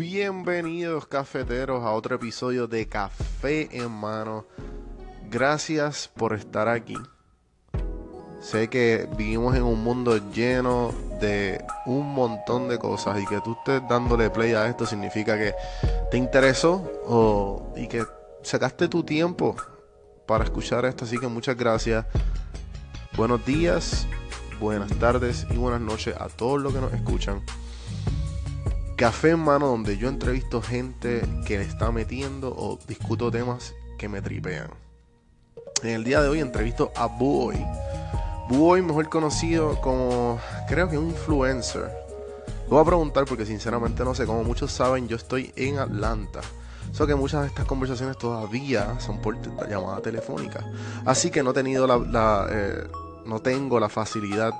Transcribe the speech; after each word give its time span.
Bienvenidos 0.00 1.06
cafeteros 1.06 1.84
a 1.84 1.92
otro 1.92 2.16
episodio 2.16 2.66
de 2.66 2.88
Café 2.88 3.68
en 3.70 3.90
Mano. 3.90 4.46
Gracias 5.30 6.08
por 6.16 6.32
estar 6.32 6.68
aquí. 6.68 6.96
Sé 8.40 8.70
que 8.70 9.06
vivimos 9.18 9.54
en 9.56 9.62
un 9.62 9.84
mundo 9.84 10.16
lleno 10.32 10.94
de 11.20 11.62
un 11.84 12.14
montón 12.14 12.70
de 12.70 12.78
cosas 12.78 13.20
y 13.20 13.26
que 13.26 13.42
tú 13.42 13.52
estés 13.58 13.86
dándole 13.90 14.30
play 14.30 14.54
a 14.54 14.68
esto 14.68 14.86
significa 14.86 15.36
que 15.36 15.52
te 16.10 16.16
interesó 16.16 16.76
o, 17.04 17.74
y 17.76 17.86
que 17.86 18.02
sacaste 18.42 18.88
tu 18.88 19.02
tiempo 19.02 19.54
para 20.24 20.44
escuchar 20.44 20.86
esto. 20.86 21.04
Así 21.04 21.18
que 21.18 21.26
muchas 21.26 21.58
gracias. 21.58 22.06
Buenos 23.18 23.44
días, 23.44 24.06
buenas 24.60 24.98
tardes 24.98 25.46
y 25.50 25.58
buenas 25.58 25.82
noches 25.82 26.16
a 26.18 26.28
todos 26.28 26.58
los 26.58 26.72
que 26.72 26.80
nos 26.80 26.94
escuchan. 26.94 27.42
Café 29.00 29.30
en 29.30 29.38
mano 29.38 29.68
donde 29.68 29.96
yo 29.96 30.10
entrevisto 30.10 30.60
gente 30.60 31.22
que 31.46 31.56
le 31.56 31.64
está 31.64 31.90
metiendo 31.90 32.54
o 32.54 32.78
discuto 32.86 33.30
temas 33.30 33.72
que 33.96 34.10
me 34.10 34.20
tripean. 34.20 34.68
En 35.82 35.88
el 35.88 36.04
día 36.04 36.20
de 36.20 36.28
hoy 36.28 36.40
entrevisto 36.40 36.92
a 36.94 37.06
Boy. 37.06 37.56
Boy, 38.50 38.82
mejor 38.82 39.08
conocido 39.08 39.80
como 39.80 40.38
creo 40.68 40.90
que 40.90 40.98
un 40.98 41.08
influencer. 41.08 41.90
Lo 42.64 42.72
voy 42.72 42.82
a 42.82 42.84
preguntar 42.84 43.24
porque 43.24 43.46
sinceramente 43.46 44.04
no 44.04 44.14
sé, 44.14 44.26
como 44.26 44.44
muchos 44.44 44.70
saben, 44.70 45.08
yo 45.08 45.16
estoy 45.16 45.50
en 45.56 45.78
Atlanta. 45.78 46.42
Solo 46.92 47.06
que 47.06 47.14
muchas 47.14 47.40
de 47.40 47.46
estas 47.46 47.64
conversaciones 47.64 48.18
todavía 48.18 49.00
son 49.00 49.22
por 49.22 49.34
llamada 49.66 50.02
telefónica. 50.02 50.62
Así 51.06 51.30
que 51.30 51.42
no 51.42 51.52
he 51.52 51.54
tenido 51.54 51.86
la, 51.86 52.46
eh, 52.50 52.86
no 53.24 53.40
tengo 53.40 53.80
la 53.80 53.88
facilidad 53.88 54.52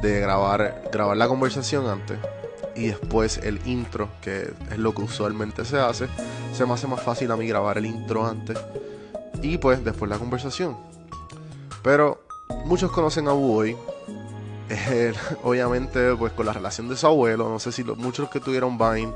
de 0.00 0.18
grabar, 0.18 0.88
grabar 0.90 1.18
la 1.18 1.28
conversación 1.28 1.86
antes 1.86 2.18
y 2.76 2.88
después 2.88 3.38
el 3.38 3.60
intro, 3.66 4.08
que 4.20 4.52
es 4.70 4.78
lo 4.78 4.94
que 4.94 5.02
usualmente 5.02 5.64
se 5.64 5.78
hace. 5.78 6.08
Se 6.52 6.66
me 6.66 6.74
hace 6.74 6.86
más 6.86 7.02
fácil 7.02 7.30
a 7.30 7.36
mí 7.36 7.46
grabar 7.46 7.78
el 7.78 7.86
intro 7.86 8.26
antes 8.26 8.58
y 9.42 9.58
pues 9.58 9.84
después 9.84 10.10
la 10.10 10.18
conversación. 10.18 10.76
Pero 11.82 12.22
muchos 12.64 12.90
conocen 12.90 13.28
a 13.28 13.32
Boy. 13.32 13.76
obviamente 15.44 16.14
pues 16.16 16.32
con 16.32 16.44
la 16.44 16.52
relación 16.52 16.88
de 16.88 16.96
su 16.96 17.06
abuelo, 17.06 17.48
no 17.48 17.60
sé 17.60 17.70
si 17.70 17.84
muchos 17.84 18.28
que 18.28 18.40
tuvieron 18.40 18.76
Vine 18.76 19.12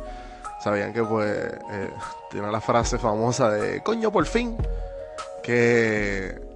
sabían 0.63 0.93
que 0.93 1.03
pues 1.03 1.29
eh, 1.29 1.91
tiene 2.31 2.53
la 2.53 2.61
frase 2.61 2.99
famosa 2.99 3.51
de 3.51 3.83
coño 3.83 4.13
por 4.13 4.27
fin 4.27 4.57
que 5.43 6.50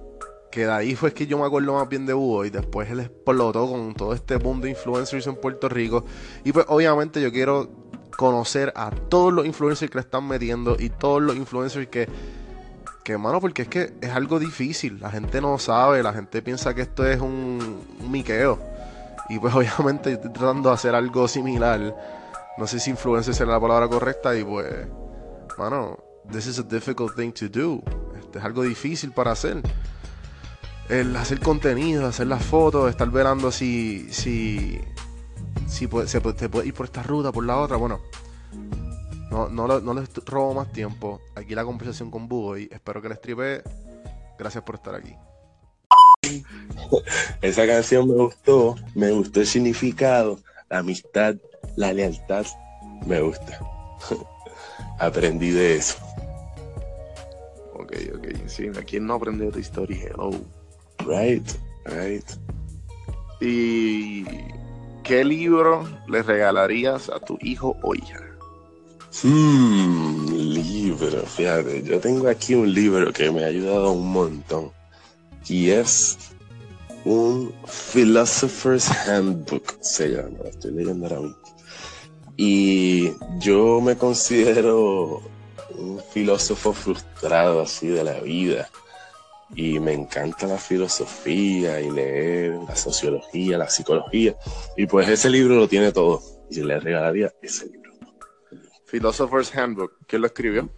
que 0.55 0.65
de 0.65 0.71
ahí 0.71 0.95
fue 0.95 1.13
que 1.13 1.27
yo 1.27 1.37
me 1.37 1.45
acuerdo 1.45 1.73
más 1.73 1.89
bien 1.89 2.05
de 2.05 2.13
Hugo 2.13 2.45
y 2.45 2.49
después 2.49 2.89
él 2.89 3.01
explotó 3.01 3.69
con 3.69 3.93
todo 3.93 4.13
este 4.13 4.37
boom 4.37 4.61
de 4.61 4.69
influencers 4.69 5.27
en 5.27 5.35
Puerto 5.35 5.67
Rico. 5.67 6.05
Y 6.45 6.53
pues 6.53 6.65
obviamente 6.69 7.21
yo 7.21 7.29
quiero 7.29 7.69
conocer 8.17 8.71
a 8.73 8.89
todos 8.89 9.33
los 9.33 9.45
influencers 9.45 9.91
que 9.91 9.97
le 9.97 10.03
están 10.03 10.25
metiendo 10.25 10.77
y 10.79 10.89
todos 10.89 11.21
los 11.21 11.35
influencers 11.35 11.89
que, 11.89 12.07
que 13.03 13.17
mano, 13.17 13.41
porque 13.41 13.63
es 13.63 13.67
que 13.67 13.95
es 13.99 14.11
algo 14.11 14.39
difícil. 14.39 14.97
La 15.01 15.11
gente 15.11 15.41
no 15.41 15.59
sabe, 15.59 16.01
la 16.01 16.13
gente 16.13 16.41
piensa 16.41 16.73
que 16.73 16.83
esto 16.83 17.05
es 17.05 17.19
un, 17.19 17.81
miqueo. 18.09 18.57
Y 19.27 19.39
pues 19.39 19.53
obviamente 19.55 20.11
yo 20.11 20.15
estoy 20.15 20.31
tratando 20.31 20.69
de 20.69 20.75
hacer 20.75 20.95
algo 20.95 21.27
similar. 21.27 21.93
No 22.57 22.65
sé 22.65 22.79
si 22.79 22.91
influencer 22.91 23.35
será 23.35 23.51
la 23.51 23.59
palabra 23.59 23.89
correcta 23.89 24.33
y 24.33 24.45
pues, 24.45 24.87
mano, 25.57 25.97
this 26.31 26.47
is 26.47 26.59
a 26.59 26.63
difficult 26.63 27.13
thing 27.13 27.33
to 27.33 27.49
do. 27.49 27.83
Este 28.17 28.39
es 28.39 28.45
algo 28.45 28.63
difícil 28.63 29.11
para 29.11 29.31
hacer 29.31 29.61
el 30.89 31.15
hacer 31.15 31.39
contenido, 31.39 32.05
hacer 32.05 32.27
las 32.27 32.43
fotos, 32.43 32.89
estar 32.89 33.09
velando 33.09 33.51
si, 33.51 34.07
si, 34.11 34.79
si 35.67 35.87
puede, 35.87 36.07
se, 36.07 36.21
puede, 36.21 36.67
ir 36.67 36.73
por 36.73 36.85
esta 36.85 37.03
ruta, 37.03 37.31
por 37.31 37.45
la 37.45 37.57
otra. 37.57 37.77
Bueno, 37.77 37.99
no, 39.31 39.49
no, 39.49 39.93
les 39.93 40.13
robo 40.25 40.53
más 40.53 40.71
tiempo. 40.71 41.21
Aquí 41.35 41.55
la 41.55 41.65
conversación 41.65 42.11
con 42.11 42.27
Bugo 42.27 42.57
y 42.57 42.69
espero 42.71 43.01
que 43.01 43.09
les 43.09 43.19
tripe. 43.19 43.63
Gracias 44.37 44.63
por 44.63 44.75
estar 44.75 44.95
aquí. 44.95 45.15
Esa 47.41 47.65
canción 47.65 48.07
me 48.07 48.15
gustó, 48.15 48.75
me 48.93 49.11
gustó 49.11 49.41
el 49.41 49.47
significado, 49.47 50.39
la 50.69 50.79
amistad, 50.79 51.35
la 51.75 51.93
lealtad, 51.93 52.45
me 53.05 53.21
gusta. 53.21 53.59
Aprendí 54.99 55.51
de 55.51 55.77
eso. 55.77 55.97
Ok, 57.73 57.93
ok, 58.15 58.47
sí, 58.47 58.69
aquí 58.79 58.99
no 58.99 59.15
aprende 59.15 59.45
de 59.45 59.51
tu 59.51 59.59
historia? 59.59 60.09
Hello. 60.09 60.31
Right, 61.05 61.47
right. 61.85 62.25
¿Y 63.39 64.25
qué 65.03 65.23
libro 65.23 65.87
le 66.07 66.23
regalarías 66.23 67.09
a 67.09 67.19
tu 67.19 67.37
hijo 67.41 67.77
o 67.83 67.93
hija? 67.93 68.19
Hmm, 69.21 70.25
libro, 70.33 71.21
fíjate, 71.25 71.83
yo 71.83 71.99
tengo 71.99 72.27
aquí 72.27 72.55
un 72.55 72.73
libro 72.73 73.13
que 73.13 73.31
me 73.31 73.43
ha 73.43 73.47
ayudado 73.47 73.91
un 73.91 74.11
montón 74.11 74.71
y 75.47 75.69
es 75.69 76.17
un 77.05 77.53
Philosopher's 77.65 78.89
Handbook, 79.07 79.77
se 79.81 80.09
llama, 80.09 80.39
estoy 80.49 80.71
leyendo 80.71 81.05
ahora 81.05 81.21
mismo. 81.21 81.37
Y 82.35 83.11
yo 83.39 83.79
me 83.79 83.95
considero 83.95 85.21
un 85.77 86.01
filósofo 86.11 86.73
frustrado 86.73 87.61
así 87.61 87.87
de 87.87 88.03
la 88.03 88.19
vida 88.19 88.69
y 89.53 89.79
me 89.79 89.93
encanta 89.93 90.47
la 90.47 90.57
filosofía 90.57 91.79
y 91.79 91.91
leer 91.91 92.55
la 92.67 92.75
sociología, 92.75 93.57
la 93.57 93.69
psicología. 93.69 94.35
Y 94.75 94.87
pues 94.87 95.07
ese 95.07 95.29
libro 95.29 95.55
lo 95.55 95.67
tiene 95.67 95.91
todo. 95.91 96.21
Y 96.49 96.61
le 96.61 96.79
regalaría 96.79 97.31
ese 97.41 97.67
libro. 97.67 97.91
Philosopher's 98.85 99.55
Handbook. 99.55 99.97
¿Quién 100.07 100.21
lo 100.21 100.27
escribió? 100.27 100.69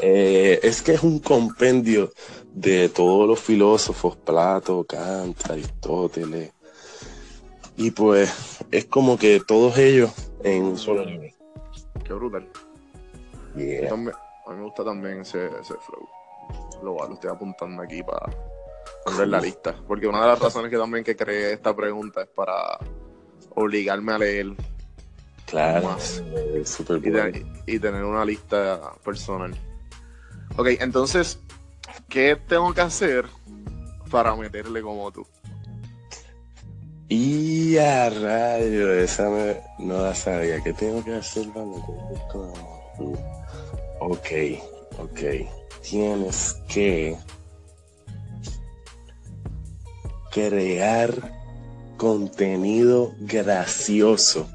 Eh, 0.00 0.58
es 0.62 0.82
que 0.82 0.92
es 0.92 1.02
un 1.02 1.20
compendio 1.20 2.12
de 2.52 2.88
todos 2.88 3.28
los 3.28 3.40
filósofos, 3.40 4.16
Plato, 4.16 4.84
Kant, 4.84 5.50
Aristóteles. 5.50 6.52
Y 7.76 7.90
pues 7.90 8.58
es 8.70 8.84
como 8.86 9.18
que 9.18 9.40
todos 9.46 9.78
ellos 9.78 10.12
en 10.42 10.64
un 10.64 10.78
solo 10.78 11.04
libro. 11.04 11.28
Qué 12.04 12.12
brutal. 12.12 12.48
a 13.54 13.96
mí 13.96 14.10
me 14.48 14.62
gusta 14.62 14.84
también 14.84 15.20
ese, 15.20 15.46
ese 15.46 15.74
flow 15.86 16.08
lo, 16.82 16.96
lo 17.06 17.14
estoy 17.14 17.30
apuntando 17.30 17.82
aquí 17.82 18.02
para 18.02 18.26
poner 19.04 19.28
la 19.28 19.40
lista. 19.40 19.74
Porque 19.86 20.06
una 20.06 20.20
de 20.20 20.28
las 20.28 20.38
razones 20.38 20.70
que 20.70 20.78
también 20.78 21.04
que 21.04 21.16
creé 21.16 21.52
esta 21.52 21.74
pregunta 21.74 22.22
es 22.22 22.28
para 22.28 22.78
obligarme 23.54 24.12
a 24.12 24.18
leer 24.18 24.54
claro, 25.46 25.88
más 25.88 26.22
y, 27.66 27.78
tener 27.78 28.04
una 28.04 28.24
lista 28.24 28.80
personal. 29.04 29.54
Ok, 30.56 30.68
entonces, 30.80 31.38
¿qué 32.08 32.36
tengo 32.36 32.72
que 32.72 32.80
hacer 32.80 33.26
para 34.10 34.34
meterle 34.34 34.82
como 34.82 35.10
tú? 35.10 35.26
Y 37.08 37.76
a 37.76 38.08
rayo, 38.08 38.92
esa 38.92 39.28
no 39.78 40.02
la 40.02 40.14
sabía. 40.14 40.60
¿Qué 40.62 40.72
tengo 40.72 41.04
que 41.04 41.14
hacer 41.14 41.46
para 41.48 41.66
meterle 41.66 42.20
como 42.30 42.92
tú? 42.96 43.18
Ok, 44.00 44.28
ok 44.98 45.63
tienes 45.88 46.56
que 46.68 47.16
crear 50.32 51.12
contenido 51.96 53.14
gracioso, 53.20 54.48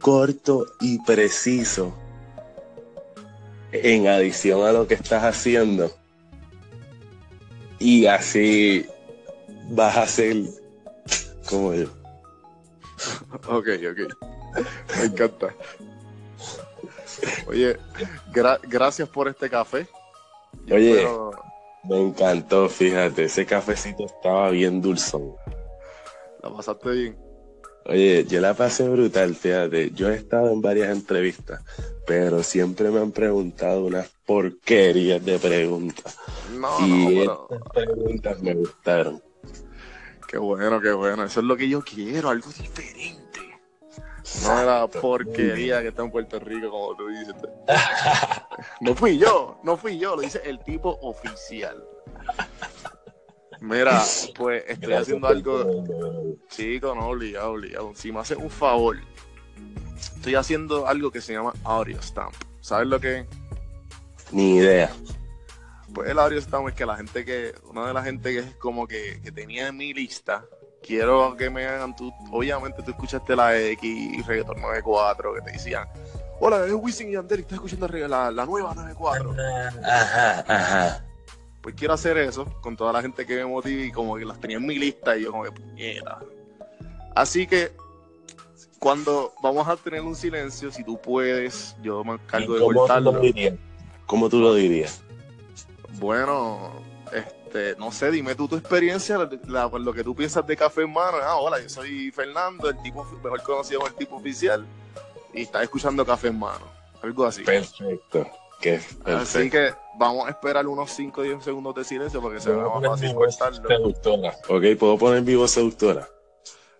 corto 0.00 0.66
y 0.80 1.02
preciso, 1.02 1.92
en 3.72 4.06
adición 4.06 4.66
a 4.66 4.72
lo 4.72 4.86
que 4.86 4.94
estás 4.94 5.24
haciendo. 5.24 5.90
Y 7.78 8.06
así 8.06 8.86
vas 9.70 9.96
a 9.96 10.06
ser 10.06 10.36
como 11.48 11.74
yo. 11.74 11.88
Ok, 13.48 13.68
ok. 13.90 14.26
Me 14.96 15.04
encanta. 15.04 15.54
Oye, 17.46 17.76
gracias 18.64 19.08
por 19.08 19.28
este 19.28 19.48
café. 19.48 19.86
Oye, 20.70 21.06
me 21.84 22.00
encantó, 22.00 22.68
fíjate, 22.68 23.24
ese 23.24 23.46
cafecito 23.46 24.04
estaba 24.04 24.50
bien 24.50 24.80
dulzón. 24.80 25.34
¿La 26.42 26.52
pasaste 26.52 26.90
bien? 26.90 27.18
Oye, 27.86 28.26
yo 28.28 28.40
la 28.40 28.52
pasé 28.52 28.86
brutal, 28.86 29.34
fíjate. 29.34 29.90
Yo 29.92 30.10
he 30.10 30.16
estado 30.16 30.52
en 30.52 30.60
varias 30.60 30.90
entrevistas, 30.90 31.62
pero 32.06 32.42
siempre 32.42 32.90
me 32.90 33.00
han 33.00 33.12
preguntado 33.12 33.86
unas 33.86 34.10
porquerías 34.26 35.24
de 35.24 35.38
preguntas. 35.38 36.18
No, 36.50 36.86
y 36.86 37.24
no, 37.24 37.48
estas 37.50 37.62
preguntas 37.72 38.42
me 38.42 38.54
gustaron. 38.54 39.22
Qué 40.28 40.36
bueno, 40.36 40.80
qué 40.82 40.92
bueno. 40.92 41.24
Eso 41.24 41.40
es 41.40 41.46
lo 41.46 41.56
que 41.56 41.68
yo 41.70 41.80
quiero, 41.80 42.28
algo 42.28 42.50
diferente. 42.50 43.17
No 44.44 44.60
era 44.60 44.86
porquería 44.86 45.82
que 45.82 45.88
está 45.88 46.02
en 46.02 46.10
Puerto 46.10 46.38
Rico, 46.38 46.70
como 46.70 46.96
tú 46.96 47.08
dices. 47.08 47.34
No 48.80 48.94
fui 48.94 49.18
yo, 49.18 49.60
no 49.62 49.76
fui 49.76 49.98
yo, 49.98 50.16
lo 50.16 50.22
dice 50.22 50.40
el 50.44 50.58
tipo 50.64 50.98
oficial. 51.02 51.84
Mira, 53.60 54.02
pues 54.36 54.64
estoy 54.66 54.94
haciendo 54.94 55.28
algo. 55.28 55.84
Chico, 56.48 56.94
no, 56.94 57.08
obligado, 57.08 57.52
obligado. 57.52 57.92
Si 57.94 58.10
me 58.12 58.20
haces 58.20 58.38
un 58.38 58.50
favor, 58.50 58.96
estoy 59.96 60.34
haciendo 60.34 60.86
algo 60.86 61.10
que 61.10 61.20
se 61.20 61.32
llama 61.32 61.52
Audio 61.64 62.00
Stamp. 62.02 62.34
¿Sabes 62.60 62.88
lo 62.88 63.00
que 63.00 63.20
es? 63.20 63.26
Ni 64.32 64.56
idea. 64.56 64.90
Pues 65.94 66.10
el 66.10 66.18
Audio 66.18 66.40
Stamp 66.40 66.68
es 66.68 66.74
que 66.74 66.86
la 66.86 66.96
gente 66.96 67.24
que, 67.24 67.54
una 67.64 67.86
de 67.86 67.94
la 67.94 68.02
gente 68.02 68.32
que 68.32 68.38
es 68.40 68.54
como 68.56 68.86
que, 68.86 69.20
que 69.22 69.32
tenía 69.32 69.68
en 69.68 69.76
mi 69.76 69.94
lista, 69.94 70.44
quiero 70.88 71.36
que 71.36 71.50
me 71.50 71.66
hagan 71.66 71.94
tú, 71.94 72.10
obviamente 72.32 72.82
tú 72.82 72.92
escuchaste 72.92 73.36
la 73.36 73.56
X 73.56 73.82
y 73.84 74.22
Reggaeton 74.22 74.58
94 74.58 75.34
que 75.34 75.40
te 75.42 75.52
decían, 75.52 75.86
hola, 76.40 76.64
es 76.64 76.72
Wisin 76.72 77.10
y 77.10 77.12
Yandel, 77.12 77.40
estás 77.40 77.56
escuchando 77.56 77.86
la, 77.88 78.30
la 78.30 78.46
nueva 78.46 78.74
94. 78.74 79.36
Ajá, 79.84 80.44
ajá. 80.48 81.04
Pues 81.60 81.74
quiero 81.74 81.92
hacer 81.92 82.16
eso 82.16 82.46
con 82.62 82.74
toda 82.74 82.92
la 82.94 83.02
gente 83.02 83.26
que 83.26 83.36
me 83.36 83.44
motive 83.44 83.84
y 83.84 83.92
como 83.92 84.16
que 84.16 84.24
las 84.24 84.40
tenía 84.40 84.56
en 84.56 84.66
mi 84.66 84.78
lista 84.78 85.14
y 85.16 85.24
yo 85.24 85.30
como 85.30 85.44
que 85.44 85.52
puñeta. 85.52 86.20
Así 87.14 87.46
que 87.46 87.72
cuando 88.78 89.34
vamos 89.42 89.68
a 89.68 89.76
tener 89.76 90.00
un 90.00 90.16
silencio, 90.16 90.72
si 90.72 90.84
tú 90.84 90.98
puedes, 90.98 91.76
yo 91.82 92.02
me 92.02 92.14
encargo 92.14 92.54
de 92.54 92.60
¿Cómo 92.60 92.72
tú 92.72 92.78
cortarlo. 92.78 93.12
lo 93.12 93.20
dirías? 93.20 93.54
¿Cómo 94.06 94.28
tú 94.30 94.40
lo 94.40 94.54
dirías? 94.54 95.02
Bueno, 95.98 96.72
este, 97.12 97.37
no 97.78 97.90
sé, 97.92 98.10
dime 98.10 98.34
tú 98.34 98.48
tu 98.48 98.56
experiencia, 98.56 99.18
la- 99.46 99.68
lo 99.68 99.92
que 99.92 100.02
tú 100.04 100.14
piensas 100.14 100.46
de 100.46 100.56
Café 100.56 100.82
en 100.82 100.92
Mano. 100.92 101.18
Ah, 101.22 101.36
hola, 101.36 101.60
yo 101.60 101.68
soy 101.68 102.10
Fernando, 102.10 102.68
el 102.70 102.80
tipo 102.82 103.04
mejor 103.22 103.42
conocido 103.42 103.80
como 103.80 103.90
el 103.90 103.96
tipo 103.96 104.16
oficial, 104.16 104.64
y 105.32 105.42
estás 105.42 105.62
escuchando 105.62 106.04
Café 106.04 106.28
en 106.28 106.38
Mano. 106.38 106.66
Algo 107.02 107.24
así. 107.26 107.42
Perfecto. 107.44 108.26
Así 109.04 109.48
que 109.50 109.72
vamos 109.96 110.26
a 110.26 110.30
esperar 110.30 110.66
unos 110.66 110.90
5 110.90 111.20
o 111.20 111.24
10 111.24 111.44
segundos 111.44 111.74
de 111.76 111.84
silencio 111.84 112.20
para 112.20 112.34
que 112.34 112.40
se 112.40 112.50
Puedo 112.50 112.80
más 112.80 112.90
fácil 113.00 113.14
cortarlo. 113.14 113.68
seductora. 113.68 114.36
Ok, 114.48 114.64
puedo 114.78 114.98
poner 114.98 115.22
mi 115.22 115.36
voz 115.36 115.52
seductora. 115.52 116.08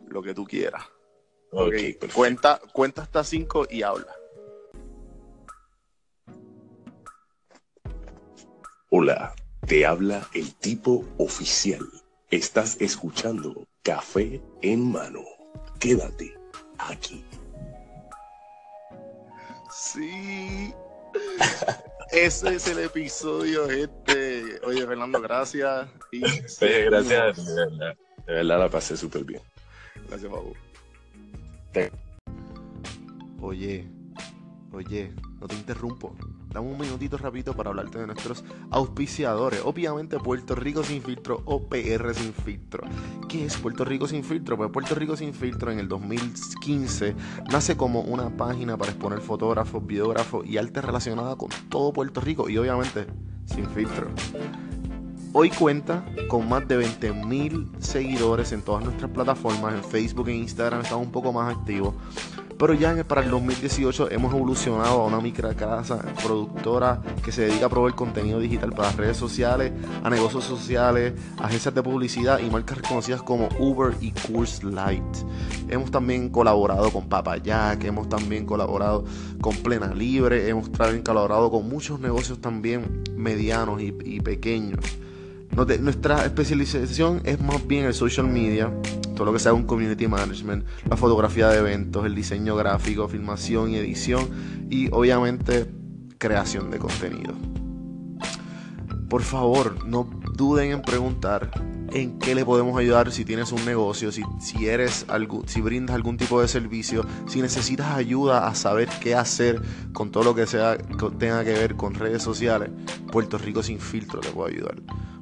Lo 0.08 0.20
que 0.20 0.34
tú 0.34 0.44
quieras. 0.44 0.82
Ok, 1.52 1.60
Ok, 1.60 1.70
perfecto. 1.70 2.08
cuenta, 2.14 2.60
cuenta 2.72 3.02
hasta 3.02 3.22
5 3.22 3.66
y 3.70 3.82
habla. 3.82 4.12
Hola, 8.90 9.34
te 9.68 9.84
habla 9.86 10.26
el 10.34 10.54
tipo 10.54 11.04
oficial. 11.18 11.86
Estás 12.30 12.80
escuchando 12.80 13.66
Café 13.82 14.40
en 14.62 14.90
Mano. 14.90 15.20
Quédate 15.78 16.34
aquí. 16.78 17.24
Sí. 19.70 20.72
Ese 22.10 22.54
es 22.54 22.66
el 22.68 22.78
episodio, 22.78 23.68
gente. 23.68 24.58
Oye, 24.64 24.86
Fernando, 24.86 25.20
gracias. 25.20 25.88
Y 26.10 26.22
Oye, 26.62 26.84
gracias 26.84 27.46
de 27.46 27.54
verdad. 27.54 27.94
De 28.26 28.32
verdad 28.32 28.58
la 28.58 28.70
pasé 28.70 28.96
súper 28.96 29.24
bien. 29.24 29.42
Gracias. 30.08 30.32
Te- 31.72 31.92
Oye, 33.40 33.88
oye, 34.72 35.14
no 35.40 35.46
te 35.46 35.54
interrumpo. 35.54 36.16
Dame 36.50 36.66
un 36.66 36.78
minutito 36.78 37.18
rapidito 37.18 37.54
para 37.54 37.70
hablarte 37.70 37.98
de 37.98 38.06
nuestros 38.06 38.44
auspiciadores. 38.70 39.60
Obviamente 39.64 40.18
Puerto 40.18 40.54
Rico 40.54 40.82
Sin 40.82 41.02
Filtro 41.02 41.42
o 41.44 41.68
PR 41.68 42.14
Sin 42.14 42.32
Filtro. 42.32 42.84
¿Qué 43.28 43.44
es 43.44 43.56
Puerto 43.56 43.84
Rico 43.84 44.08
Sin 44.08 44.24
Filtro? 44.24 44.56
Pues 44.56 44.70
Puerto 44.70 44.94
Rico 44.94 45.16
Sin 45.16 45.34
Filtro 45.34 45.70
en 45.70 45.78
el 45.78 45.88
2015 45.88 47.14
nace 47.50 47.76
como 47.76 48.00
una 48.00 48.34
página 48.36 48.76
para 48.76 48.92
exponer 48.92 49.20
fotógrafos, 49.20 49.86
videógrafos 49.86 50.46
y 50.46 50.56
arte 50.56 50.80
relacionada 50.80 51.36
con 51.36 51.50
todo 51.68 51.92
Puerto 51.92 52.20
Rico 52.20 52.48
y 52.48 52.56
obviamente 52.56 53.06
sin 53.44 53.68
filtro. 53.68 54.08
Hoy 55.32 55.50
cuenta 55.50 56.04
con 56.28 56.48
más 56.48 56.66
de 56.66 56.78
20.000 56.80 57.80
seguidores 57.80 58.52
en 58.52 58.62
todas 58.62 58.82
nuestras 58.82 59.10
plataformas, 59.10 59.74
en 59.74 59.84
Facebook 59.84 60.28
e 60.28 60.34
Instagram 60.34 60.80
estamos 60.80 61.06
un 61.06 61.12
poco 61.12 61.32
más 61.32 61.54
activos. 61.54 61.94
Pero 62.58 62.74
ya 62.74 63.04
para 63.04 63.22
el 63.22 63.30
2018 63.30 64.10
hemos 64.10 64.34
evolucionado 64.34 65.02
a 65.02 65.06
una 65.06 65.20
microcasa 65.20 65.98
productora 66.22 67.00
que 67.24 67.30
se 67.30 67.42
dedica 67.42 67.66
a 67.66 67.68
proveer 67.68 67.94
contenido 67.94 68.40
digital 68.40 68.72
para 68.72 68.90
redes 68.90 69.16
sociales, 69.16 69.72
a 70.02 70.10
negocios 70.10 70.42
sociales, 70.42 71.12
agencias 71.38 71.72
de 71.72 71.82
publicidad 71.84 72.40
y 72.40 72.50
marcas 72.50 72.78
reconocidas 72.78 73.22
como 73.22 73.48
Uber 73.60 73.94
y 74.00 74.10
Course 74.10 74.66
Light. 74.66 75.04
Hemos 75.68 75.92
también 75.92 76.30
colaborado 76.30 76.90
con 76.90 77.08
Papayac, 77.08 77.84
hemos 77.84 78.08
también 78.08 78.44
colaborado 78.44 79.04
con 79.40 79.54
Plena 79.58 79.94
Libre, 79.94 80.48
hemos 80.48 80.72
también 80.72 81.04
colaborado 81.04 81.52
con 81.52 81.68
muchos 81.68 82.00
negocios 82.00 82.40
también 82.40 83.04
medianos 83.16 83.80
y, 83.80 83.94
y 84.04 84.20
pequeños. 84.20 84.80
Nuestra 85.80 86.24
especialización 86.24 87.20
es 87.24 87.40
más 87.40 87.66
bien 87.66 87.86
el 87.86 87.94
social 87.94 88.26
media, 88.28 88.72
todo 89.18 89.26
lo 89.26 89.32
que 89.32 89.40
sea 89.40 89.52
un 89.52 89.64
community 89.64 90.06
management, 90.06 90.64
la 90.88 90.96
fotografía 90.96 91.48
de 91.48 91.58
eventos, 91.58 92.06
el 92.06 92.14
diseño 92.14 92.54
gráfico, 92.54 93.08
filmación 93.08 93.72
y 93.72 93.76
edición 93.76 94.28
y 94.70 94.88
obviamente 94.92 95.68
creación 96.18 96.70
de 96.70 96.78
contenido. 96.78 97.34
Por 99.08 99.22
favor, 99.22 99.84
no 99.84 100.08
duden 100.36 100.70
en 100.70 100.82
preguntar 100.82 101.50
en 101.90 102.20
qué 102.20 102.36
le 102.36 102.44
podemos 102.44 102.78
ayudar 102.78 103.10
si 103.10 103.24
tienes 103.24 103.50
un 103.50 103.64
negocio, 103.64 104.12
si, 104.12 104.22
si 104.38 104.68
eres 104.68 105.04
algo, 105.08 105.42
si 105.48 105.62
brindas 105.62 105.96
algún 105.96 106.16
tipo 106.16 106.40
de 106.40 106.46
servicio, 106.46 107.04
si 107.26 107.42
necesitas 107.42 107.90
ayuda 107.96 108.46
a 108.46 108.54
saber 108.54 108.88
qué 109.00 109.16
hacer 109.16 109.60
con 109.92 110.12
todo 110.12 110.22
lo 110.22 110.34
que 110.36 110.46
sea 110.46 110.78
tenga 111.18 111.42
que 111.42 111.54
ver 111.54 111.74
con 111.74 111.94
redes 111.94 112.22
sociales. 112.22 112.70
Puerto 113.10 113.36
Rico 113.36 113.64
sin 113.64 113.80
filtro 113.80 114.20
te 114.20 114.30
puede 114.30 114.54
ayudar. 114.54 114.76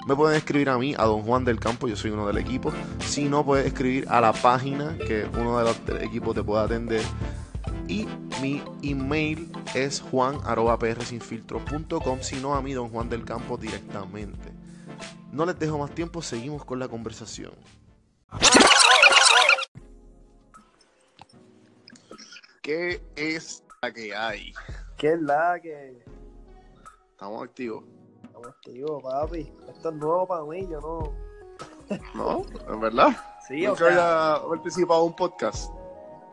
Me 0.06 0.14
pueden 0.14 0.37
escribir 0.37 0.69
a 0.69 0.79
mí, 0.79 0.94
a 0.97 1.05
Don 1.05 1.23
Juan 1.23 1.44
del 1.44 1.58
Campo, 1.58 1.88
yo 1.88 1.97
soy 1.97 2.12
uno 2.12 2.29
del 2.29 2.38
equipo. 2.38 2.73
Si 3.00 3.25
no, 3.25 3.44
puedes 3.44 3.67
escribir 3.67 4.06
a 4.08 4.20
la 4.20 4.32
página 4.32 4.97
que 4.99 5.29
uno 5.32 5.58
de 5.58 5.64
los 5.64 5.85
del 5.85 6.00
equipo 6.00 6.32
te 6.32 6.44
puede 6.44 6.64
atender. 6.64 7.03
Y 7.88 8.06
mi 8.41 8.62
email 8.82 9.50
es 9.75 10.00
juan.prsinfiltro.com, 10.00 12.23
si 12.23 12.37
no 12.37 12.55
a 12.55 12.62
mí, 12.62 12.73
Don 12.73 12.88
Juan 12.88 13.08
del 13.08 13.25
Campo, 13.25 13.56
directamente. 13.56 14.53
No 15.32 15.44
les 15.44 15.58
dejo 15.58 15.76
más 15.76 15.93
tiempo, 15.93 16.23
seguimos 16.23 16.64
con 16.64 16.79
la 16.79 16.87
conversación. 16.87 17.50
¿Qué 22.62 23.03
es 23.17 23.64
la 23.82 23.93
que 23.93 24.14
hay? 24.14 24.55
¿Qué 24.97 25.14
es 25.14 25.20
la 25.20 25.58
que 25.61 25.99
Estamos 27.11 27.43
activos. 27.43 27.95
Estamos 28.36 28.48
activos, 28.48 29.02
papi? 29.02 29.52
Esto 29.68 29.88
es 29.88 29.94
nuevo 29.96 30.26
para 30.26 30.44
mí, 30.44 30.68
yo 30.70 30.80
no. 30.80 31.12
¿No? 32.14 32.42
¿En 32.68 32.80
verdad? 32.80 33.08
Sí, 33.46 33.64
o 33.66 33.70
Nunca 33.70 33.88
sea, 33.88 34.34
había 34.34 34.48
participado 34.48 35.00
en 35.02 35.06
un 35.08 35.16
podcast. 35.16 35.70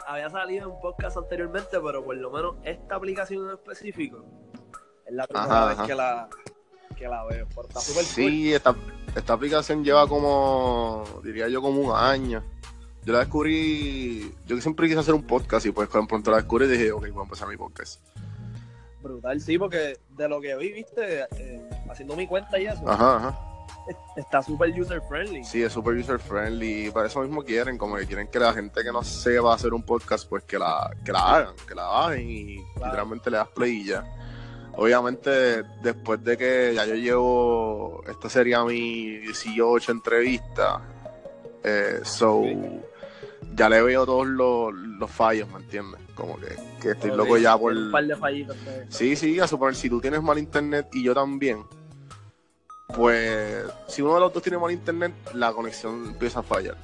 había 0.07 0.29
salido 0.29 0.65
en 0.65 0.71
un 0.75 0.81
podcast 0.81 1.17
anteriormente, 1.17 1.79
pero 1.79 2.03
por 2.03 2.15
lo 2.17 2.31
menos 2.31 2.55
esta 2.63 2.95
aplicación 2.95 3.45
en 3.47 3.53
específico 3.53 4.25
es 5.05 5.13
la 5.13 5.25
primera 5.27 5.45
Ajá, 5.45 5.65
vez 5.67 5.77
ajá. 5.77 5.87
que 5.87 5.95
la, 5.95 6.29
que 6.97 7.07
la 7.07 7.23
veo. 7.25 7.47
Pero 7.55 7.67
está 7.67 7.79
súper 7.79 8.03
Sí, 8.03 8.53
esta, 8.53 8.75
esta 9.15 9.33
aplicación 9.33 9.83
lleva 9.83 10.07
como, 10.07 11.03
diría 11.23 11.47
yo, 11.47 11.61
como 11.61 11.81
un 11.81 11.95
año. 11.95 12.43
Yo 13.05 13.13
la 13.13 13.19
descubrí, 13.19 14.33
yo 14.45 14.59
siempre 14.61 14.87
quise 14.87 14.99
hacer 14.99 15.13
un 15.13 15.27
podcast 15.27 15.65
y 15.65 15.71
pues 15.71 15.89
cuando 15.89 16.07
pronto 16.07 16.31
la 16.31 16.37
descubrí 16.37 16.67
dije, 16.67 16.91
ok, 16.91 17.07
voy 17.11 17.19
a 17.19 17.23
empezar 17.23 17.47
mi 17.49 17.57
podcast. 17.57 18.01
Brutal, 19.03 19.39
sí, 19.41 19.57
porque 19.57 19.99
de 20.17 20.27
lo 20.27 20.41
que 20.41 20.55
vi, 20.55 20.71
viste, 20.71 21.25
eh, 21.37 21.69
haciendo 21.89 22.15
mi 22.15 22.25
cuenta 22.25 22.57
y 22.57 22.65
eso, 22.65 22.89
Ajá, 22.89 23.17
ajá. 23.17 23.39
está 24.15 24.41
súper 24.41 24.69
user 24.79 25.01
friendly. 25.07 25.43
Sí, 25.43 25.61
es 25.61 25.73
super 25.73 25.93
user 25.93 26.17
friendly 26.17 26.87
y 26.87 26.91
para 26.91 27.07
eso 27.07 27.21
mismo 27.21 27.43
quieren, 27.43 27.77
como 27.77 27.97
que 27.97 28.07
quieren 28.07 28.27
que 28.29 28.39
la 28.39 28.53
gente 28.53 28.81
que 28.83 28.91
no 28.91 29.03
sepa 29.03 29.53
hacer 29.53 29.73
un 29.73 29.83
podcast, 29.83 30.27
pues 30.27 30.43
que 30.45 30.57
la, 30.57 30.89
que 31.05 31.11
la 31.11 31.35
hagan, 31.35 31.55
que 31.67 31.75
la 31.75 31.83
bajen 31.83 32.29
y 32.29 32.57
literalmente 32.75 33.29
le 33.29 33.37
das 33.37 33.49
play 33.49 33.81
y 33.81 33.85
ya. 33.85 34.03
Obviamente, 34.75 35.61
después 35.83 36.23
de 36.23 36.35
que 36.35 36.73
ya 36.73 36.85
yo 36.85 36.95
llevo, 36.95 38.03
esta 38.07 38.27
sería 38.27 38.63
mi 38.63 39.17
18 39.17 39.91
entrevista, 39.91 40.81
eh, 41.63 41.99
so, 42.03 42.41
ya 43.53 43.69
le 43.69 43.83
veo 43.83 44.03
todos 44.05 44.25
los, 44.25 44.73
los 44.73 45.11
fallos, 45.11 45.47
¿me 45.49 45.59
entiendes? 45.59 46.01
Como 46.15 46.37
que, 46.39 46.55
que 46.81 46.91
estoy 46.91 47.11
loco 47.11 47.37
ya 47.37 47.57
por... 47.57 47.73
Un 47.73 47.91
par 47.91 48.05
de 48.05 48.15
fallitos. 48.15 48.55
que- 48.57 48.85
Sí, 48.89 49.15
sí, 49.15 49.39
a 49.39 49.47
suponer, 49.47 49.75
si 49.75 49.89
tú 49.89 49.99
tienes 49.99 50.21
mal 50.21 50.37
internet 50.37 50.87
y 50.93 51.03
yo 51.03 51.13
también, 51.13 51.65
pues 52.95 53.65
si 53.87 54.01
uno 54.01 54.15
de 54.15 54.19
los 54.19 54.33
dos 54.33 54.43
tiene 54.43 54.57
mal 54.57 54.71
internet, 54.71 55.13
la 55.33 55.51
conexión 55.53 56.07
empieza 56.07 56.39
a 56.39 56.43
fallar. 56.43 56.77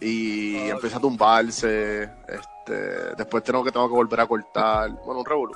Y 0.00 0.56
empieza 0.70 0.96
a 0.96 1.00
tumbarse, 1.00 2.02
este, 2.26 3.14
después 3.16 3.44
tengo 3.44 3.62
que, 3.62 3.70
tengo 3.70 3.86
que 3.88 3.94
volver 3.94 4.20
a 4.20 4.26
cortar, 4.26 4.90
bueno, 5.04 5.20
un 5.20 5.26
revolú. 5.26 5.54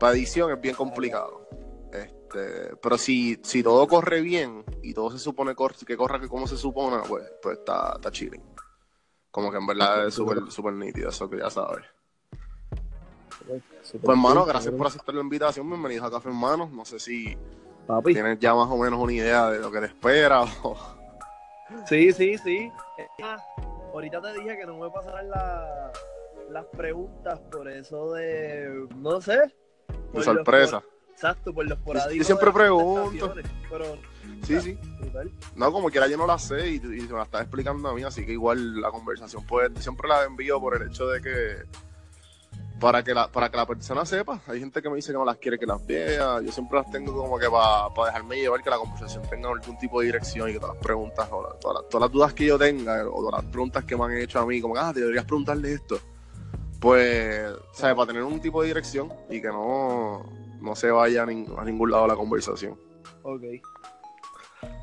Para 0.00 0.12
edición 0.14 0.50
es 0.52 0.60
bien 0.60 0.74
complicado. 0.74 1.48
Este, 1.92 2.74
pero 2.82 2.98
si, 2.98 3.38
si 3.44 3.62
todo 3.62 3.86
corre 3.86 4.20
bien 4.20 4.64
y 4.82 4.92
todo 4.94 5.10
se 5.12 5.18
supone 5.18 5.54
cor- 5.54 5.76
que 5.86 5.96
corra 5.96 6.18
que 6.18 6.28
como 6.28 6.46
se 6.48 6.56
supone, 6.56 6.98
pues, 7.08 7.24
pues 7.40 7.58
está, 7.58 7.92
está 7.94 8.10
chilling. 8.10 8.42
Como 9.30 9.50
que 9.50 9.58
en 9.58 9.66
verdad 9.66 10.08
es 10.08 10.14
súper 10.14 10.50
súper 10.50 10.72
nítido, 10.74 11.08
eso 11.10 11.30
que 11.30 11.38
ya 11.38 11.48
sabes. 11.48 11.84
Pues 13.46 13.94
hermano, 14.02 14.44
gracias 14.44 14.72
por 14.74 14.86
aceptar 14.86 15.14
la 15.14 15.20
invitación. 15.20 15.68
Bienvenidos 15.68 16.06
a 16.06 16.10
Café 16.10 16.28
Hermanos. 16.28 16.70
No 16.70 16.84
sé 16.84 16.98
si 16.98 17.36
Papi. 17.86 18.12
tienes 18.12 18.38
ya 18.38 18.54
más 18.54 18.68
o 18.70 18.76
menos 18.76 18.98
una 19.00 19.12
idea 19.12 19.50
de 19.50 19.58
lo 19.60 19.70
que 19.70 19.80
te 19.80 19.86
espera. 19.86 20.42
o- 20.62 20.76
Sí, 21.88 22.12
sí, 22.12 22.36
sí. 22.38 22.70
Ah, 23.22 23.36
ahorita 23.92 24.20
te 24.20 24.34
dije 24.34 24.56
que 24.58 24.66
no 24.66 24.76
me 24.78 24.90
pasaran 24.90 25.28
la, 25.30 25.90
las 26.50 26.66
preguntas 26.66 27.40
por 27.50 27.68
eso 27.68 28.12
de, 28.12 28.86
no 28.96 29.20
sé. 29.20 29.38
De 30.12 30.22
sorpresa. 30.22 30.80
por- 30.80 30.90
exacto, 31.12 31.54
por 31.54 31.66
los 31.66 31.78
Yo 31.78 31.84
poradicos. 31.84 32.26
siempre 32.26 32.52
pregunto. 32.52 33.34
Pero, 33.70 33.84
Sí, 34.44 34.60
sí. 34.60 34.78
brutal. 35.00 35.30
No, 35.56 35.72
como 35.72 35.88
quiera 35.90 36.06
yo 36.08 36.16
no 36.16 36.26
la 36.26 36.38
sé 36.38 36.68
y, 36.68 36.74
y 36.76 36.80
me 37.08 37.12
la 37.16 37.22
está 37.22 37.40
explicando 37.40 37.88
a 37.88 37.94
mí, 37.94 38.02
así 38.02 38.24
que 38.26 38.32
igual 38.32 38.80
la 38.80 38.90
conversación 38.90 39.44
pues 39.46 39.70
siempre 39.78 40.08
la 40.08 40.24
envío 40.24 40.60
por 40.60 40.76
el 40.80 40.88
hecho 40.88 41.06
de 41.06 41.20
que 41.22 41.56
para 42.82 43.02
que 43.04 43.14
la 43.14 43.28
para 43.28 43.48
que 43.48 43.56
la 43.56 43.64
persona 43.64 44.04
sepa, 44.04 44.40
hay 44.48 44.58
gente 44.58 44.82
que 44.82 44.90
me 44.90 44.96
dice 44.96 45.12
que 45.12 45.18
no 45.18 45.24
las 45.24 45.36
quiere 45.38 45.56
que 45.58 45.64
las 45.66 45.86
vea, 45.86 46.40
yo 46.42 46.50
siempre 46.52 46.78
las 46.80 46.90
tengo 46.90 47.16
como 47.16 47.38
que 47.38 47.48
para 47.48 47.88
dejarme 48.06 48.36
llevar 48.40 48.60
que 48.62 48.70
la 48.70 48.76
conversación 48.76 49.22
tenga 49.30 49.48
algún 49.48 49.78
tipo 49.78 50.00
de 50.00 50.06
dirección 50.06 50.50
y 50.50 50.54
que 50.54 50.58
todas 50.58 50.74
las 50.74 50.84
preguntas 50.84 51.28
o 51.30 51.42
la- 51.42 51.58
todas, 51.60 51.80
las, 51.82 51.88
todas 51.88 52.02
las 52.08 52.12
dudas 52.12 52.34
que 52.34 52.44
yo 52.44 52.58
tenga 52.58 53.06
o 53.08 53.22
todas 53.22 53.42
las 53.44 53.50
preguntas 53.52 53.84
que 53.84 53.96
me 53.96 54.04
han 54.04 54.16
hecho 54.18 54.40
a 54.40 54.46
mí, 54.46 54.60
como 54.60 54.76
ah, 54.76 54.92
te 54.92 55.00
deberías 55.00 55.24
preguntarle 55.24 55.72
esto, 55.74 55.98
pues, 56.80 57.46
¿sabes? 57.72 57.94
Para 57.94 58.06
tener 58.08 58.24
un 58.24 58.40
tipo 58.40 58.60
de 58.62 58.66
dirección 58.68 59.12
y 59.30 59.40
que 59.40 59.48
no, 59.48 60.24
no 60.60 60.74
se 60.74 60.90
vaya 60.90 61.22
a, 61.22 61.26
nin- 61.26 61.56
a 61.56 61.64
ningún 61.64 61.90
lado 61.92 62.06
la 62.08 62.16
conversación. 62.16 62.76
Ok. 63.22 63.42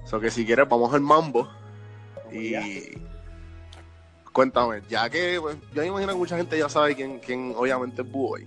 O 0.03 0.07
sea 0.07 0.19
que 0.19 0.31
si 0.31 0.45
quieres 0.45 0.67
vamos 0.69 0.93
al 0.93 1.01
mambo. 1.01 1.47
Y 2.31 2.53
cuéntame, 4.31 4.81
ya 4.89 5.09
que 5.09 5.37
pues, 5.39 5.57
yo 5.73 5.81
me 5.81 5.87
imagino 5.87 6.13
que 6.13 6.17
mucha 6.17 6.37
gente 6.37 6.57
ya 6.57 6.69
sabe 6.69 6.95
quién, 6.95 7.19
quién 7.19 7.53
obviamente 7.55 8.01
es 8.01 8.11
Boy. 8.11 8.45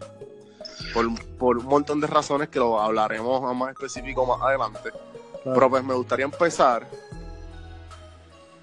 Por, 0.93 1.07
por 1.37 1.59
un 1.59 1.67
montón 1.67 2.01
de 2.01 2.07
razones 2.07 2.49
que 2.49 2.59
lo 2.59 2.81
hablaremos 2.81 3.43
a 3.49 3.53
más 3.53 3.73
específico 3.73 4.27
más 4.27 4.41
adelante. 4.43 4.91
Claro. 4.91 5.55
Pero 5.55 5.71
pues 5.71 5.85
me 5.85 5.95
gustaría 5.95 6.25
empezar 6.25 6.87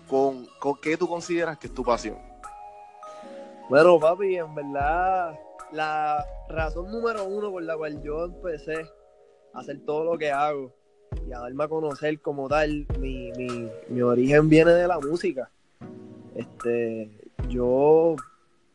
con, 0.08 0.48
con 0.60 0.80
qué 0.82 0.98
tú 0.98 1.08
consideras 1.08 1.58
que 1.58 1.68
es 1.68 1.74
tu 1.74 1.84
pasión. 1.84 2.18
Bueno, 3.70 4.00
papi, 4.00 4.38
en 4.38 4.56
verdad, 4.56 5.38
la 5.72 6.26
razón 6.50 6.92
número 6.92 7.26
uno 7.26 7.52
por 7.52 7.62
la 7.62 7.78
cual 7.78 8.02
yo 8.02 8.26
empecé 8.26 8.90
a 9.54 9.60
hacer 9.60 9.86
todo 9.86 10.04
lo 10.04 10.18
que 10.18 10.32
hago 10.32 10.74
y 11.28 11.32
a 11.32 11.40
darme 11.40 11.64
a 11.64 11.68
conocer 11.68 12.20
como 12.22 12.48
tal, 12.48 12.88
mi, 13.00 13.32
mi, 13.34 13.70
mi 13.90 14.02
origen 14.02 14.50
viene 14.50 14.72
de 14.72 14.88
la 14.88 15.00
música. 15.00 15.52
Este, 16.40 17.12
yo, 17.50 18.16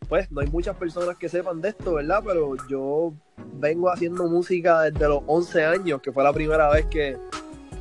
pues, 0.07 0.31
no 0.31 0.43
hay 0.43 0.49
muchas 0.49 0.77
personas 0.77 1.17
que 1.17 1.31
sepan 1.31 1.63
de 1.63 1.71
esto, 1.71 1.95
¿verdad? 1.95 2.23
Pero 2.25 2.57
yo 2.69 3.15
vengo 3.55 3.91
haciendo 3.91 4.25
música 4.29 4.83
desde 4.83 5.09
los 5.09 5.23
11 5.27 5.65
años, 5.65 6.03
que 6.03 6.13
fue 6.13 6.23
la 6.23 6.33
primera 6.33 6.69
vez 6.69 6.85
que, 6.87 7.17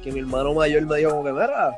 que 0.02 0.12
mi 0.14 0.20
hermano 0.20 0.54
mayor 0.54 0.86
me 0.86 0.98
dijo 0.98 1.12
como 1.12 1.26
que, 1.26 1.34
mira, 1.34 1.76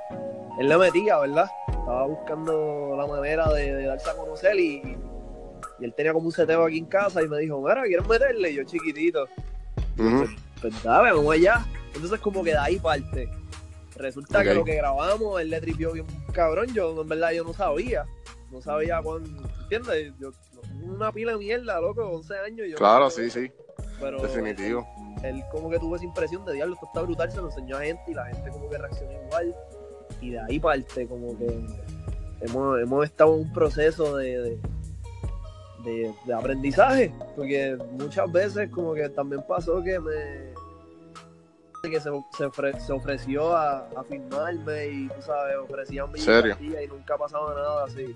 él 0.59 0.69
le 0.69 0.77
metía, 0.77 1.17
¿verdad? 1.17 1.47
Estaba 1.67 2.05
buscando 2.05 2.95
la 2.95 3.07
manera 3.07 3.51
de, 3.51 3.73
de 3.73 3.85
darse 3.85 4.09
a 4.11 4.15
conocer 4.15 4.55
y, 4.59 4.81
y 5.79 5.85
él 5.85 5.93
tenía 5.95 6.13
como 6.13 6.27
un 6.27 6.31
seteo 6.31 6.65
aquí 6.65 6.77
en 6.77 6.85
casa 6.85 7.23
y 7.23 7.27
me 7.27 7.39
dijo, 7.39 7.59
mira, 7.59 7.81
¿quieres 7.83 8.07
meterle? 8.07 8.51
Y 8.51 8.55
yo 8.57 8.63
chiquitito, 8.65 9.25
Ujú. 9.97 10.25
pues 10.61 10.83
dale, 10.83 11.11
vamos 11.11 11.33
allá. 11.33 11.65
Entonces 11.95 12.19
como 12.19 12.43
que 12.43 12.51
de 12.51 12.57
ahí 12.57 12.77
parte. 12.77 13.27
Resulta 13.95 14.43
que 14.43 14.53
lo 14.53 14.63
que 14.65 14.75
grabamos, 14.75 15.39
él 15.41 15.49
le 15.49 15.61
tripió 15.61 15.93
bien 15.93 16.05
cabrón, 16.33 16.67
yo 16.73 17.01
en 17.01 17.07
verdad 17.07 17.31
yo 17.31 17.43
no 17.43 17.53
sabía. 17.53 18.05
No 18.51 18.61
sabía 18.61 19.01
cuándo, 19.01 19.29
¿entiendes? 19.63 20.13
Yo, 20.19 20.29
una 20.83 21.11
pila 21.11 21.31
de 21.33 21.37
mierda, 21.39 21.79
loco, 21.81 22.03
11 22.07 22.37
años. 22.39 22.67
Yo 22.69 22.75
Claro, 22.77 23.05
no 23.05 23.09
sí, 23.09 23.29
sí, 23.29 23.51
Pero 23.99 24.21
definitivo. 24.21 24.87
él 25.23 25.41
como 25.51 25.69
que 25.69 25.79
tuvo 25.79 25.95
esa 25.95 26.05
impresión 26.05 26.45
de 26.45 26.53
diablo, 26.53 26.75
esto 26.75 26.85
está 26.87 27.01
brutal, 27.01 27.31
se 27.31 27.37
lo 27.37 27.47
enseñó 27.47 27.77
a 27.77 27.81
gente 27.81 28.03
y 28.07 28.13
la 28.13 28.25
gente 28.27 28.49
como 28.51 28.69
que 28.69 28.77
reaccionó 28.77 29.11
igual. 29.25 29.55
Y 30.21 30.29
de 30.31 30.39
ahí 30.39 30.59
parte, 30.59 31.07
como 31.07 31.37
que 31.37 31.47
hemos, 32.41 32.79
hemos 32.79 33.05
estado 33.05 33.33
en 33.35 33.41
un 33.41 33.53
proceso 33.53 34.15
de, 34.17 34.39
de, 34.41 34.59
de- 35.83 36.13
de 36.25 36.33
aprendizaje, 36.33 37.13
porque 37.35 37.77
muchas 37.91 38.31
veces 38.31 38.69
como 38.69 38.93
que 38.93 39.09
también 39.09 39.43
pasó 39.47 39.81
que 39.83 39.99
me 39.99 40.53
que 41.89 41.99
se, 41.99 42.09
se, 42.37 42.45
ofre- 42.45 42.79
se 42.79 42.93
ofreció 42.93 43.55
a, 43.55 43.87
a 43.95 44.03
filmarme 44.03 44.87
y 44.87 45.07
tú 45.09 45.21
sabes, 45.21 45.55
ofrecían 45.57 46.11
mi 46.11 46.19
y 46.83 46.87
nunca 46.87 47.15
ha 47.15 47.17
pasado 47.17 47.53
nada 47.53 47.85
así. 47.85 48.13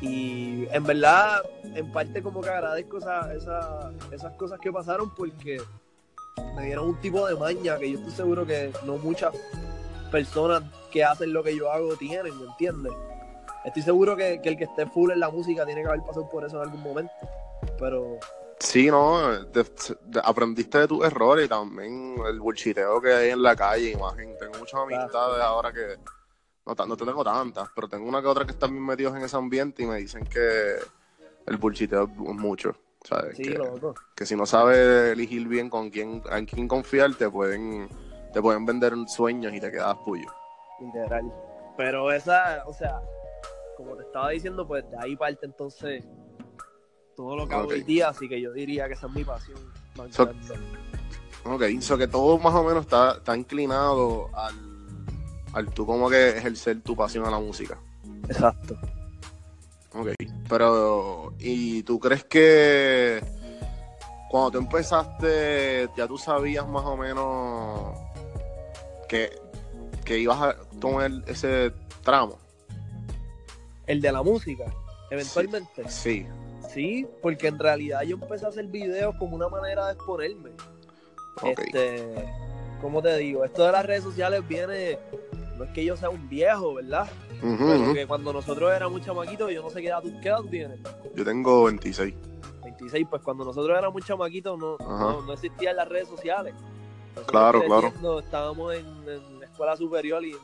Y 0.00 0.66
en 0.70 0.84
verdad, 0.84 1.42
en 1.74 1.90
parte 1.90 2.22
como 2.22 2.40
que 2.42 2.50
agradezco 2.50 2.98
esa, 2.98 3.32
esa- 3.34 3.92
esas 4.12 4.32
cosas 4.34 4.58
que 4.60 4.70
pasaron 4.70 5.14
porque 5.14 5.58
me 6.54 6.66
dieron 6.66 6.88
un 6.88 7.00
tipo 7.00 7.26
de 7.26 7.34
maña 7.34 7.78
que 7.78 7.90
yo 7.92 7.98
estoy 7.98 8.12
seguro 8.12 8.46
que 8.46 8.72
no 8.84 8.98
muchas 8.98 9.34
personas 10.10 10.62
que 10.92 11.02
hacen 11.02 11.32
lo 11.32 11.42
que 11.42 11.56
yo 11.56 11.70
hago 11.72 11.96
tienen, 11.96 12.38
¿me 12.38 12.46
entiendes? 12.46 12.92
Estoy 13.64 13.82
seguro 13.82 14.14
que, 14.16 14.40
que 14.42 14.50
el 14.50 14.56
que 14.56 14.64
esté 14.64 14.86
full 14.86 15.10
en 15.10 15.20
la 15.20 15.30
música 15.30 15.64
tiene 15.66 15.82
que 15.82 15.88
haber 15.88 16.02
pasado 16.02 16.28
por 16.28 16.44
eso 16.44 16.56
en 16.56 16.62
algún 16.62 16.82
momento. 16.82 17.12
Pero 17.78 18.18
Sí, 18.58 18.90
no, 18.90 19.30
de- 19.44 19.64
de- 20.06 20.20
aprendiste 20.24 20.78
de 20.78 20.88
tus 20.88 21.04
errores 21.04 21.46
y 21.46 21.48
también 21.48 22.16
el 22.26 22.40
bullshiteo 22.40 23.00
que 23.00 23.12
hay 23.12 23.30
en 23.30 23.42
la 23.42 23.54
calle, 23.54 23.90
imagen. 23.90 24.36
Tengo 24.38 24.58
muchas 24.58 24.80
amistades 24.80 25.42
ahora 25.42 25.72
que 25.72 25.98
no, 26.64 26.86
no 26.86 26.96
tengo 26.96 27.22
tantas, 27.24 27.68
pero 27.74 27.88
tengo 27.88 28.08
una 28.08 28.20
que 28.22 28.28
otra 28.28 28.44
que 28.44 28.52
están 28.52 28.70
bien 28.70 28.84
metidos 28.84 29.14
en 29.16 29.22
ese 29.22 29.36
ambiente 29.36 29.82
y 29.82 29.86
me 29.86 29.96
dicen 29.96 30.24
que 30.24 30.76
el 31.46 31.56
bullshiteo 31.58 32.04
es 32.04 32.16
mucho. 32.16 32.74
¿sabes? 33.04 33.36
sí, 33.36 33.44
que, 33.44 33.50
loco. 33.50 33.94
que 34.16 34.26
si 34.26 34.34
no 34.34 34.46
sabes 34.46 35.12
elegir 35.12 35.46
bien 35.46 35.70
con 35.70 35.90
quién, 35.90 36.22
en 36.30 36.46
quién 36.46 36.66
confiar, 36.66 37.14
te 37.14 37.30
pueden, 37.30 37.88
te 38.32 38.42
pueden 38.42 38.66
vender 38.66 38.94
sueños 39.06 39.52
y 39.54 39.60
te 39.60 39.70
quedas 39.70 39.96
puyo. 40.04 40.26
Literal. 40.80 41.32
Pero 41.76 42.10
esa, 42.10 42.64
o 42.66 42.72
sea, 42.72 43.00
como 43.76 43.96
te 43.96 44.02
estaba 44.02 44.30
diciendo, 44.30 44.66
pues 44.66 44.90
de 44.90 44.96
ahí 44.98 45.14
parte 45.14 45.46
entonces 45.46 46.04
todo 47.16 47.34
lo 47.36 47.48
que 47.48 47.54
hago 47.54 47.64
Ok. 47.64 47.72
hoy 47.72 47.82
día, 47.82 48.08
así 48.10 48.28
que 48.28 48.40
yo 48.40 48.52
diría 48.52 48.86
que 48.86 48.94
esa 48.94 49.06
es 49.06 49.12
mi 49.12 49.24
pasión 49.24 49.58
So-. 50.12 50.30
Ok, 51.44 51.62
so 51.80 51.96
que 51.96 52.06
todo 52.06 52.38
más 52.38 52.54
o 52.54 52.62
menos 52.62 52.84
está, 52.84 53.12
está 53.16 53.36
inclinado 53.36 54.28
al, 54.34 54.54
al 55.54 55.70
tú 55.72 55.86
como 55.86 56.10
que 56.10 56.36
ejercer 56.36 56.80
tu 56.82 56.94
pasión 56.94 57.24
a 57.24 57.30
la 57.30 57.38
música. 57.38 57.78
Exacto. 58.28 58.76
Ok, 59.94 60.08
pero 60.48 61.32
¿y 61.38 61.82
tú 61.84 61.98
crees 61.98 62.24
que 62.24 63.22
cuando 64.28 64.50
tú 64.50 64.58
empezaste 64.58 65.88
ya 65.96 66.06
tú 66.06 66.18
sabías 66.18 66.68
más 66.68 66.84
o 66.84 66.96
menos 66.96 67.96
que, 69.08 69.38
que 70.04 70.18
ibas 70.18 70.42
a 70.42 70.56
tomar 70.78 71.10
ese 71.26 71.72
tramo? 72.02 72.38
El 73.86 74.02
de 74.02 74.12
la 74.12 74.22
música, 74.22 74.64
eventualmente. 75.10 75.88
Sí, 75.88 76.24
Sí, 76.24 76.26
porque 77.22 77.48
en 77.48 77.58
realidad 77.58 78.02
yo 78.02 78.16
empecé 78.16 78.46
a 78.46 78.48
hacer 78.48 78.66
videos 78.66 79.14
como 79.16 79.36
una 79.36 79.48
manera 79.48 79.86
de 79.86 79.92
exponerme. 79.92 80.50
Este, 81.42 82.28
¿cómo 82.80 83.02
te 83.02 83.16
digo? 83.16 83.44
Esto 83.44 83.64
de 83.64 83.72
las 83.72 83.84
redes 83.86 84.04
sociales 84.04 84.46
viene, 84.46 84.98
no 85.56 85.64
es 85.64 85.70
que 85.70 85.84
yo 85.84 85.96
sea 85.96 86.10
un 86.10 86.28
viejo, 86.28 86.74
¿verdad? 86.74 87.08
Pero 87.40 87.94
que 87.94 88.06
cuando 88.06 88.32
nosotros 88.32 88.72
éramos 88.74 89.02
chamaquitos, 89.02 89.52
yo 89.52 89.62
no 89.62 89.70
sé 89.70 89.80
qué 89.82 89.88
edad 89.88 90.02
tú, 90.02 90.12
qué 90.22 90.28
edad 90.28 90.38
tú 90.38 90.48
tienes. 90.48 90.80
Yo 91.14 91.24
tengo 91.24 91.64
26. 91.64 92.14
26, 92.64 93.06
pues 93.08 93.22
cuando 93.22 93.44
nosotros 93.44 93.76
éramos 93.78 94.04
chamaquitos 94.04 94.58
no, 94.58 94.76
no, 94.78 95.22
no 95.22 95.32
existían 95.32 95.76
las 95.76 95.88
redes 95.88 96.08
sociales. 96.08 96.54
Nosotros 97.14 97.26
Claro, 97.30 97.62
claro. 97.62 98.20
Estábamos 98.20 98.74
en, 98.74 98.86
en 99.08 99.40
la 99.40 99.46
escuela 99.46 99.76
superior 99.76 100.24
y 100.24 100.34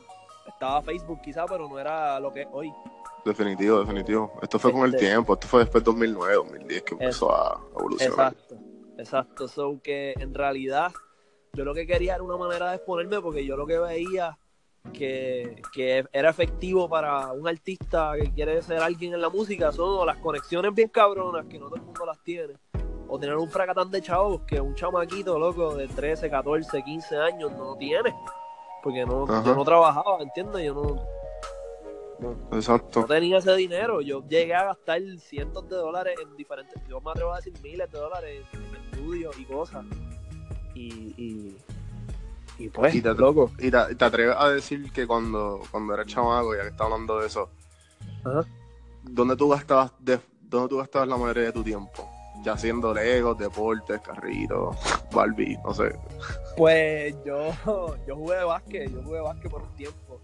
estaba 0.47 0.81
Facebook 0.81 1.21
quizá, 1.21 1.45
pero 1.45 1.67
no 1.67 1.77
era 1.79 2.19
lo 2.19 2.31
que 2.31 2.41
es 2.41 2.47
hoy. 2.51 2.71
Definitivo, 3.25 3.79
definitivo. 3.79 4.33
Esto 4.41 4.59
fue 4.59 4.71
con 4.71 4.81
el 4.83 4.93
Este- 4.93 5.07
tiempo, 5.07 5.33
esto 5.33 5.47
fue 5.47 5.61
después 5.61 5.83
de 5.83 5.85
2009, 5.91 6.33
2010 6.35 6.83
que 6.83 6.93
empezó 6.95 7.33
a 7.33 7.59
evolucionar. 7.77 8.33
Exacto, 8.33 8.57
exacto. 8.97 9.47
So 9.47 9.79
que 9.81 10.13
en 10.19 10.33
realidad 10.33 10.91
yo 11.53 11.63
lo 11.63 11.73
que 11.73 11.87
quería 11.87 12.15
era 12.15 12.23
una 12.23 12.37
manera 12.37 12.69
de 12.71 12.75
exponerme 12.77 13.21
porque 13.21 13.45
yo 13.45 13.55
lo 13.55 13.65
que 13.65 13.77
veía 13.79 14.37
que, 14.91 15.61
que 15.73 16.03
era 16.11 16.29
efectivo 16.29 16.89
para 16.89 17.31
un 17.31 17.47
artista 17.47 18.13
que 18.19 18.31
quiere 18.33 18.61
ser 18.61 18.79
alguien 18.79 19.13
en 19.13 19.21
la 19.21 19.29
música 19.29 19.71
son 19.71 20.05
las 20.05 20.17
conexiones 20.17 20.73
bien 20.73 20.89
cabronas 20.89 21.45
que 21.45 21.57
no 21.57 21.67
todo 21.67 21.75
el 21.77 21.83
mundo 21.83 22.05
las 22.05 22.21
tiene 22.23 22.55
o 23.07 23.17
tener 23.17 23.37
un 23.37 23.49
fracatán 23.49 23.89
de 23.91 24.01
chavos 24.01 24.41
que 24.45 24.59
un 24.59 24.75
chamaquito 24.75 25.39
loco 25.39 25.75
de 25.75 25.87
13, 25.87 26.29
14, 26.29 26.83
15 26.83 27.15
años 27.15 27.51
no 27.53 27.77
tiene 27.77 28.13
porque 28.83 29.05
no, 29.05 29.23
Ajá. 29.23 29.41
yo 29.45 29.55
no 29.55 29.63
trabajaba, 29.63 30.21
¿entiendes? 30.21 30.65
Yo 30.65 30.73
no, 30.73 31.01
Exacto. 32.51 33.01
no 33.01 33.05
tenía 33.07 33.37
ese 33.37 33.55
dinero. 33.55 34.01
Yo 34.01 34.23
llegué 34.27 34.53
a 34.55 34.65
gastar 34.65 35.01
cientos 35.19 35.67
de 35.69 35.75
dólares 35.75 36.15
en 36.21 36.35
diferentes. 36.35 36.75
Yo 36.87 37.01
me 37.01 37.11
atrevo 37.11 37.33
a 37.33 37.37
decir 37.37 37.53
miles 37.61 37.91
de 37.91 37.97
dólares 37.97 38.45
en, 38.53 38.83
estudios 38.93 39.37
y 39.39 39.45
cosas. 39.45 39.85
Y, 40.75 41.13
y, 41.17 41.57
y 42.57 42.69
pues, 42.69 42.95
Y 42.95 43.01
te- 43.01 43.13
loco. 43.13 43.51
¿Y 43.59 43.69
te, 43.71 43.77
y 43.91 43.95
te 43.95 44.05
atreves 44.05 44.35
a 44.37 44.49
decir 44.49 44.91
que 44.91 45.05
cuando, 45.07 45.61
cuando 45.71 45.93
eres 45.93 46.07
chamaco, 46.07 46.55
ya 46.55 46.61
que 46.61 46.67
estás 46.69 46.81
hablando 46.85 47.19
de 47.19 47.27
eso, 47.27 47.49
Ajá. 48.23 48.45
¿dónde 49.03 49.35
tú 49.35 49.49
gastabas 49.49 49.91
de, 49.99 50.19
dónde 50.41 50.69
tú 50.69 50.77
gastabas 50.77 51.07
la 51.07 51.17
mayoría 51.17 51.43
de 51.43 51.51
tu 51.51 51.63
tiempo? 51.63 52.09
Ya 52.43 52.53
haciendo 52.53 52.93
legos, 52.93 53.37
deportes, 53.37 54.01
carritos, 54.01 54.75
Barbie, 55.13 55.57
no 55.63 55.73
sé. 55.73 55.95
Pues 56.57 57.15
yo, 57.23 57.51
yo 58.07 58.15
jugué 58.15 58.43
básquet. 58.43 58.91
Yo 58.91 59.01
jugué 59.03 59.21
básquet 59.21 59.51
por 59.51 59.61
un 59.61 59.75
tiempo. 59.75 60.19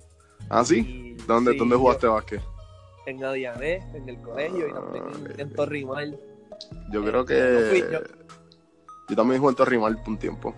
¿Ah, 0.50 0.64
sí? 0.66 0.80
Y- 0.80 1.24
¿Dónde, 1.28 1.52
sí, 1.54 1.58
¿dónde 1.58 1.76
yo- 1.76 1.80
jugaste 1.80 2.08
básquet? 2.08 2.42
En 3.06 3.24
Adiané, 3.24 3.76
en 3.94 4.08
el 4.10 4.22
colegio 4.22 4.68
y 4.68 4.74
también 4.74 5.04
en, 5.34 5.40
en 5.40 5.54
Torrimal. 5.54 6.20
Yo 6.92 7.02
creo 7.02 7.14
no 7.22 7.26
que. 7.26 7.68
fui 7.70 7.80
yo. 7.92 8.00
Yo 9.10 9.16
también 9.16 9.40
jugué 9.42 9.52
en 9.52 9.56
Torrimal 9.56 9.98
por 9.98 10.10
un 10.10 10.18
tiempo. 10.20 10.56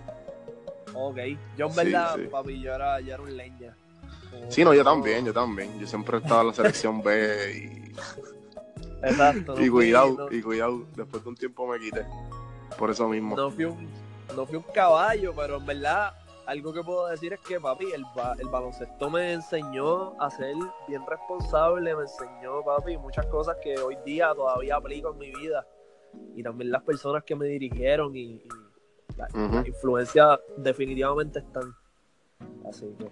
Ok. 0.93 1.17
Yo 1.57 1.67
en 1.67 1.75
verdad, 1.75 2.15
sí. 2.17 2.27
papi, 2.29 2.61
yo 2.61 2.73
era, 2.73 2.99
yo 2.99 3.13
era 3.13 3.23
un 3.23 3.37
leña. 3.37 3.75
Como- 4.29 4.51
Sí, 4.51 4.63
no, 4.65 4.73
yo 4.73 4.83
también, 4.83 5.25
yo 5.25 5.33
también. 5.33 5.79
Yo 5.79 5.87
siempre 5.87 6.17
estaba 6.17 6.41
en 6.41 6.47
la 6.47 6.53
selección 6.53 7.01
B 7.01 7.53
y, 7.55 7.91
Exacto. 9.05 9.55
no 9.55 9.63
y 9.65 9.69
cuidado, 9.69 10.15
no- 10.29 10.35
y 10.35 10.41
cuidado. 10.41 10.85
Después 10.95 11.23
de 11.23 11.29
un 11.29 11.35
tiempo 11.35 11.67
me 11.67 11.79
quité. 11.79 12.05
Por 12.77 12.89
eso 12.91 13.07
mismo. 13.07 13.35
no 13.35 13.49
fui 13.51 13.65
un 13.65 13.89
no 14.35 14.45
fui 14.45 14.55
un 14.57 14.63
caballo, 14.73 15.33
pero 15.35 15.57
en 15.57 15.65
verdad 15.65 16.13
algo 16.51 16.73
que 16.73 16.83
puedo 16.83 17.07
decir 17.07 17.31
es 17.33 17.39
que 17.39 17.59
papi, 17.61 17.91
el, 17.93 18.03
ba- 18.15 18.35
el 18.37 18.47
baloncesto 18.49 19.09
me 19.09 19.33
enseñó 19.33 20.19
a 20.21 20.29
ser 20.29 20.53
bien 20.87 21.01
responsable, 21.07 21.95
me 21.95 22.01
enseñó 22.01 22.61
papi 22.63 22.97
muchas 22.97 23.25
cosas 23.27 23.55
que 23.63 23.77
hoy 23.79 23.97
día 24.05 24.33
todavía 24.35 24.75
aplico 24.75 25.11
en 25.13 25.17
mi 25.17 25.31
vida 25.33 25.65
y 26.35 26.43
también 26.43 26.69
las 26.71 26.83
personas 26.83 27.23
que 27.23 27.35
me 27.37 27.45
dirigieron 27.45 28.13
y, 28.17 28.33
y 28.33 28.49
la, 29.15 29.27
influencias 29.65 30.39
definitivamente 30.57 31.39
están. 31.39 31.73
Así 32.67 32.93
que, 32.99 33.05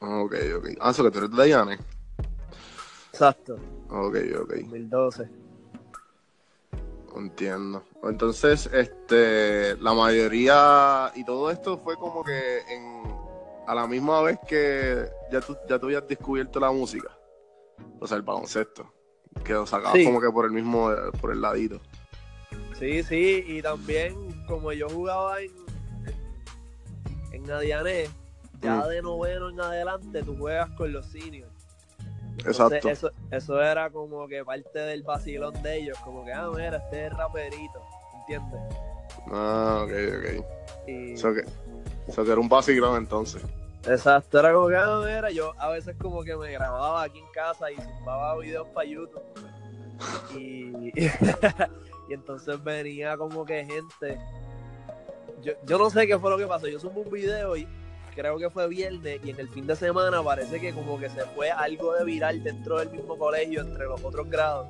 Ok, 0.00 0.34
ok. 0.58 0.68
Ah, 0.80 0.90
eso 0.90 1.02
que 1.02 1.10
tú 1.10 1.18
eres 1.18 1.30
de 1.32 1.48
Yane. 1.48 1.78
exacto, 3.10 3.54
Ok, 3.90 4.16
ok. 4.42 4.54
2012. 4.54 5.28
Entiendo. 7.16 7.84
Entonces, 8.02 8.68
este, 8.72 9.76
la 9.76 9.94
mayoría 9.94 11.12
y 11.14 11.24
todo 11.24 11.50
esto 11.50 11.78
fue 11.78 11.96
como 11.96 12.24
que 12.24 12.58
en, 12.68 13.02
a 13.66 13.74
la 13.74 13.86
misma 13.86 14.20
vez 14.22 14.38
que 14.48 15.06
ya 15.30 15.40
tú, 15.40 15.56
ya 15.68 15.78
tú 15.78 15.86
habías 15.86 16.06
descubierto 16.08 16.58
la 16.60 16.72
música. 16.72 17.16
O 18.00 18.06
sea, 18.06 18.16
el 18.16 18.22
baloncesto. 18.22 18.92
Que 19.44 19.52
lo 19.52 19.66
sacabas 19.66 19.94
Sí. 19.94 20.04
como 20.04 20.20
que 20.20 20.30
por 20.30 20.44
el 20.44 20.52
mismo, 20.52 20.90
por 21.20 21.32
el 21.32 21.40
ladito. 21.40 21.80
Sí, 22.78 23.02
sí, 23.02 23.44
y 23.46 23.62
también 23.62 24.44
como 24.46 24.72
yo 24.72 24.88
jugaba 24.88 25.40
en, 25.40 25.50
en, 27.32 27.44
en 27.44 27.50
Adiané, 27.50 28.08
ya 28.60 28.76
Mm. 28.76 28.88
de 28.88 29.02
noveno 29.02 29.50
en 29.50 29.60
adelante 29.60 30.22
tú 30.22 30.36
juegas 30.36 30.70
con 30.70 30.92
los 30.92 31.06
seniors. 31.06 31.53
Exacto. 32.38 32.88
Eso, 32.88 33.10
eso 33.30 33.62
era 33.62 33.90
como 33.90 34.26
que 34.26 34.44
parte 34.44 34.78
del 34.78 35.02
vacilón 35.02 35.60
de 35.62 35.78
ellos, 35.78 35.98
como 35.98 36.24
que, 36.24 36.32
ah, 36.32 36.50
mira, 36.54 36.76
este 36.76 37.06
es 37.06 37.12
raperito, 37.12 37.82
¿entiendes? 38.20 38.60
Ah, 39.30 39.84
ok, 39.84 39.90
ok. 40.18 40.46
Y, 40.88 41.12
Eso 41.12 41.32
que, 41.32 41.44
eso 42.08 42.24
que 42.24 42.30
era 42.30 42.40
un 42.40 42.48
vacilón 42.48 42.96
entonces. 42.96 43.42
exacto, 43.86 44.40
era 44.40 44.52
como 44.52 44.68
que, 44.68 44.76
ah, 44.76 45.00
mira, 45.04 45.30
yo 45.30 45.52
a 45.58 45.68
veces 45.70 45.96
como 46.00 46.22
que 46.22 46.36
me 46.36 46.52
grababa 46.52 47.02
aquí 47.04 47.18
en 47.18 47.30
casa 47.32 47.70
y 47.70 47.76
zumbaba 47.76 48.36
videos 48.38 48.68
para 48.68 48.88
YouTube. 48.88 49.22
Y, 50.36 50.92
y 52.08 52.12
entonces 52.12 52.62
venía 52.62 53.16
como 53.16 53.44
que 53.44 53.64
gente. 53.64 54.18
Yo, 55.42 55.52
yo 55.64 55.78
no 55.78 55.88
sé 55.90 56.06
qué 56.06 56.18
fue 56.18 56.30
lo 56.30 56.38
que 56.38 56.46
pasó. 56.46 56.66
Yo 56.66 56.80
subí 56.80 57.00
un 57.00 57.10
video 57.10 57.56
y 57.56 57.68
creo 58.14 58.38
que 58.38 58.50
fue 58.50 58.68
viernes 58.68 59.20
y 59.24 59.30
en 59.30 59.40
el 59.40 59.48
fin 59.48 59.66
de 59.66 59.76
semana 59.76 60.22
parece 60.22 60.60
que 60.60 60.72
como 60.72 60.98
que 60.98 61.08
se 61.10 61.22
fue 61.34 61.50
algo 61.50 61.94
de 61.94 62.04
viral 62.04 62.42
dentro 62.42 62.78
del 62.78 62.90
mismo 62.90 63.18
colegio 63.18 63.60
entre 63.62 63.84
los 63.84 64.02
otros 64.04 64.28
grados. 64.30 64.68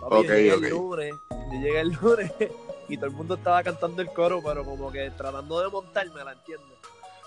Papi, 0.00 0.16
Ok, 0.16 0.24
yo 0.24 0.32
llegué 0.34 0.52
ok. 0.52 0.62
el 0.64 0.70
lunes, 0.70 1.14
yo 1.30 1.60
llegué 1.60 1.80
el 1.80 1.88
lunes 2.00 2.32
y 2.88 2.96
todo 2.96 3.06
el 3.06 3.12
mundo 3.12 3.34
estaba 3.34 3.62
cantando 3.62 4.02
el 4.02 4.08
coro, 4.08 4.40
pero 4.44 4.64
como 4.64 4.90
que 4.90 5.10
tratando 5.12 5.60
de 5.60 5.68
montarme, 5.68 6.24
¿la 6.24 6.32
entiendes? 6.32 6.78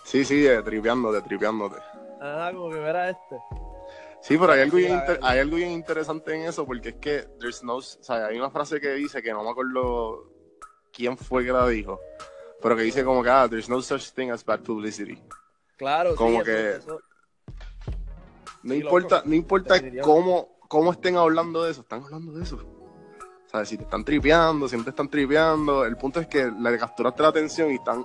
Sí, 0.04 0.24
sí, 0.26 0.42
de 0.42 0.62
tripeándote, 0.62 1.22
tripeándote. 1.22 1.78
Ah, 2.22 2.52
como 2.54 2.70
que 2.72 2.78
era 2.80 3.10
este. 3.10 3.36
Sí, 4.22 4.38
pero 4.38 4.54
hay 4.54 4.62
algo, 4.62 4.78
Sí, 4.78 4.84
bien 4.84 4.98
verdad. 5.00 5.20
hay 5.22 5.40
algo 5.40 5.56
bien 5.58 5.72
interesante 5.72 6.34
en 6.36 6.42
eso, 6.48 6.66
porque 6.66 6.90
es 6.90 6.96
que 6.96 7.28
there's 7.40 7.64
no, 7.64 7.76
o 7.78 7.82
sea, 7.82 8.26
hay 8.28 8.38
una 8.38 8.50
frase 8.50 8.80
que 8.82 8.90
dice 8.94 9.22
que 9.22 9.32
no 9.32 9.44
me 9.44 9.50
acuerdo 9.52 10.32
quién 10.92 11.16
fue 11.18 11.46
que 11.46 11.52
la 11.52 11.68
dijo, 11.68 12.00
pero 12.62 12.76
que 12.76 12.82
dice 12.84 13.04
como 13.04 13.22
que 13.24 13.30
ah, 13.30 13.48
there's 13.50 13.70
no 13.70 13.82
such 13.82 14.12
thing 14.14 14.30
as 14.32 14.44
bad 14.44 14.62
publicity. 14.62 15.22
Claro, 15.78 16.16
Como 16.16 16.40
sí, 16.40 16.46
que- 16.46 16.70
eso- 16.72 16.78
eso- 16.78 17.00
No 18.64 18.74
Sí, 18.74 18.80
importa, 18.80 19.18
loco. 19.18 19.30
no 19.30 19.36
importa 19.36 19.76
cómo, 20.02 20.58
cómo 20.68 20.92
estén 20.92 21.18
hablando 21.18 21.64
de 21.64 21.72
eso, 21.72 21.82
están 21.82 22.04
hablando 22.04 22.32
de 22.32 22.44
eso. 22.44 22.56
O 22.56 23.50
sea, 23.50 23.64
si 23.64 23.78
te 23.78 23.84
están 23.84 24.04
tripeando, 24.04 24.68
si 24.68 24.76
no 24.76 24.84
te 24.84 24.90
están 24.90 25.08
tripeando, 25.08 25.86
el 25.86 25.96
punto 25.98 26.20
es 26.20 26.26
que 26.28 26.52
le 26.52 26.78
capturaste 26.80 27.22
la 27.22 27.30
atención 27.30 27.70
y 27.72 27.76
están, 27.76 28.04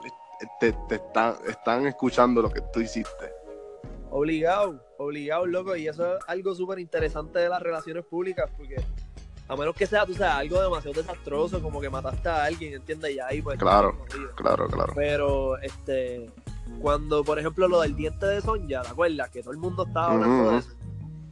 te, 0.61 0.73
te 0.89 0.95
están, 0.97 1.37
están 1.49 1.87
escuchando 1.87 2.43
lo 2.43 2.51
que 2.51 2.61
tú 2.73 2.81
hiciste. 2.81 3.33
Obligado, 4.11 4.85
obligado, 4.99 5.47
loco. 5.47 5.75
Y 5.77 5.89
eso 5.89 6.17
es 6.17 6.23
algo 6.27 6.55
súper 6.55 6.79
interesante 6.79 7.39
de 7.39 7.49
las 7.49 7.63
relaciones 7.63 8.05
públicas, 8.05 8.51
porque 8.55 8.77
a 9.49 9.57
menos 9.57 9.75
que 9.75 9.87
sea, 9.87 10.05
tú 10.05 10.13
sabes, 10.13 10.35
algo 10.35 10.61
demasiado 10.63 11.01
desastroso, 11.01 11.63
como 11.63 11.81
que 11.81 11.89
mataste 11.89 12.29
a 12.29 12.45
alguien, 12.45 12.75
¿entiendes? 12.75 13.13
Y 13.13 13.19
ahí 13.21 13.41
pues. 13.41 13.59
Claro. 13.59 13.97
Claro, 14.37 14.69
claro. 14.69 14.93
Pero, 14.95 15.57
este, 15.59 16.29
cuando, 16.81 17.25
por 17.25 17.39
ejemplo, 17.39 17.69
lo 17.69 17.81
del 17.81 17.95
diente 17.97 18.27
de 18.27 18.41
Sonja, 18.41 18.83
¿te 18.83 18.89
acuerdas? 18.89 19.31
Que 19.31 19.43
todo 19.43 19.53
el 19.53 19.59
mundo 19.59 19.85
estaba 19.87 20.13
hablando 20.13 20.51
de 20.53 20.59
eso. 20.59 20.71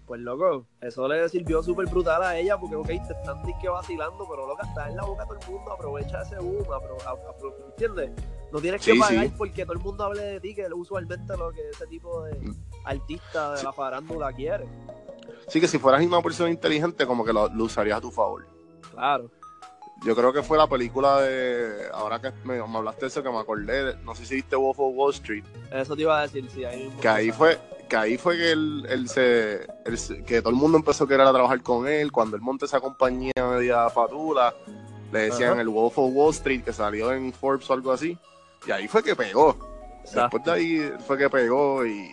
Pues, 0.06 0.20
loco, 0.22 0.64
eso 0.80 1.06
le 1.06 1.28
sirvió 1.28 1.62
súper 1.62 1.86
brutal 1.86 2.22
a 2.22 2.38
ella, 2.38 2.56
porque, 2.58 2.76
ok, 2.76 2.86
te 2.86 2.94
están 3.12 3.42
disque 3.44 3.68
vacilando, 3.68 4.26
pero, 4.28 4.46
loca, 4.46 4.66
está 4.66 4.88
en 4.88 4.96
la 4.96 5.04
boca 5.04 5.24
de 5.24 5.28
todo 5.28 5.38
el 5.46 5.50
mundo, 5.54 5.72
aprovecha 5.72 6.22
ese 6.22 6.38
boom, 6.38 6.64
apro- 6.64 7.66
¿entiendes? 7.70 8.10
No 8.50 8.58
tienes 8.60 8.82
que 8.82 8.92
Sí, 8.94 8.98
pagar 8.98 9.26
sí. 9.26 9.32
porque 9.36 9.64
todo 9.66 9.74
el 9.74 9.80
mundo 9.80 10.04
hable 10.04 10.22
de 10.22 10.40
ti, 10.40 10.54
que 10.54 10.62
es 10.62 10.70
usualmente 10.74 11.36
lo 11.36 11.50
que 11.52 11.68
ese 11.68 11.86
tipo 11.88 12.22
de 12.24 12.38
artista 12.84 13.52
de 13.52 13.58
Sí. 13.58 13.64
la 13.66 13.72
farándula 13.74 14.32
quiere. 14.32 14.66
Sí 15.48 15.60
que 15.60 15.68
si 15.68 15.78
fueras 15.78 16.02
una 16.06 16.22
persona 16.22 16.48
inteligente, 16.48 17.06
como 17.06 17.22
que 17.22 17.32
lo, 17.34 17.48
lo 17.50 17.64
usarías 17.64 17.98
a 17.98 18.00
tu 18.00 18.10
favor. 18.10 18.46
Claro. 18.92 19.30
Yo 20.04 20.14
creo 20.14 20.32
que 20.32 20.42
fue 20.42 20.56
la 20.56 20.66
película 20.68 21.20
de. 21.22 21.88
Ahora 21.92 22.20
que 22.20 22.30
me, 22.44 22.54
me 22.62 22.76
hablaste 22.78 23.02
de 23.02 23.06
eso, 23.08 23.22
que 23.22 23.30
me 23.30 23.38
acordé. 23.38 23.96
No 24.04 24.14
sé 24.14 24.24
si 24.24 24.36
viste 24.36 24.54
Wolf 24.56 24.78
of 24.78 24.94
Wall 24.94 25.12
Street. 25.12 25.44
Eso 25.72 25.96
te 25.96 26.02
iba 26.02 26.18
a 26.18 26.22
decir, 26.22 26.48
sí, 26.50 26.64
ahí. 26.64 26.92
Que 27.00 27.08
ahí 27.08 27.30
fue. 27.32 27.58
Que 27.88 27.96
ahí 27.96 28.18
fue 28.18 28.36
que 28.36 28.52
él, 28.52 28.86
él 28.90 29.08
se, 29.08 29.62
él 29.86 30.24
Que 30.26 30.40
todo 30.40 30.50
el 30.50 30.56
mundo 30.56 30.76
empezó 30.76 31.04
a 31.04 31.08
querer 31.08 31.26
a 31.26 31.32
trabajar 31.32 31.62
con 31.62 31.88
él. 31.88 32.12
Cuando 32.12 32.36
él 32.36 32.42
monta 32.42 32.66
esa 32.66 32.80
compañía 32.80 33.32
media 33.50 33.88
fatula. 33.90 34.54
Le 35.10 35.20
decían 35.20 35.52
Ajá. 35.52 35.62
el 35.62 35.68
Wolf 35.68 35.98
of 35.98 36.10
Wall 36.14 36.30
Street, 36.30 36.62
que 36.62 36.72
salió 36.72 37.12
en 37.12 37.32
Forbes 37.32 37.68
o 37.70 37.72
algo 37.72 37.90
así. 37.92 38.16
Y 38.66 38.70
ahí 38.70 38.86
fue 38.88 39.02
que 39.02 39.16
pegó. 39.16 39.56
Exacto. 40.04 40.36
Después 40.38 40.44
de 40.44 40.50
ahí 40.52 40.92
fue 41.06 41.16
que 41.18 41.30
pegó 41.30 41.84
y. 41.86 42.10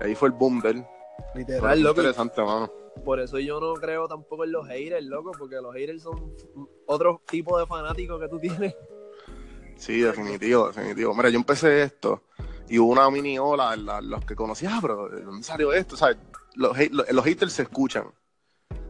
ahí 0.00 0.14
fue 0.14 0.28
el 0.28 0.34
boom 0.34 0.60
de 0.60 0.70
él. 0.70 0.86
Literal, 1.34 1.80
loco. 1.80 2.00
interesante, 2.00 2.42
mano. 2.42 2.72
Por 3.04 3.20
eso 3.20 3.38
yo 3.38 3.58
no 3.60 3.74
creo 3.74 4.06
tampoco 4.06 4.44
en 4.44 4.52
los 4.52 4.66
haters, 4.66 5.04
loco, 5.04 5.32
porque 5.38 5.56
los 5.56 5.74
haters 5.74 6.02
son 6.02 6.34
otro 6.92 7.20
tipo 7.28 7.58
de 7.58 7.66
fanáticos 7.66 8.20
que 8.20 8.28
tú 8.28 8.38
tienes. 8.38 8.74
Sí, 9.76 10.00
definitivo, 10.00 10.68
definitivo. 10.68 11.14
Mira, 11.14 11.28
yo 11.28 11.36
empecé 11.38 11.82
esto 11.82 12.22
y 12.68 12.78
hubo 12.78 12.92
una 12.92 13.10
mini 13.10 13.38
ola 13.38 13.74
en 13.74 13.84
la- 13.86 14.00
los 14.00 14.24
que 14.24 14.36
conocí, 14.36 14.66
ah, 14.66 14.78
pero 14.80 15.08
¿de 15.08 15.22
dónde 15.22 15.42
salió 15.42 15.72
esto? 15.72 15.96
¿Sabes? 15.96 16.18
Los, 16.54 16.76
hate- 16.76 16.90
los, 16.92 17.10
los 17.10 17.24
haters 17.24 17.52
se 17.52 17.62
escuchan. 17.62 18.04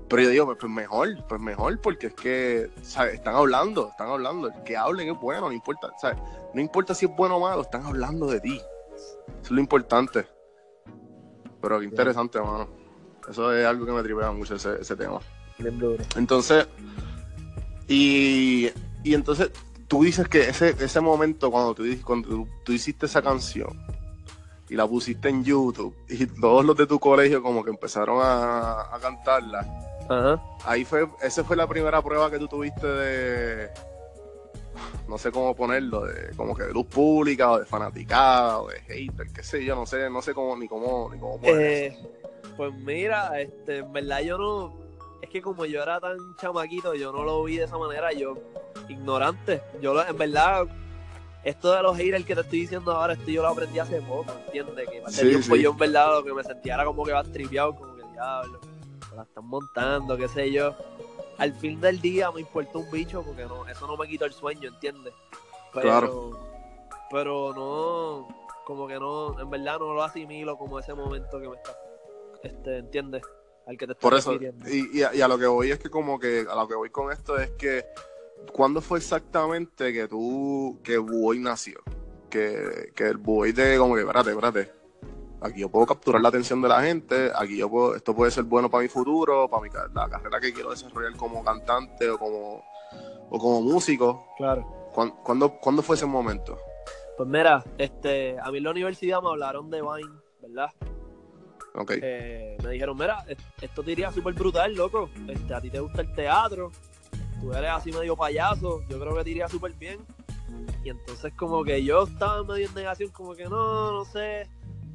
Pero 0.08 0.22
yo 0.24 0.28
digo, 0.28 0.44
pues, 0.46 0.58
pues 0.60 0.70
mejor, 0.70 1.08
pues 1.26 1.40
mejor, 1.40 1.80
porque 1.80 2.08
es 2.08 2.14
que, 2.14 2.70
¿sabes? 2.82 3.14
Están 3.14 3.34
hablando, 3.34 3.88
están 3.88 4.08
hablando. 4.08 4.48
El 4.48 4.62
que 4.64 4.76
hablen 4.76 5.08
es 5.08 5.18
bueno, 5.18 5.46
no 5.46 5.52
importa, 5.52 5.90
¿sabes? 5.98 6.18
No 6.52 6.60
importa 6.60 6.94
si 6.94 7.06
es 7.06 7.16
bueno 7.16 7.36
o 7.36 7.40
malo, 7.40 7.62
están 7.62 7.86
hablando 7.86 8.26
de 8.26 8.40
ti. 8.40 8.60
Eso 8.94 9.16
es 9.44 9.50
lo 9.50 9.60
importante. 9.60 10.26
Pero 11.62 11.78
qué 11.78 11.86
interesante, 11.86 12.38
mano. 12.40 12.68
Eso 13.26 13.54
es 13.54 13.64
algo 13.64 13.86
que 13.86 13.92
me 13.92 14.02
tripea 14.02 14.30
mucho 14.32 14.56
ese, 14.56 14.80
ese 14.82 14.96
tema. 14.96 15.20
Entonces, 16.16 16.66
y, 17.88 18.70
y 19.04 19.14
entonces 19.14 19.50
tú 19.88 20.04
dices 20.04 20.28
que 20.28 20.48
ese, 20.48 20.74
ese 20.80 21.00
momento 21.00 21.50
cuando, 21.50 21.74
tú, 21.74 21.84
cuando 22.04 22.28
tú, 22.28 22.48
tú 22.64 22.72
hiciste 22.72 23.06
esa 23.06 23.22
canción 23.22 23.68
y 24.68 24.74
la 24.74 24.86
pusiste 24.86 25.28
en 25.28 25.44
YouTube 25.44 25.94
y 26.08 26.26
todos 26.26 26.64
los 26.64 26.76
de 26.76 26.86
tu 26.86 26.98
colegio 26.98 27.42
como 27.42 27.62
que 27.62 27.70
empezaron 27.70 28.18
a, 28.22 28.94
a 28.94 28.98
cantarla, 29.00 29.60
Ajá. 30.08 30.42
ahí 30.64 30.84
fue, 30.84 31.08
esa 31.22 31.44
fue 31.44 31.56
la 31.56 31.66
primera 31.66 32.00
prueba 32.00 32.30
que 32.30 32.38
tú 32.38 32.48
tuviste 32.48 32.86
de, 32.86 33.70
no 35.08 35.18
sé 35.18 35.30
cómo 35.30 35.54
ponerlo, 35.54 36.06
de 36.06 36.34
como 36.36 36.56
que 36.56 36.62
de 36.64 36.72
luz 36.72 36.86
pública 36.86 37.52
o 37.52 37.58
de 37.58 37.66
fanaticada 37.66 38.60
o 38.60 38.68
de 38.68 38.80
hater, 38.80 39.26
qué 39.34 39.42
sé 39.42 39.62
yo, 39.64 39.74
no 39.74 39.84
sé, 39.84 40.08
no 40.08 40.22
sé 40.22 40.32
cómo 40.32 40.56
ni 40.56 40.68
cómo, 40.68 41.10
ni 41.12 41.18
cómo 41.20 41.38
poner. 41.38 41.60
Eh, 41.60 41.98
pues 42.56 42.72
mira, 42.74 43.38
este, 43.40 43.78
en 43.78 43.92
verdad 43.92 44.20
yo 44.20 44.38
no. 44.38 44.81
Es 45.22 45.30
que 45.30 45.40
como 45.40 45.64
yo 45.64 45.82
era 45.82 45.98
tan 46.00 46.16
chamaquito, 46.36 46.94
yo 46.94 47.12
no 47.12 47.22
lo 47.22 47.44
vi 47.44 47.56
de 47.56 47.64
esa 47.64 47.78
manera, 47.78 48.12
yo 48.12 48.34
ignorante. 48.88 49.62
Yo 49.80 49.94
lo- 49.94 50.06
en 50.06 50.18
verdad, 50.18 50.66
esto 51.44 51.72
de 51.72 51.82
los 51.82 51.96
haters 51.96 52.24
que 52.26 52.34
te 52.34 52.40
estoy 52.42 52.60
diciendo 52.62 52.92
ahora, 52.92 53.14
esto 53.14 53.30
yo 53.30 53.40
lo 53.42 53.48
aprendí 53.48 53.78
hace 53.78 54.00
poco, 54.02 54.26
¿entiendes? 54.46 54.88
Que 54.90 55.00
hace 55.04 55.22
Sí, 55.22 55.28
tiempo 55.28 55.54
sí. 55.56 55.62
yo 55.62 55.70
en 55.70 55.76
verdad 55.78 56.18
lo 56.18 56.24
que 56.24 56.34
me 56.34 56.42
sentía 56.44 56.74
era 56.74 56.84
como 56.84 57.04
que 57.04 57.12
va 57.12 57.22
tripeado, 57.22 57.74
como 57.74 57.94
que 57.96 58.02
diablo, 58.12 58.60
me 59.10 59.16
la 59.16 59.22
están 59.22 59.46
montando, 59.46 60.16
qué 60.16 60.28
sé 60.28 60.50
yo. 60.52 60.74
Al 61.38 61.54
fin 61.54 61.80
del 61.80 62.00
día 62.00 62.30
me 62.30 62.40
importó 62.40 62.80
un 62.80 62.90
bicho 62.90 63.22
porque 63.22 63.44
no, 63.46 63.66
eso 63.66 63.86
no 63.86 63.96
me 63.96 64.06
quitó 64.08 64.24
el 64.26 64.32
sueño, 64.32 64.68
¿entiendes? 64.68 65.14
Pero, 65.72 65.82
Claro. 65.88 66.30
pero 67.10 67.52
no, 67.54 68.28
como 68.66 68.86
que 68.86 68.98
no, 68.98 69.38
en 69.40 69.48
verdad 69.50 69.78
no 69.78 69.92
lo 69.94 70.02
asimilo 70.02 70.56
como 70.58 70.78
ese 70.78 70.94
momento 70.94 71.40
que 71.40 71.48
me 71.48 71.56
está, 71.56 71.76
este, 72.42 72.78
¿entiendes? 72.78 73.22
Al 73.66 73.78
que 73.78 73.86
te 73.86 73.94
Por 73.94 74.14
eso, 74.14 74.34
y, 74.34 74.98
y 74.98 75.02
a, 75.02 75.14
y 75.14 75.20
a 75.20 75.28
lo 75.28 75.38
que 75.38 75.46
voy 75.46 75.70
es 75.70 75.78
que 75.78 75.88
como 75.88 76.18
que, 76.18 76.46
a 76.50 76.54
lo 76.54 76.66
que 76.66 76.74
voy 76.74 76.90
con 76.90 77.12
esto 77.12 77.38
es 77.38 77.50
que 77.52 77.84
¿cuándo 78.52 78.80
fue 78.80 78.98
exactamente 78.98 79.92
que 79.92 80.08
tú, 80.08 80.80
que 80.82 80.98
Buoy 80.98 81.38
nació? 81.38 81.80
Que, 82.28 82.92
que 82.94 83.04
el 83.04 83.18
Buoy 83.18 83.52
de 83.52 83.78
como 83.78 83.94
que, 83.94 84.00
espérate, 84.00 84.30
espérate, 84.30 84.72
aquí 85.40 85.60
yo 85.60 85.68
puedo 85.68 85.86
capturar 85.86 86.20
la 86.20 86.28
atención 86.28 86.62
de 86.62 86.68
la 86.68 86.82
gente, 86.82 87.30
aquí 87.34 87.58
yo 87.58 87.68
puedo, 87.68 87.94
esto 87.94 88.14
puede 88.14 88.30
ser 88.30 88.44
bueno 88.44 88.70
para 88.70 88.82
mi 88.82 88.88
futuro, 88.88 89.48
para 89.48 89.62
mi, 89.62 89.68
la 89.94 90.08
carrera 90.08 90.40
que 90.40 90.52
quiero 90.52 90.70
desarrollar 90.70 91.16
como 91.16 91.44
cantante 91.44 92.08
o 92.08 92.18
como, 92.18 92.64
o 93.30 93.38
como 93.38 93.60
músico. 93.60 94.26
Claro. 94.38 94.90
¿Cuándo, 94.94 95.16
cuándo, 95.22 95.58
cuándo 95.58 95.82
fue 95.82 95.96
ese 95.96 96.06
momento? 96.06 96.58
Pues 97.16 97.28
mira, 97.28 97.62
este, 97.78 98.38
a 98.38 98.50
mí 98.50 98.58
en 98.58 98.64
la 98.64 98.70
universidad 98.70 99.22
me 99.22 99.28
hablaron 99.28 99.70
de 99.70 99.82
Vine, 99.82 100.20
¿verdad? 100.40 100.70
Eh, 102.02 102.56
me 102.62 102.70
dijeron, 102.70 102.96
mira, 102.96 103.24
es- 103.28 103.38
esto 103.60 103.82
te 103.82 103.92
iría 103.92 104.10
súper 104.12 104.34
brutal, 104.34 104.74
loco. 104.74 105.08
Este, 105.28 105.54
a 105.54 105.60
ti 105.60 105.70
te 105.70 105.80
gusta 105.80 106.02
el 106.02 106.12
teatro, 106.14 106.70
tú 107.40 107.52
eres 107.52 107.70
así 107.70 107.90
medio 107.92 108.16
payaso, 108.16 108.82
yo 108.88 109.00
creo 109.00 109.14
que 109.16 109.24
te 109.24 109.30
iría 109.30 109.48
súper 109.48 109.72
bien. 109.72 110.00
Y 110.84 110.90
entonces 110.90 111.32
como 111.34 111.64
que 111.64 111.82
yo 111.82 112.04
estaba 112.04 112.42
medio 112.44 112.66
en 112.68 112.74
negación, 112.74 113.10
como 113.10 113.34
que 113.34 113.44
no, 113.44 113.92
no 113.92 114.04
sé. 114.04 114.48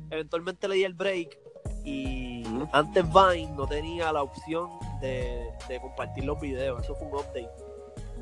Eventualmente 0.10 0.68
le 0.68 0.76
di 0.76 0.84
el 0.84 0.94
break 0.94 1.38
y 1.84 2.44
antes 2.72 3.04
Vine 3.12 3.52
no 3.56 3.68
tenía 3.68 4.12
la 4.14 4.22
opción 4.22 4.70
de, 5.02 5.46
de 5.68 5.82
compartir 5.82 6.24
los 6.26 6.40
videos, 6.40 6.82
eso 6.84 6.96
fue 6.96 7.08
un 7.08 7.16
update. 7.16 7.50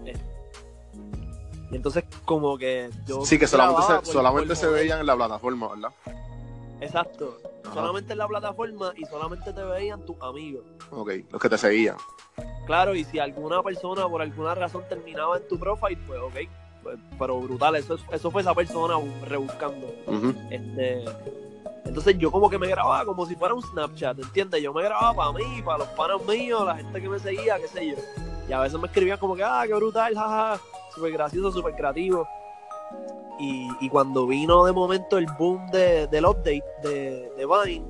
Eh, 0.06 0.14
y 1.72 1.76
entonces 1.76 2.04
como 2.26 2.58
que 2.58 2.90
yo... 3.06 3.26
Sí, 3.26 3.38
que 3.38 3.48
solamente, 3.48 3.82
se, 4.06 4.12
solamente 4.12 4.56
se 4.56 4.68
veían 4.68 5.00
en 5.00 5.06
la 5.08 5.16
plataforma, 5.16 5.70
¿verdad? 5.70 5.90
Exacto. 6.82 7.38
Ajá. 7.64 7.74
Solamente 7.74 8.14
en 8.14 8.20
la 8.20 8.28
plataforma 8.28 8.94
y 8.96 9.06
solamente 9.06 9.54
te 9.54 9.64
veían 9.64 10.06
tus 10.06 10.16
amigos. 10.22 10.64
Ok, 10.92 11.12
los 11.32 11.42
que 11.42 11.50
te 11.50 11.58
seguían. 11.58 11.98
Claro, 12.66 12.96
y 12.96 13.04
si 13.04 13.20
alguna 13.20 13.62
persona 13.62 14.08
por 14.08 14.22
alguna 14.22 14.56
razón 14.56 14.84
terminaba 14.90 15.38
en 15.38 15.48
tu 15.48 15.60
profile, 15.60 16.00
pues 16.08 16.20
ok. 16.20 16.36
Pues, 16.84 17.00
pero 17.18 17.40
brutal, 17.40 17.76
eso, 17.76 17.98
eso 18.12 18.30
fue 18.30 18.42
esa 18.42 18.54
persona 18.54 18.96
rebuscando. 19.28 19.88
Este, 20.52 21.04
entonces 21.84 22.18
yo 22.20 22.32
como 22.32 22.50
que 22.50 22.60
me 22.60 22.68
grababa 22.68 23.06
como 23.06 23.26
si 23.26 23.36
fuera 23.36 23.56
un 23.56 23.62
Snapchat, 23.64 24.20
¿entiendes? 24.20 24.62
Yo 24.62 24.72
me 24.72 24.84
grababa 24.84 25.14
para 25.14 25.32
mí, 25.32 25.62
para 25.64 25.80
los 25.80 25.88
panos 25.90 26.26
míos, 26.28 26.64
la 26.66 26.76
gente 26.76 27.02
que 27.02 27.10
me 27.10 27.18
seguía, 27.18 27.58
qué 27.58 27.68
sé 27.68 27.88
yo. 27.88 27.96
Y 28.48 28.54
a 28.54 28.60
veces 28.60 28.80
me 28.80 28.86
escribían 28.86 29.18
como 29.18 29.36
que, 29.36 29.44
ah, 29.44 29.64
qué 29.66 29.74
brutal, 29.74 30.14
jaja, 30.14 30.60
súper 30.94 31.12
gracioso, 31.14 31.52
súper 31.52 31.76
creativo. 31.76 32.28
Y, 33.40 33.70
y 33.82 33.90
cuando 33.90 34.28
vino 34.28 34.66
de 34.66 34.72
momento 34.72 35.18
el 35.18 35.26
boom 35.38 35.68
de, 35.72 36.08
del 36.08 36.26
update 36.26 36.64
de, 36.84 37.32
de 37.36 37.46
Vine, 37.46 37.86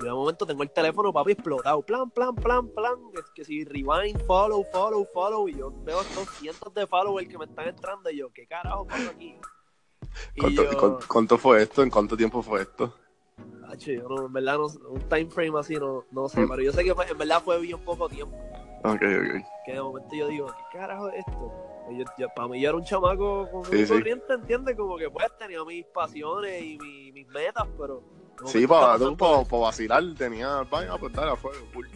yo 0.00 0.06
de 0.06 0.12
momento 0.12 0.44
tengo 0.44 0.62
el 0.62 0.70
teléfono, 0.70 1.12
papi, 1.12 1.32
explotado. 1.32 1.80
Plan, 1.82 2.10
plan, 2.10 2.34
plan, 2.34 2.68
plan. 2.68 2.94
Que, 3.14 3.20
que 3.34 3.44
si 3.44 3.64
rewind, 3.64 4.20
follow, 4.26 4.64
follow, 4.72 5.06
follow. 5.14 5.48
Y 5.48 5.56
yo 5.56 5.72
veo 5.84 6.00
estos 6.02 6.28
cientos 6.38 6.74
de 6.74 6.86
followers 6.86 7.28
que 7.28 7.38
me 7.38 7.44
están 7.44 7.68
entrando. 7.68 8.10
Y 8.10 8.18
yo, 8.18 8.30
¿qué 8.32 8.46
carajo 8.46 8.86
pasa 8.86 9.10
aquí? 9.10 9.34
¿Cuánto, 10.38 10.64
yo, 10.64 10.78
cu- 10.78 10.98
cuánto 11.08 11.38
fue 11.38 11.62
esto? 11.62 11.82
¿En 11.82 11.90
cuánto 11.90 12.16
tiempo 12.16 12.42
fue 12.42 12.62
esto? 12.62 12.92
Hacho, 13.68 13.92
yo 13.92 14.08
no, 14.08 14.26
en 14.26 14.32
verdad, 14.32 14.58
no, 14.58 14.66
un 14.90 15.00
time 15.08 15.30
frame 15.30 15.58
así 15.58 15.76
no, 15.76 16.04
no 16.10 16.28
sé. 16.28 16.40
Mm. 16.40 16.48
Pero 16.50 16.62
yo 16.62 16.72
sé 16.72 16.84
que 16.84 16.90
en 16.90 17.18
verdad 17.18 17.42
fue 17.42 17.58
bien 17.60 17.78
poco 17.82 18.08
tiempo. 18.08 18.36
Ok, 18.84 18.94
ok. 18.94 19.44
Que 19.64 19.72
de 19.74 19.80
momento 19.82 20.14
yo 20.14 20.28
digo, 20.28 20.46
¿qué 20.70 20.78
carajo 20.78 21.08
es 21.10 21.18
esto? 21.26 21.52
Y 21.90 21.98
yo- 21.98 22.04
yo- 22.18 22.28
para 22.34 22.48
mí 22.48 22.60
yo 22.60 22.68
era 22.70 22.78
un 22.78 22.84
chamaco 22.84 23.48
como 23.50 23.64
Sí, 23.66 23.86
sí. 23.86 23.92
corriente, 23.92 24.32
¿entiendes? 24.32 24.76
Como 24.76 24.96
que 24.96 25.08
pues 25.10 25.26
tenía 25.38 25.64
mis 25.64 25.84
pasiones 25.86 26.62
y 26.62 26.78
mi- 26.78 27.12
mis 27.12 27.28
metas, 27.28 27.66
pero... 27.78 28.02
Sí, 28.46 28.66
para, 28.66 28.98
tú, 28.98 29.16
para, 29.16 29.44
vacilar, 29.60 30.02
tenía, 30.16 30.62
vaya, 30.68 30.96
pues 30.98 31.12
dale 31.12 31.32
a 31.32 31.36
fuego, 31.36 31.64
cool. 31.72 31.88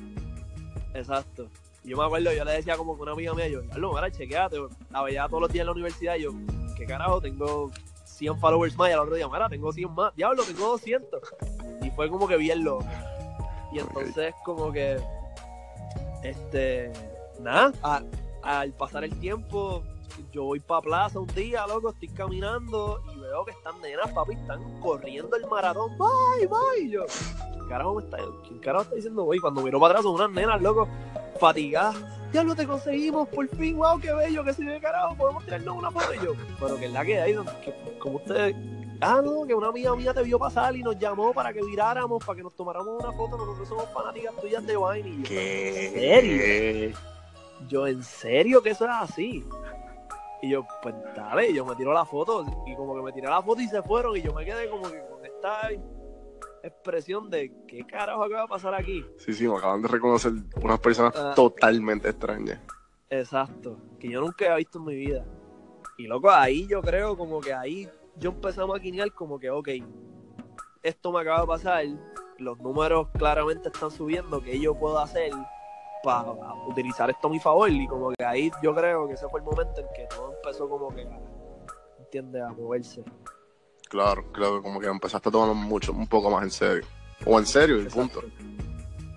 Exacto. 0.95 1.49
Yo 1.83 1.97
me 1.97 2.05
acuerdo, 2.05 2.33
yo 2.33 2.45
le 2.45 2.53
decía 2.53 2.77
como 2.77 2.97
que 2.97 3.03
una 3.03 3.13
amiga 3.13 3.35
mía, 3.35 3.49
yo, 3.49 3.61
Carlos, 3.69 3.93
mira, 3.95 4.11
chequeate, 4.11 4.57
la 4.91 5.03
veía 5.03 5.27
todos 5.29 5.43
los 5.43 5.53
días 5.53 5.63
en 5.63 5.67
la 5.67 5.73
universidad, 5.73 6.17
y 6.17 6.23
yo, 6.23 6.31
¿qué 6.77 6.85
carajo? 6.87 7.21
Tengo 7.21 7.71
100 8.05 8.39
followers 8.39 8.77
más, 8.77 8.91
y 8.91 8.93
al 8.93 9.01
otro 9.01 9.15
día, 9.15 9.29
mira, 9.29 9.49
tengo 9.49 9.73
100 9.73 9.93
más, 9.95 10.15
diablo, 10.15 10.43
tengo 10.45 10.67
200. 10.69 11.23
Y 11.83 11.91
fue 11.91 12.09
como 12.09 12.27
que 12.27 12.37
bien 12.37 12.65
loco. 12.65 12.85
Y 13.73 13.79
entonces, 13.81 14.35
como 14.45 14.73
que, 14.73 14.99
este, 16.31 16.93
nada, 17.41 17.73
a- 17.83 18.03
al 18.43 18.73
pasar 18.73 19.05
el 19.05 19.19
tiempo, 19.19 19.83
yo 20.33 20.45
voy 20.45 20.61
para 20.61 20.81
plaza 20.83 21.19
un 21.19 21.27
día, 21.29 21.67
loco, 21.67 21.91
estoy 21.91 22.09
caminando 22.09 23.03
y 23.15 23.19
veo 23.21 23.45
que 23.45 23.51
están 23.53 23.81
nenas, 23.83 24.11
papi, 24.13 24.35
están 24.35 24.81
corriendo 24.81 25.37
el 25.37 25.47
maratón, 25.49 25.91
bye, 25.99 26.47
bye. 26.47 26.89
Yo, 26.91 27.05
¿qué 27.07 27.69
carajo 27.69 27.95
me 27.95 28.05
está, 28.05 28.19
¿quién 28.47 28.59
carajo 28.61 28.85
está 28.85 28.95
diciendo, 28.95 29.25
güey? 29.25 29.41
Cuando 29.41 29.63
miro 29.63 29.81
para 29.81 29.93
atrás 29.95 30.05
son 30.05 30.15
unas 30.15 30.31
nenas, 30.31 30.61
loco, 30.63 30.89
fatigadas. 31.41 31.97
Ya 32.33 32.43
lo 32.43 32.55
te 32.55 32.67
conseguimos, 32.67 33.29
por 33.29 33.49
fin, 33.49 33.77
wow, 33.77 33.99
qué 34.01 34.13
bello, 34.13 34.45
que 34.45 34.53
si 34.53 34.65
de 34.65 34.81
carajo, 34.81 35.17
podemos 35.17 35.45
tirarnos 35.45 35.77
una 35.77 35.91
foto. 35.91 36.15
Y 36.15 36.25
yo, 36.25 36.33
pero 36.61 36.77
que 36.77 36.87
es 36.87 36.93
la 36.93 37.05
que 37.05 37.21
hay, 37.21 37.35
que, 37.65 37.99
como 37.99 38.17
ustedes. 38.17 38.55
Ah, 39.01 39.21
no, 39.25 39.47
que 39.47 39.55
una 39.55 39.69
amiga 39.69 39.95
mía 39.97 40.13
te 40.15 40.23
vio 40.23 40.39
pasar 40.39 40.75
y 40.77 40.83
nos 40.83 40.99
llamó 40.99 41.33
para 41.33 41.53
que 41.53 41.63
viráramos, 41.63 42.25
para 42.25 42.37
que 42.37 42.43
nos 42.43 42.55
tomáramos 42.55 43.03
una 43.03 43.13
foto. 43.13 43.37
Nosotros 43.37 43.69
somos 43.69 43.89
fanáticas 43.93 44.35
tuyas 44.37 44.65
de 44.67 44.77
Vine. 44.77 45.09
Y 45.09 45.17
yo, 45.23 45.29
¿Qué? 45.29 45.87
¿En 45.87 45.93
serio? 45.95 46.99
yo, 47.69 47.87
¿en 47.87 48.03
serio 48.03 48.63
que 48.63 48.71
eso 48.71 48.85
es 48.85 48.91
así? 48.93 49.45
Y 50.43 50.51
yo, 50.51 50.67
pues 50.83 50.95
dale, 51.17 51.51
y 51.51 51.55
yo 51.55 51.65
me 51.65 51.75
tiro 51.77 51.93
la 51.93 52.05
foto. 52.05 52.45
Y 52.67 52.77
como 52.77 52.95
que 52.95 53.03
me 53.03 53.13
tiré 53.13 53.29
la 53.29 53.43
foto 53.43 53.61
y 53.63 53.69
se 53.69 53.83
fueron. 53.83 54.17
Y 54.17 54.23
yo 54.23 54.33
me 54.35 54.45
quedé 54.45 54.69
como 54.69 54.83
que 54.91 55.01
con 55.11 55.25
esta 55.25 55.71
expresión 56.63 57.31
de 57.31 57.53
qué 57.67 57.87
carajo 57.87 58.25
acaba 58.25 58.43
de 58.43 58.49
pasar 58.49 58.75
aquí. 58.75 59.05
Sí, 59.19 59.33
sí, 59.33 59.49
me 59.49 59.57
acaban 59.57 59.83
de 59.83 59.89
reconocer 59.89 60.33
unas 60.63 60.79
personas 60.81 61.15
Ah. 61.17 61.33
totalmente 61.35 62.09
extrañas. 62.09 62.61
Exacto, 63.09 63.79
que 64.01 64.11
yo 64.11 64.21
nunca 64.21 64.45
había 64.47 64.57
visto 64.57 64.79
en 64.79 64.85
mi 64.85 64.97
vida. 64.97 65.25
Y 65.97 66.07
loco, 66.07 66.31
ahí 66.31 66.67
yo 66.67 66.83
creo 66.83 67.17
como 67.17 67.41
que 67.41 67.55
ahí 67.55 67.89
yo 68.19 68.31
empecé 68.31 68.61
a 68.63 68.67
maquinear 68.67 69.13
como 69.13 69.39
que, 69.39 69.51
ok, 69.51 69.69
esto 70.83 71.13
me 71.13 71.21
acaba 71.21 71.41
de 71.43 71.47
pasar, 71.47 71.85
los 72.39 72.59
números 72.59 73.09
claramente 73.19 73.69
están 73.69 73.91
subiendo, 73.91 74.41
¿qué 74.43 74.59
yo 74.61 74.75
puedo 74.75 74.99
hacer 74.99 75.33
para 76.03 76.33
utilizar 76.69 77.11
esto 77.11 77.29
a 77.29 77.31
mi 77.31 77.41
favor? 77.41 77.71
Y 77.71 77.87
como 77.89 78.11
que 78.11 78.25
ahí 78.25 78.51
yo 78.63 78.75
creo 78.75 79.07
que 79.09 79.15
ese 79.15 79.29
fue 79.29 79.41
el 79.41 79.47
momento 79.47 79.81
en 79.81 79.87
que 79.95 80.07
todo 80.15 80.35
empezó 80.37 80.69
como 80.69 80.95
que, 80.95 81.07
¿entiendes? 81.99 82.43
A 82.43 82.53
moverse. 82.53 83.03
Claro, 83.89 84.25
claro, 84.33 84.63
como 84.63 84.81
que 84.81 84.87
empezaste 84.87 85.29
a 85.29 85.33
tomarlo 85.33 85.55
mucho, 85.55 85.93
un 85.93 86.07
poco 86.07 86.31
más 86.31 86.43
en 86.43 86.51
serio. 86.51 86.85
O 87.25 87.39
en 87.39 87.47
serio, 87.47 87.81
y 87.81 87.87
punto. 87.87 88.21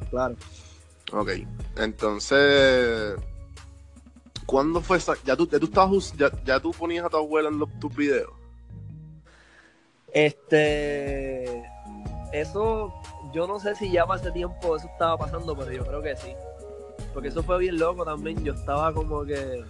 Claro. 0.10 0.36
Ok, 1.12 1.30
entonces, 1.78 3.16
¿cuándo 4.46 4.80
fue 4.82 4.98
esa? 4.98 5.14
¿Ya 5.26 5.36
tú, 5.36 5.48
ya 5.48 5.60
tú, 5.60 5.66
estabas, 5.66 6.14
ya, 6.18 6.32
ya 6.46 6.60
tú 6.60 6.72
ponías 6.72 7.06
a 7.06 7.10
tu 7.10 7.18
abuela 7.18 7.50
en 7.50 7.60
los- 7.60 7.80
tus 7.80 7.96
videos? 7.96 8.32
Este. 10.14 11.64
Eso, 12.32 12.94
yo 13.34 13.48
no 13.48 13.60
sé 13.60 13.76
si 13.76 13.92
ya 13.92 14.06
ese 14.16 14.32
tiempo 14.32 14.76
eso 14.76 14.88
estaba 14.88 15.18
pasando, 15.18 15.56
pero 15.58 15.72
yo 15.72 15.86
creo 15.86 16.02
que 16.02 16.16
sí. 16.16 16.34
Porque 17.14 17.30
eso 17.30 17.42
fue 17.44 17.58
bien 17.60 17.80
loco 17.80 18.06
también. 18.06 18.44
Yo 18.44 18.54
estaba 18.54 18.94
como 18.94 19.26
que. 19.26 19.64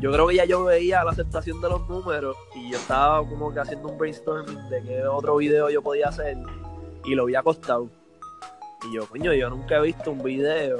Yo 0.00 0.12
creo 0.12 0.28
que 0.28 0.36
ya 0.36 0.44
yo 0.44 0.64
veía 0.64 1.02
la 1.02 1.10
aceptación 1.10 1.60
de 1.60 1.70
los 1.70 1.88
números 1.88 2.36
y 2.54 2.70
yo 2.70 2.76
estaba 2.78 3.18
como 3.18 3.52
que 3.52 3.58
haciendo 3.58 3.88
un 3.88 3.98
brainstorming 3.98 4.68
de 4.68 4.82
qué 4.82 5.02
otro 5.04 5.36
video 5.36 5.70
yo 5.70 5.82
podía 5.82 6.08
hacer 6.08 6.36
y 7.04 7.14
lo 7.16 7.24
había 7.24 7.42
costado. 7.42 7.88
Y 8.84 8.94
yo, 8.94 9.06
coño, 9.08 9.32
yo 9.32 9.50
nunca 9.50 9.76
he 9.78 9.82
visto 9.82 10.12
un 10.12 10.22
video 10.22 10.76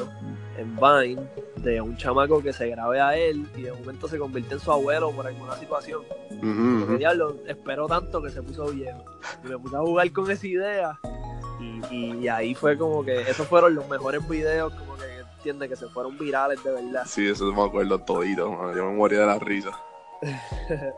en 0.57 0.77
Vine 0.77 1.23
de 1.57 1.81
un 1.81 1.97
chamaco 1.97 2.41
que 2.43 2.53
se 2.53 2.69
grabe 2.69 3.01
a 3.01 3.17
él 3.17 3.47
y 3.57 3.63
de 3.63 3.73
momento 3.73 4.07
se 4.09 4.19
convierte 4.19 4.55
en 4.55 4.61
su 4.61 4.71
abuelo 4.71 5.11
por 5.11 5.27
alguna 5.27 5.57
situación. 5.57 6.03
Ujú, 6.31 6.79
Porque 6.79 6.85
ujú. 6.93 6.99
diablo, 6.99 7.37
esperó 7.47 7.87
tanto 7.89 8.23
que 8.23 8.31
se 8.31 8.43
puso 8.43 8.67
viejo. 8.69 9.05
Y 9.45 9.49
me 9.49 9.59
puse 9.59 9.77
a 9.77 9.81
jugar 9.81 10.13
con 10.13 10.31
esa 10.31 10.47
idea. 10.47 10.99
Y, 11.91 12.15
y 12.23 12.29
ahí 12.29 12.55
fue 12.55 12.79
como 12.79 13.05
que 13.05 13.23
esos 13.23 13.47
fueron 13.49 13.75
los 13.75 13.89
mejores 13.89 14.27
videos, 14.29 14.73
como 14.75 14.97
que 14.97 15.05
entiende 15.37 15.69
que 15.69 15.75
se 15.77 15.89
fueron 15.89 16.17
virales 16.17 16.63
de 16.63 16.71
verdad. 16.71 17.03
Sí, 17.05 17.27
eso 17.29 17.53
me 17.53 17.63
acuerdo 17.63 17.99
todito, 17.99 18.51
mano. 18.51 18.77
Yo 18.77 18.85
me 18.87 18.97
moría 18.97 19.21
de 19.21 19.27
la 19.27 19.39
risa. 19.39 19.71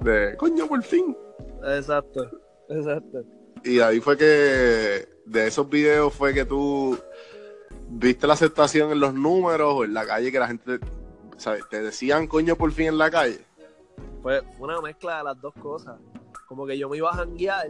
De, 0.00 0.34
coño, 0.36 0.66
por 0.66 0.82
fin. 0.82 1.16
Exacto, 1.62 2.28
exacto. 2.68 3.22
Y 3.62 3.80
ahí 3.80 4.00
fue 4.00 4.16
que, 4.16 5.06
de 5.30 5.46
esos 5.46 5.68
videos 5.68 6.12
fue 6.12 6.34
que 6.34 6.44
tú 6.44 6.98
viste 7.88 8.26
la 8.26 8.34
aceptación 8.34 8.90
en 8.90 8.98
los 8.98 9.14
números 9.14 9.74
o 9.76 9.84
en 9.84 9.94
la 9.94 10.04
calle 10.04 10.32
que 10.32 10.40
la 10.40 10.48
gente, 10.48 10.80
¿sabes? 11.36 11.62
Te 11.70 11.80
decían 11.82 12.26
coño 12.26 12.56
por 12.56 12.72
fin 12.72 12.88
en 12.88 12.98
la 12.98 13.10
calle. 13.10 13.40
Fue 14.22 14.42
una 14.58 14.80
mezcla 14.80 15.18
de 15.18 15.24
las 15.24 15.40
dos 15.40 15.54
cosas. 15.54 15.98
Como 16.46 16.66
que 16.66 16.76
yo 16.76 16.88
me 16.88 16.96
iba 16.96 17.10
a 17.10 17.14
janguear 17.14 17.68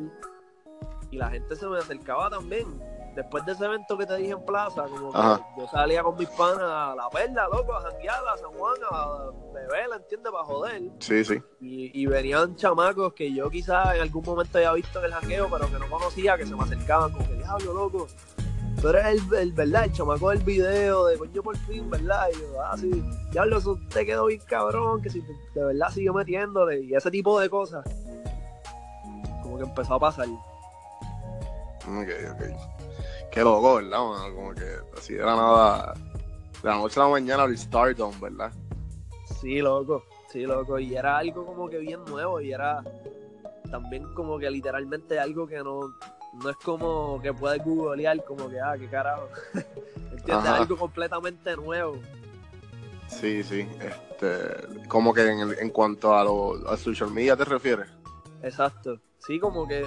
y 1.11 1.16
la 1.16 1.29
gente 1.31 1.55
se 1.55 1.66
me 1.66 1.79
acercaba 1.79 2.31
también. 2.31 2.66
Después 3.14 3.44
de 3.44 3.53
ese 3.53 3.64
evento 3.64 3.99
que 3.99 4.07
te 4.07 4.16
dije 4.16 4.33
en 4.33 4.44
plaza, 4.44 4.85
como 4.85 5.11
que 5.12 5.61
yo 5.61 5.66
salía 5.68 6.03
con 6.03 6.16
mis 6.16 6.29
panas 6.29 6.61
a 6.62 6.94
la 6.94 7.09
perla, 7.11 7.49
loco, 7.53 7.75
a 7.75 7.81
janguear 7.83 8.23
a 8.33 8.37
San 8.38 8.51
Juan, 8.53 8.75
a 8.90 9.31
beber, 9.53 9.88
¿entiendes? 9.96 10.31
Para 10.33 10.44
joder. 10.44 10.83
Sí, 11.01 11.25
sí. 11.25 11.42
Y, 11.61 12.03
y 12.03 12.07
venían 12.07 12.55
chamacos 12.57 13.12
que 13.14 13.33
yo 13.35 13.51
quizás 13.51 13.94
en 13.96 14.03
algún 14.03 14.25
momento 14.25 14.59
había 14.59 14.73
visto 14.75 15.01
en 15.01 15.07
el 15.07 15.12
jangueo, 15.12 15.49
pero 15.51 15.66
que 15.66 15.79
no 15.79 15.90
conocía, 15.90 16.37
que 16.37 16.46
se 16.46 16.55
me 16.55 16.62
acercaban 16.62 17.12
como 17.12 17.27
que, 17.27 17.35
diablo, 17.35 17.75
loco, 17.75 18.07
tú 18.81 18.88
eres 18.90 19.07
el, 19.07 19.35
el, 19.35 19.53
¿verdad? 19.53 19.85
El 19.85 19.92
chamaco 19.92 20.31
del 20.31 20.38
video 20.44 21.07
de 21.07 21.18
coño 21.18 21.42
por 21.42 21.57
fin, 21.57 21.90
¿verdad? 21.90 22.29
Y 22.33 22.38
yo, 22.40 22.62
ah, 22.62 22.77
sí, 22.79 23.03
diablo, 23.33 23.59
eso 23.59 23.77
te 23.92 24.07
quedó 24.07 24.27
bien 24.27 24.40
cabrón, 24.46 25.03
que 25.03 25.11
si 25.11 25.20
te- 25.20 25.33
de 25.59 25.64
verdad 25.66 25.88
siguió 25.90 26.14
metiéndole 26.14 26.81
y 26.81 26.94
ese 26.94 27.11
tipo 27.11 27.40
de 27.40 27.51
cosas. 27.51 27.85
Como 29.42 29.59
que 29.59 29.64
empezó 29.64 29.94
a 29.94 29.99
pasar. 29.99 30.29
Ok, 31.88 32.09
ok. 32.33 32.80
Qué 33.31 33.40
loco, 33.43 33.77
¿verdad? 33.77 33.99
mano? 34.05 34.35
Como 34.35 34.55
que 34.55 34.77
así 34.97 35.14
de 35.14 35.25
la 35.25 35.37
nada. 35.37 35.95
De 36.62 36.69
la 36.69 36.77
noche 36.77 37.01
a 37.01 37.05
la 37.05 37.09
mañana 37.11 37.45
el 37.45 37.57
Stardom, 37.57 38.19
¿verdad? 38.21 38.53
Sí, 39.40 39.61
loco, 39.61 40.05
sí, 40.31 40.43
loco. 40.43 40.79
Y 40.79 40.95
era 40.95 41.19
algo 41.19 41.47
como 41.47 41.69
que 41.69 41.79
bien 41.79 42.05
nuevo 42.05 42.40
y 42.40 42.53
era 42.53 42.83
también 43.71 44.12
como 44.14 44.38
que 44.38 44.51
literalmente 44.51 45.19
algo 45.19 45.47
que 45.47 45.59
no, 45.59 45.95
no 46.43 46.51
es 46.51 46.57
como 46.57 47.21
que 47.23 47.33
puedes 47.33 47.64
googlear 47.64 48.23
como 48.25 48.49
que, 48.51 48.61
ah, 48.61 48.75
qué 48.79 48.88
carajo. 48.88 49.29
¿Entiendes? 49.55 50.35
Ajá. 50.47 50.57
Algo 50.57 50.77
completamente 50.77 51.57
nuevo. 51.57 51.97
Sí, 53.09 53.43
sí. 53.43 53.66
Este, 53.81 54.87
como 54.88 55.14
que 55.14 55.23
en, 55.27 55.38
el- 55.40 55.59
en 55.59 55.71
cuanto 55.71 56.14
a, 56.14 56.25
lo, 56.25 56.69
a 56.69 56.77
social 56.77 57.11
media 57.11 57.37
te 57.37 57.45
refieres. 57.45 57.88
Exacto. 58.43 58.99
Sí, 59.19 59.38
como 59.38 59.66
que, 59.66 59.87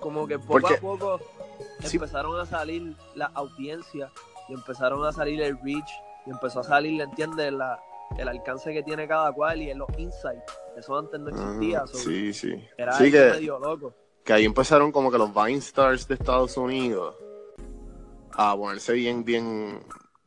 como 0.00 0.26
que 0.26 0.38
poco 0.38 0.52
Porque- 0.52 0.74
a 0.74 0.80
poco 0.80 1.20
Sí. 1.84 1.96
empezaron 1.96 2.38
a 2.40 2.46
salir 2.46 2.94
las 3.14 3.30
audiencias 3.34 4.10
y 4.48 4.54
empezaron 4.54 5.04
a 5.06 5.12
salir 5.12 5.40
el 5.42 5.56
reach 5.62 5.88
y 6.26 6.30
empezó 6.30 6.60
a 6.60 6.64
salir, 6.64 7.00
¿entiendes? 7.00 7.52
La, 7.52 7.78
el 8.18 8.28
alcance 8.28 8.72
que 8.72 8.82
tiene 8.82 9.06
cada 9.08 9.32
cual 9.32 9.62
y 9.62 9.72
los 9.74 9.88
insights. 9.96 10.42
Eso 10.76 10.98
antes 10.98 11.20
no 11.20 11.28
existía. 11.30 11.80
Ah, 11.82 11.86
sí, 11.92 12.32
sí. 12.32 12.52
Era 12.76 12.92
Sí, 12.92 13.10
que, 13.10 13.30
medio 13.30 13.58
loco. 13.58 13.94
que 14.24 14.32
ahí 14.32 14.44
empezaron 14.44 14.90
como 14.92 15.10
que 15.10 15.18
los 15.18 15.32
Vine 15.34 15.58
Stars 15.58 16.06
de 16.08 16.14
Estados 16.14 16.56
Unidos 16.56 17.14
a 18.32 18.56
ponerse 18.56 18.92
bien, 18.92 19.24
bien. 19.24 19.80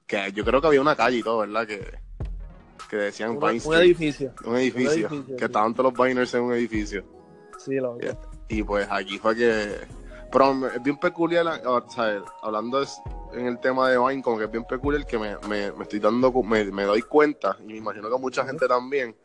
Que 0.07 0.31
yo 0.33 0.43
creo 0.43 0.61
que 0.61 0.67
había 0.67 0.81
una 0.81 0.95
calle 0.95 1.17
y 1.17 1.23
todo, 1.23 1.39
¿verdad? 1.39 1.65
Que, 1.65 1.97
que 2.89 2.95
decían 2.97 3.31
Un, 3.31 3.39
Vine 3.39 3.51
un 3.51 3.57
Street. 3.57 3.79
edificio. 3.81 4.33
Un 4.45 4.55
edificio. 4.57 4.91
edificio, 5.07 5.25
que 5.25 5.39
sí. 5.39 5.45
estaban 5.45 5.73
todos 5.73 5.93
los 5.93 6.05
Viners 6.07 6.33
en 6.33 6.41
un 6.43 6.53
edificio. 6.53 7.03
Sí, 7.57 7.75
loco. 7.75 7.99
Yeah. 7.99 8.17
Y 8.49 8.63
pues 8.63 8.87
aquí 8.89 9.17
fue 9.17 9.35
que. 9.35 9.75
Pero 10.33 10.67
es 10.67 10.81
bien 10.81 10.97
peculiar, 10.97 11.45
o 11.63 11.89
sea, 11.91 12.23
hablando 12.41 12.83
en 13.33 13.45
el 13.45 13.59
tema 13.59 13.87
de 13.89 13.99
Vine, 13.99 14.23
como 14.23 14.39
que 14.39 14.45
es 14.45 14.51
bien 14.51 14.65
peculiar 14.65 15.05
que 15.05 15.19
me, 15.19 15.37
me, 15.47 15.71
me 15.71 15.83
estoy 15.83 15.99
dando, 15.99 16.31
me, 16.41 16.65
me 16.65 16.83
doy 16.85 17.03
cuenta, 17.03 17.55
y 17.61 17.65
me 17.67 17.77
imagino 17.77 18.09
que 18.09 18.17
mucha 18.17 18.43
gente 18.43 18.67
también, 18.67 19.15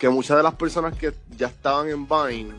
que 0.00 0.08
muchas 0.08 0.36
de 0.36 0.42
las 0.42 0.54
personas 0.56 0.98
que 0.98 1.12
ya 1.36 1.46
estaban 1.46 1.88
en 1.88 2.08
Vine, 2.08 2.52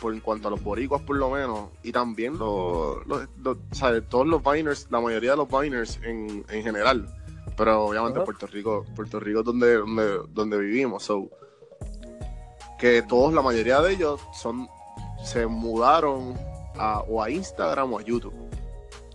por 0.00 0.12
en 0.12 0.20
cuanto 0.20 0.48
a 0.48 0.50
los 0.50 0.62
boricuas 0.62 1.00
por 1.02 1.16
lo 1.16 1.30
menos, 1.30 1.68
y 1.84 1.92
también 1.92 2.36
los, 2.36 3.06
los- 3.06 3.28
los- 3.42 3.56
o 3.70 3.74
sea, 3.74 4.00
todos 4.00 4.26
los 4.26 4.42
Viners, 4.42 4.88
la 4.90 5.00
mayoría 5.00 5.30
de 5.32 5.36
los 5.36 5.48
Viners 5.48 6.00
en, 6.02 6.44
en 6.48 6.62
general, 6.64 7.06
pero 7.56 7.84
obviamente. 7.84 8.20
Puerto 8.22 8.46
Rico, 8.48 8.84
Puerto 8.96 9.20
Rico 9.20 9.38
es 9.40 9.44
donde, 9.44 9.74
donde, 9.76 10.18
donde 10.30 10.58
vivimos, 10.58 11.04
so, 11.04 11.28
que 12.76 13.02
todos, 13.02 13.32
la 13.32 13.42
mayoría 13.42 13.80
de 13.80 13.92
ellos 13.92 14.20
son 14.32 14.68
se 15.24 15.46
mudaron 15.46 16.34
a, 16.78 17.00
o 17.00 17.22
a 17.22 17.30
Instagram 17.30 17.92
o 17.92 17.98
a 17.98 18.02
YouTube. 18.02 18.34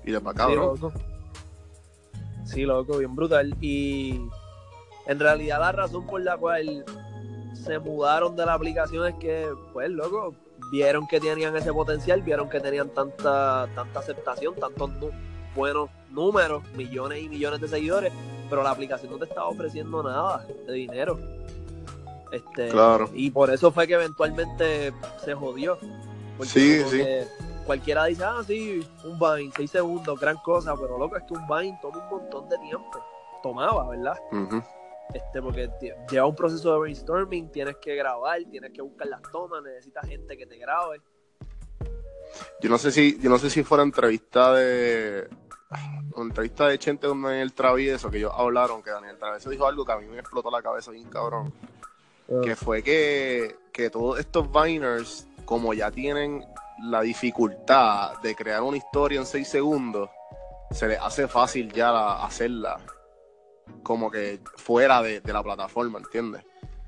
Y 0.05 0.11
de 0.11 0.19
para 0.19 0.43
acá, 0.43 0.47
Sí, 0.47 0.55
loco. 0.55 0.93
Sí, 2.45 2.61
loco, 2.63 2.97
bien 2.97 3.15
brutal. 3.15 3.55
Y 3.61 4.21
en 5.07 5.19
realidad 5.19 5.59
la 5.59 5.71
razón 5.71 6.05
por 6.05 6.21
la 6.21 6.37
cual 6.37 6.83
se 7.53 7.79
mudaron 7.79 8.35
de 8.35 8.45
la 8.45 8.53
aplicación 8.53 9.07
es 9.07 9.15
que, 9.15 9.47
pues, 9.71 9.89
loco, 9.89 10.35
vieron 10.71 11.07
que 11.07 11.19
tenían 11.19 11.55
ese 11.55 11.71
potencial, 11.71 12.21
vieron 12.21 12.49
que 12.49 12.59
tenían 12.59 12.89
tanta, 12.89 13.67
tanta 13.75 13.99
aceptación, 13.99 14.55
tantos 14.55 14.91
buenos 15.55 15.89
números, 16.09 16.63
millones 16.75 17.23
y 17.23 17.29
millones 17.29 17.61
de 17.61 17.67
seguidores, 17.67 18.11
pero 18.49 18.63
la 18.63 18.71
aplicación 18.71 19.11
no 19.11 19.17
te 19.17 19.25
estaba 19.25 19.47
ofreciendo 19.47 20.03
nada 20.03 20.45
de 20.67 20.73
dinero. 20.73 21.17
Este, 22.31 22.69
Claro. 22.69 23.09
Y 23.13 23.29
por 23.29 23.51
eso 23.51 23.71
fue 23.71 23.87
que 23.87 23.93
eventualmente 23.93 24.91
se 25.23 25.33
jodió. 25.35 25.77
Porque 26.37 26.51
Sí, 26.51 26.81
sí. 26.89 26.97
que 26.97 27.27
cualquiera 27.65 28.05
dice, 28.05 28.23
ah, 28.23 28.41
sí, 28.45 28.85
un 29.03 29.19
Vine, 29.19 29.51
seis 29.55 29.71
segundos, 29.71 30.19
gran 30.19 30.37
cosa, 30.37 30.75
pero 30.75 30.97
loco, 30.97 31.17
es 31.17 31.23
que 31.23 31.33
un 31.33 31.47
Vine 31.47 31.79
toma 31.81 31.99
un 31.99 32.09
montón 32.09 32.49
de 32.49 32.57
tiempo. 32.59 32.99
Tomaba, 33.41 33.89
¿verdad? 33.89 34.17
Este, 35.13 35.41
porque 35.41 35.69
lleva 36.09 36.25
un 36.25 36.35
proceso 36.35 36.73
de 36.73 36.79
brainstorming, 36.79 37.51
tienes 37.51 37.75
que 37.77 37.95
grabar, 37.95 38.39
tienes 38.49 38.71
que 38.71 38.81
buscar 38.81 39.07
las 39.07 39.21
tomas, 39.21 39.61
necesitas 39.63 40.07
gente 40.07 40.37
que 40.37 40.45
te 40.45 40.57
grabe. 40.57 41.01
Yo 42.61 42.69
no 42.69 42.77
sé 42.77 42.91
si, 42.91 43.19
yo 43.19 43.29
no 43.29 43.37
sé 43.37 43.49
si 43.49 43.63
fuera 43.63 43.83
entrevista 43.83 44.53
de 44.53 45.27
una 46.15 46.25
entrevista 46.25 46.67
de 46.67 46.77
Chente 46.77 47.07
con 47.07 47.21
Daniel 47.21 47.53
Travieso 47.53 48.09
que 48.09 48.17
ellos 48.17 48.33
hablaron, 48.35 48.81
que 48.81 48.91
Daniel 48.91 49.17
Travieso 49.17 49.49
dijo 49.49 49.67
algo 49.67 49.85
que 49.85 49.91
a 49.91 49.97
mí 49.97 50.05
me 50.07 50.19
explotó 50.19 50.49
la 50.51 50.61
cabeza 50.61 50.91
bien 50.91 51.09
cabrón. 51.09 51.53
Que 52.41 52.55
fue 52.55 52.81
que, 52.81 53.57
que 53.71 53.89
todos 53.89 54.17
estos 54.19 54.49
Viners, 54.51 55.27
como 55.45 55.73
ya 55.73 55.91
tienen 55.91 56.43
la 56.83 57.01
dificultad 57.01 58.19
de 58.21 58.35
crear 58.35 58.61
una 58.61 58.77
historia 58.77 59.19
en 59.19 59.25
seis 59.25 59.47
segundos, 59.47 60.09
se 60.71 60.87
les 60.87 60.99
hace 60.99 61.27
fácil 61.27 61.71
ya 61.71 61.91
la- 61.91 62.23
hacerla 62.25 62.79
como 63.83 64.09
que 64.11 64.39
fuera 64.57 65.01
de, 65.01 65.21
de 65.21 65.33
la 65.33 65.41
plataforma, 65.43 65.99
¿entiendes? 65.99 66.43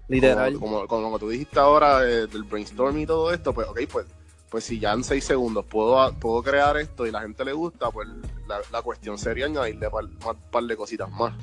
Literal. 0.07 0.53
Como, 0.59 0.85
como, 0.87 1.03
como 1.03 1.19
tú 1.19 1.29
dijiste 1.29 1.59
ahora 1.59 2.03
eh, 2.03 2.27
del 2.27 2.43
brainstorming 2.43 3.03
y 3.03 3.05
todo 3.07 3.31
esto, 3.33 3.53
pues 3.53 3.67
ok, 3.67 3.79
pues, 3.91 4.05
pues 4.49 4.63
si 4.63 4.79
ya 4.79 4.93
en 4.93 5.03
seis 5.03 5.23
segundos 5.25 5.65
puedo, 5.65 6.13
puedo 6.19 6.43
crear 6.43 6.77
esto 6.77 7.05
y 7.07 7.11
la 7.11 7.21
gente 7.21 7.43
le 7.45 7.53
gusta, 7.53 7.89
pues 7.91 8.07
la, 8.47 8.59
la 8.71 8.81
cuestión 8.81 9.17
sería 9.17 9.45
añadirle 9.45 9.89
par, 9.89 10.03
más- 10.25 10.35
par 10.51 10.63
de 10.63 10.75
cositas 10.77 11.09
más. 11.09 11.33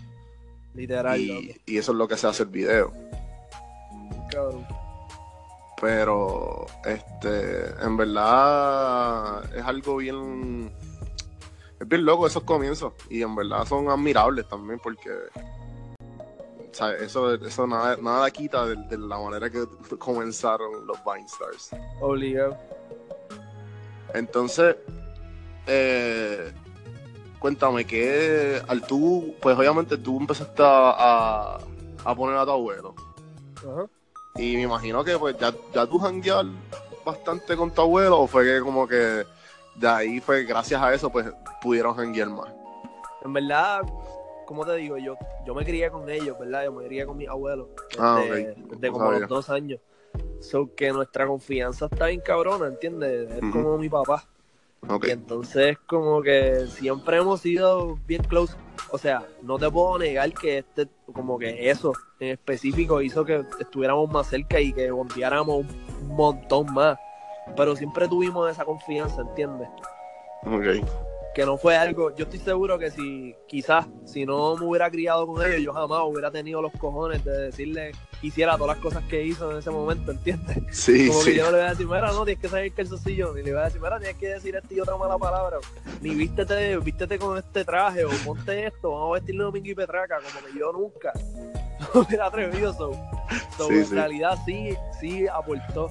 Literal, 0.74 1.18
Y, 1.20 1.60
y 1.66 1.76
eso 1.78 1.92
es 1.92 1.98
lo 1.98 2.06
que 2.08 2.16
se 2.16 2.26
hace 2.26 2.44
el 2.44 2.48
video. 2.50 2.92
Cabrón. 4.30 4.66
Pero, 5.82 6.64
este, 6.84 7.70
en 7.84 7.96
verdad 7.96 9.42
es 9.52 9.64
algo 9.64 9.96
bien, 9.96 10.72
es 11.80 11.88
bien 11.88 12.04
loco 12.04 12.28
esos 12.28 12.44
comienzos 12.44 12.92
y 13.10 13.22
en 13.22 13.34
verdad 13.34 13.66
son 13.66 13.88
admirables 13.88 14.48
también 14.48 14.78
porque, 14.78 15.10
o 15.10 16.70
sea, 16.70 16.94
eso, 16.94 17.34
eso 17.34 17.66
nada, 17.66 17.96
nada 17.96 18.30
quita 18.30 18.64
de, 18.64 18.76
de 18.76 18.96
la 18.96 19.18
manera 19.18 19.50
que 19.50 19.64
comenzaron 19.98 20.86
los 20.86 20.98
Vine 21.04 21.26
Stars. 21.26 21.70
Obligado. 22.00 22.56
Entonces, 24.14 24.76
eh, 25.66 26.52
cuéntame 27.40 27.84
que 27.84 28.62
al 28.68 28.86
tú, 28.86 29.34
pues 29.42 29.58
obviamente 29.58 29.98
tú 29.98 30.20
empezaste 30.20 30.62
a, 30.64 31.58
a 32.04 32.14
poner 32.14 32.36
a 32.36 32.44
tu 32.44 32.52
abuelo. 32.52 32.94
Ajá. 33.56 33.88
Y 34.36 34.56
me 34.56 34.62
imagino 34.62 35.04
que 35.04 35.18
pues 35.18 35.36
ya, 35.38 35.52
ya 35.74 35.86
tú 35.86 35.98
janguear 35.98 36.46
bastante 37.04 37.56
con 37.56 37.70
tu 37.70 37.82
abuelo 37.82 38.20
o 38.20 38.26
fue 38.26 38.44
que 38.44 38.60
como 38.60 38.86
que 38.86 39.24
de 39.74 39.88
ahí 39.88 40.20
fue 40.20 40.44
gracias 40.44 40.80
a 40.80 40.92
eso 40.94 41.10
pues 41.10 41.26
pudieron 41.60 41.94
janguear 41.94 42.28
más. 42.30 42.48
En 43.24 43.32
verdad, 43.32 43.82
como 44.46 44.64
te 44.64 44.74
digo, 44.76 44.96
yo, 44.98 45.16
yo 45.46 45.54
me 45.54 45.64
crié 45.64 45.90
con 45.90 46.08
ellos, 46.08 46.38
¿verdad? 46.38 46.64
Yo 46.64 46.72
me 46.72 46.84
crié 46.86 47.06
con 47.06 47.16
mis 47.16 47.28
abuelos 47.28 47.68
Ah, 47.98 48.20
desde, 48.20 48.52
ok. 48.52 48.58
desde 48.70 48.86
No 48.88 48.92
como 48.92 49.04
sabía. 49.06 49.20
los 49.20 49.28
dos 49.28 49.50
años. 49.50 49.80
So 50.40 50.74
que 50.74 50.92
nuestra 50.92 51.26
confianza 51.26 51.86
está 51.90 52.06
bien 52.06 52.20
cabrona, 52.20 52.66
¿entiendes? 52.66 53.30
Es 53.30 53.40
como 53.52 53.78
mi 53.78 53.88
papá. 53.88 54.24
Y 55.04 55.10
entonces 55.10 55.78
como 55.86 56.20
que 56.22 56.66
siempre 56.68 57.18
hemos 57.18 57.40
sido 57.40 57.96
bien 58.06 58.22
close. 58.24 58.54
O 58.92 58.98
sea, 58.98 59.26
no 59.42 59.58
te 59.58 59.70
puedo 59.70 59.98
negar 59.98 60.32
que 60.34 60.58
este, 60.58 60.86
como 61.14 61.38
que 61.38 61.70
eso 61.70 61.94
en 62.20 62.28
específico 62.28 63.00
hizo 63.00 63.24
que 63.24 63.42
estuviéramos 63.58 64.10
más 64.10 64.26
cerca 64.26 64.60
y 64.60 64.72
que 64.72 64.90
bondeáramos 64.90 65.64
un 66.02 66.08
montón 66.08 66.72
más. 66.74 66.98
Pero 67.56 67.74
siempre 67.74 68.06
tuvimos 68.06 68.50
esa 68.50 68.66
confianza, 68.66 69.22
¿entiendes? 69.22 69.68
Ok. 70.44 70.86
Que 71.34 71.46
no 71.46 71.56
fue 71.56 71.76
algo, 71.76 72.14
yo 72.14 72.24
estoy 72.24 72.38
seguro 72.40 72.78
que 72.78 72.90
si 72.90 73.34
quizás 73.46 73.86
si 74.04 74.26
no 74.26 74.54
me 74.56 74.66
hubiera 74.66 74.90
criado 74.90 75.26
con 75.26 75.44
ellos, 75.46 75.62
yo 75.62 75.72
jamás 75.72 76.00
hubiera 76.04 76.30
tenido 76.30 76.60
los 76.60 76.72
cojones 76.72 77.24
de 77.24 77.32
decirle 77.46 77.92
que 78.20 78.26
hiciera 78.26 78.56
todas 78.58 78.76
las 78.76 78.84
cosas 78.84 79.02
que 79.08 79.24
hizo 79.24 79.50
en 79.50 79.58
ese 79.58 79.70
momento, 79.70 80.10
¿entiendes? 80.12 80.58
Sí, 80.72 81.08
Como 81.08 81.24
que 81.24 81.34
yo 81.34 81.44
no 81.44 81.50
le 81.52 81.56
voy 81.58 81.66
a 81.66 81.70
decir, 81.70 81.86
mira, 81.86 82.12
no, 82.12 82.24
tienes 82.24 82.42
que 82.42 82.48
salir 82.48 82.74
calzoncillo, 82.74 83.32
ni 83.34 83.42
le 83.42 83.52
voy 83.52 83.60
a 83.62 83.64
decir, 83.64 83.80
mira, 83.80 83.98
tienes 83.98 84.16
que 84.18 84.28
decir 84.28 84.56
esta 84.56 84.74
y 84.74 84.80
otra 84.80 84.96
mala 84.96 85.16
palabra, 85.16 85.58
ni 86.00 86.14
vístete, 86.14 86.76
vístete 86.78 87.18
con 87.18 87.38
este 87.38 87.64
traje, 87.64 88.04
o 88.04 88.10
ponte 88.26 88.66
esto, 88.66 88.90
vamos 88.90 89.10
a 89.10 89.14
vestirle 89.14 89.44
domingo 89.44 89.70
y 89.70 89.74
petraca, 89.74 90.18
como 90.18 90.46
que 90.46 90.58
yo 90.58 90.72
nunca 90.72 91.12
me 91.94 92.00
hubiera 92.00 92.26
atrevido, 92.26 92.72
so, 92.74 92.92
so, 93.56 93.68
Sí, 93.68 93.74
en 93.74 93.86
sí. 93.86 93.94
realidad 93.94 94.38
sí, 94.44 94.76
sí 95.00 95.26
aportó 95.26 95.90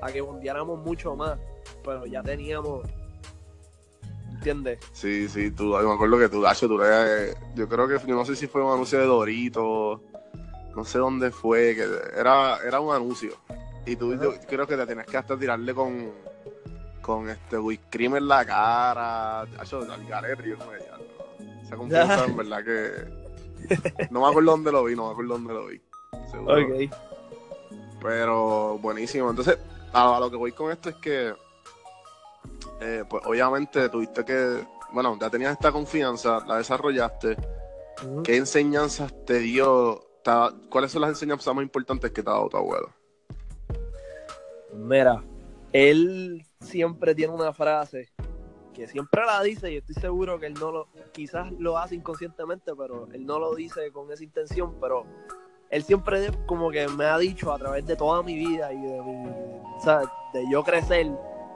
a 0.00 0.10
que 0.10 0.20
bondeáramos 0.22 0.78
mucho 0.80 1.14
más, 1.14 1.38
pero 1.84 2.06
ya 2.06 2.22
teníamos, 2.22 2.86
¿entiendes? 4.42 4.80
Sí, 4.92 5.28
sí, 5.28 5.52
tú, 5.52 5.76
me 5.76 5.92
acuerdo 5.92 6.18
que 6.18 6.28
tú, 6.28 6.42
Dacho, 6.42 6.66
tú 6.66 6.76
le, 6.78 7.34
yo 7.54 7.68
creo 7.68 7.86
que, 7.86 7.98
yo 8.04 8.14
no 8.16 8.24
sé 8.24 8.34
si 8.34 8.48
fue 8.48 8.62
un 8.62 8.72
anuncio 8.72 8.98
de 8.98 9.06
Dorito, 9.06 10.02
no 10.74 10.84
sé 10.84 10.98
dónde 10.98 11.30
fue, 11.30 11.76
que 11.76 11.86
era, 12.18 12.58
era 12.66 12.80
un 12.80 12.92
anuncio. 12.92 13.36
Y 13.86 13.94
tú, 13.94 14.14
yo 14.20 14.34
creo 14.48 14.66
que 14.66 14.76
te 14.76 14.86
tenías 14.86 15.06
que 15.06 15.16
hasta 15.16 15.38
tirarle 15.38 15.74
con, 15.74 16.12
con 17.00 17.28
este 17.28 17.58
whipped 17.58 17.86
cream 17.90 18.16
en 18.16 18.26
la 18.26 18.44
cara. 18.44 19.42
Hacho, 19.42 19.80
al 19.80 20.06
yo 20.44 20.56
no. 20.56 20.72
Esa 21.62 21.76
confianza, 21.76 22.24
en 22.26 22.36
verdad 22.36 22.64
que. 22.64 24.08
No 24.10 24.22
me 24.22 24.26
acuerdo 24.28 24.50
dónde 24.52 24.72
lo 24.72 24.84
vi, 24.84 24.96
no 24.96 25.06
me 25.06 25.12
acuerdo 25.12 25.34
dónde 25.34 25.54
lo 25.54 25.66
vi. 25.66 25.80
Seguro. 26.30 26.62
Ok. 26.62 26.94
Pero 28.00 28.78
buenísimo. 28.78 29.30
Entonces, 29.30 29.58
a, 29.92 30.16
a 30.16 30.20
lo 30.20 30.30
que 30.30 30.36
voy 30.36 30.52
con 30.52 30.72
esto 30.72 30.88
es 30.88 30.96
que, 30.96 31.32
eh, 32.80 33.04
pues 33.08 33.22
obviamente 33.26 33.88
tuviste 33.88 34.24
que, 34.24 34.66
bueno, 34.92 35.16
ya 35.20 35.30
tenías 35.30 35.52
esta 35.52 35.72
confianza, 35.72 36.44
la 36.46 36.58
desarrollaste. 36.58 37.36
Ujú. 38.04 38.22
¿Qué 38.22 38.36
enseñanzas 38.36 39.12
te 39.24 39.38
dio? 39.38 40.00
¿Cuáles 40.68 40.92
son 40.92 41.02
las 41.02 41.10
enseñanzas 41.10 41.54
más 41.54 41.64
importantes 41.64 42.10
que 42.12 42.22
te 42.22 42.30
ha 42.30 42.34
dado 42.34 42.48
tu 42.48 42.56
abuelo? 42.56 42.90
Mira, 44.72 45.22
él 45.72 46.44
siempre 46.60 47.14
tiene 47.14 47.32
una 47.32 47.52
frase 47.52 48.12
que 48.72 48.88
siempre 48.88 49.24
la 49.26 49.42
dice 49.42 49.70
y 49.70 49.76
estoy 49.76 49.94
seguro 49.96 50.38
que 50.38 50.46
él 50.46 50.54
no 50.54 50.72
lo, 50.72 50.88
quizás 51.12 51.52
lo 51.58 51.76
hace 51.78 51.94
inconscientemente, 51.94 52.72
pero 52.74 53.06
él 53.12 53.26
no 53.26 53.38
lo 53.38 53.54
dice 53.54 53.92
con 53.92 54.10
esa 54.10 54.24
intención, 54.24 54.74
pero 54.80 55.04
él 55.70 55.82
siempre 55.82 56.30
como 56.46 56.70
que 56.70 56.88
me 56.88 57.04
ha 57.04 57.18
dicho 57.18 57.52
a 57.52 57.58
través 57.58 57.86
de 57.86 57.96
toda 57.96 58.22
mi 58.22 58.34
vida 58.34 58.72
y 58.72 58.80
de 58.80 59.02
mi, 59.02 59.26
o 59.76 59.80
sea, 59.82 60.02
de 60.32 60.44
yo 60.50 60.62
crecer, 60.64 61.10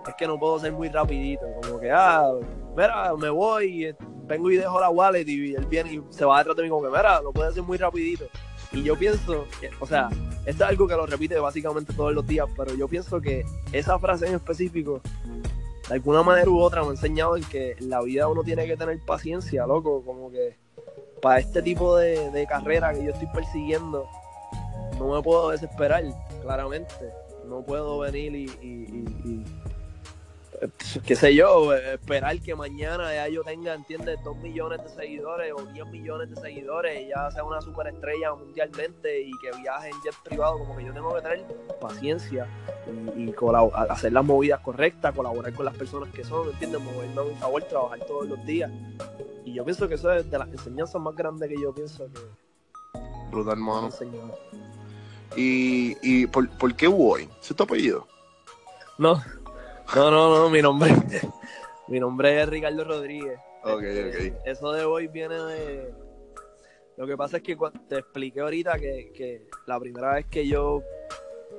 es 0.09 0.15
que 0.15 0.27
no 0.27 0.39
puedo 0.39 0.59
ser 0.59 0.73
muy 0.73 0.89
rapidito, 0.89 1.47
como 1.63 1.81
que, 1.81 1.91
ah, 1.91 2.33
mira, 2.77 3.15
me 3.17 3.31
voy, 3.31 3.87
eh, 3.87 3.97
vengo 4.25 4.51
y 4.51 4.57
dejo 4.57 4.81
la 4.81 4.91
wallet 4.91 5.27
y 5.27 5.55
él 5.55 5.67
viene 5.67 5.95
y 5.95 6.03
se 6.11 6.25
va 6.25 6.39
detrás 6.39 6.57
de 6.57 6.63
mí 6.63 6.69
como 6.69 6.83
que, 6.83 6.89
mira, 6.89 7.21
no 7.23 7.33
puede 7.33 7.53
ser 7.53 7.63
muy 7.63 7.79
rapidito. 7.79 8.25
Y 8.73 8.83
yo 8.83 8.97
pienso, 8.97 9.47
o 9.81 9.87
sea, 9.87 10.09
esto 10.45 10.65
es 10.65 10.71
algo 10.71 10.87
que 10.87 10.95
lo 10.95 11.07
repite 11.07 11.39
básicamente 11.39 11.93
todos 11.93 12.13
los 12.13 12.27
días, 12.27 12.47
pero 12.57 12.75
yo 12.75 12.89
pienso 12.89 13.21
que 13.21 13.45
esa 13.73 13.99
frase 13.99 14.27
en 14.27 14.35
específico, 14.35 15.01
de 15.89 15.95
alguna 15.95 16.23
manera 16.23 16.51
u 16.51 16.59
otra, 16.59 16.83
me 16.83 16.89
ha 16.89 16.91
enseñado 16.93 17.37
en 17.37 17.45
que 17.45 17.73
en 17.73 17.91
la 17.91 18.03
vida 18.03 18.29
uno 18.29 18.43
tiene 18.43 18.67
que 18.67 18.77
tener 18.77 18.99
paciencia, 19.05 19.67
loco, 19.67 20.03
como 20.05 20.31
que 20.31 20.57
para 21.23 21.39
este 21.39 21.63
tipo 21.63 21.97
de, 21.97 22.31
de 22.31 22.47
carrera 22.47 22.93
que 22.93 23.05
yo 23.05 23.13
estoy 23.13 23.29
persiguiendo, 23.29 24.09
no 24.99 25.15
me 25.15 25.23
puedo 25.23 25.51
desesperar, 25.51 26.05
claramente. 26.43 27.13
No 27.47 27.63
puedo 27.63 27.99
venir 27.99 28.35
y, 28.35 29.45
qué 31.05 31.17
sé 31.17 31.35
yo, 31.35 31.75
eh, 31.75 31.95
esperar 31.95 32.41
que 32.41 32.55
mañana 32.55 33.13
ya 33.15 33.29
yo 33.29 33.43
tenga, 33.43 33.75
¿entiendes? 33.75 34.19
Dos 34.25 34.37
millones 34.39 34.83
de 34.83 34.89
seguidores 34.89 35.53
o 35.53 35.65
10 35.65 35.87
millones 35.87 36.31
de 36.31 36.37
seguidores 36.37 37.03
y 37.03 37.09
ya 37.09 37.31
sea 37.31 37.45
una 37.45 37.61
superestrella 37.61 38.35
mundialmente 38.35 39.23
y 39.23 39.31
que 39.41 39.51
viaje 39.61 39.91
en 39.91 40.03
jet 40.03 40.15
privado, 40.25 40.59
como 40.59 40.77
que 40.77 40.85
yo 40.85 40.93
tengo 40.93 41.15
que 41.15 41.23
tener 41.23 41.45
paciencia 41.81 42.47
y, 43.17 43.23
y 43.23 43.35
hacer 43.89 44.13
las 44.13 44.25
movidas 44.25 44.61
correctas, 44.61 45.15
colaborar 45.15 45.53
con 45.53 45.65
las 45.65 45.77
personas 45.77 46.09
que 46.13 46.25
son, 46.25 46.49
¿entiendes? 46.49 46.81
Moverme 46.81 47.21
a 47.21 47.25
mi 47.25 47.35
favor, 47.35 47.63
trabajar 47.65 48.01
todos 48.07 48.29
los 48.29 48.45
días. 48.47 48.71
Y 49.45 49.55
yo 49.55 49.65
pienso 49.65 49.89
que 49.89 49.95
eso 49.95 50.13
es 50.13 50.31
de 50.31 50.39
las 50.39 50.49
enseñanzas 50.49 51.01
más 51.01 51.15
grandes 51.15 51.49
que 51.49 51.61
yo 51.61 51.75
pienso 51.75 52.07
que 52.07 52.21
Brutal, 53.31 53.55
hermano. 53.55 53.91
¿Y, 55.37 55.97
y 56.03 56.27
por, 56.27 56.49
por 56.59 56.75
qué? 56.75 56.87
¿Ese 56.87 57.53
es 57.53 57.57
tu 57.57 57.63
apellido? 57.65 58.07
No, 58.99 59.23
no, 59.95 60.11
no, 60.11 60.39
no, 60.39 60.51
mi 60.51 60.61
nombre, 60.63 60.95
mi 61.89 62.01
nombre 62.01 62.43
es 62.43 62.49
Ricardo 62.49 62.85
Rodríguez. 62.85 63.39
Ok, 63.63 63.83
Este, 63.83 64.31
ok. 64.31 64.37
Eso 64.45 64.73
de 64.73 64.85
hoy 64.85 65.09
viene 65.09 65.35
de... 65.35 65.95
Lo 66.97 67.07
que 67.07 67.17
pasa 67.17 67.37
es 67.39 67.43
que 67.43 67.57
te 67.89 67.99
expliqué 67.99 68.41
ahorita 68.41 68.79
que, 68.79 69.13
que 69.15 69.49
la 69.67 69.79
primera 69.79 70.15
vez 70.15 70.27
que 70.27 70.47
yo 70.47 70.83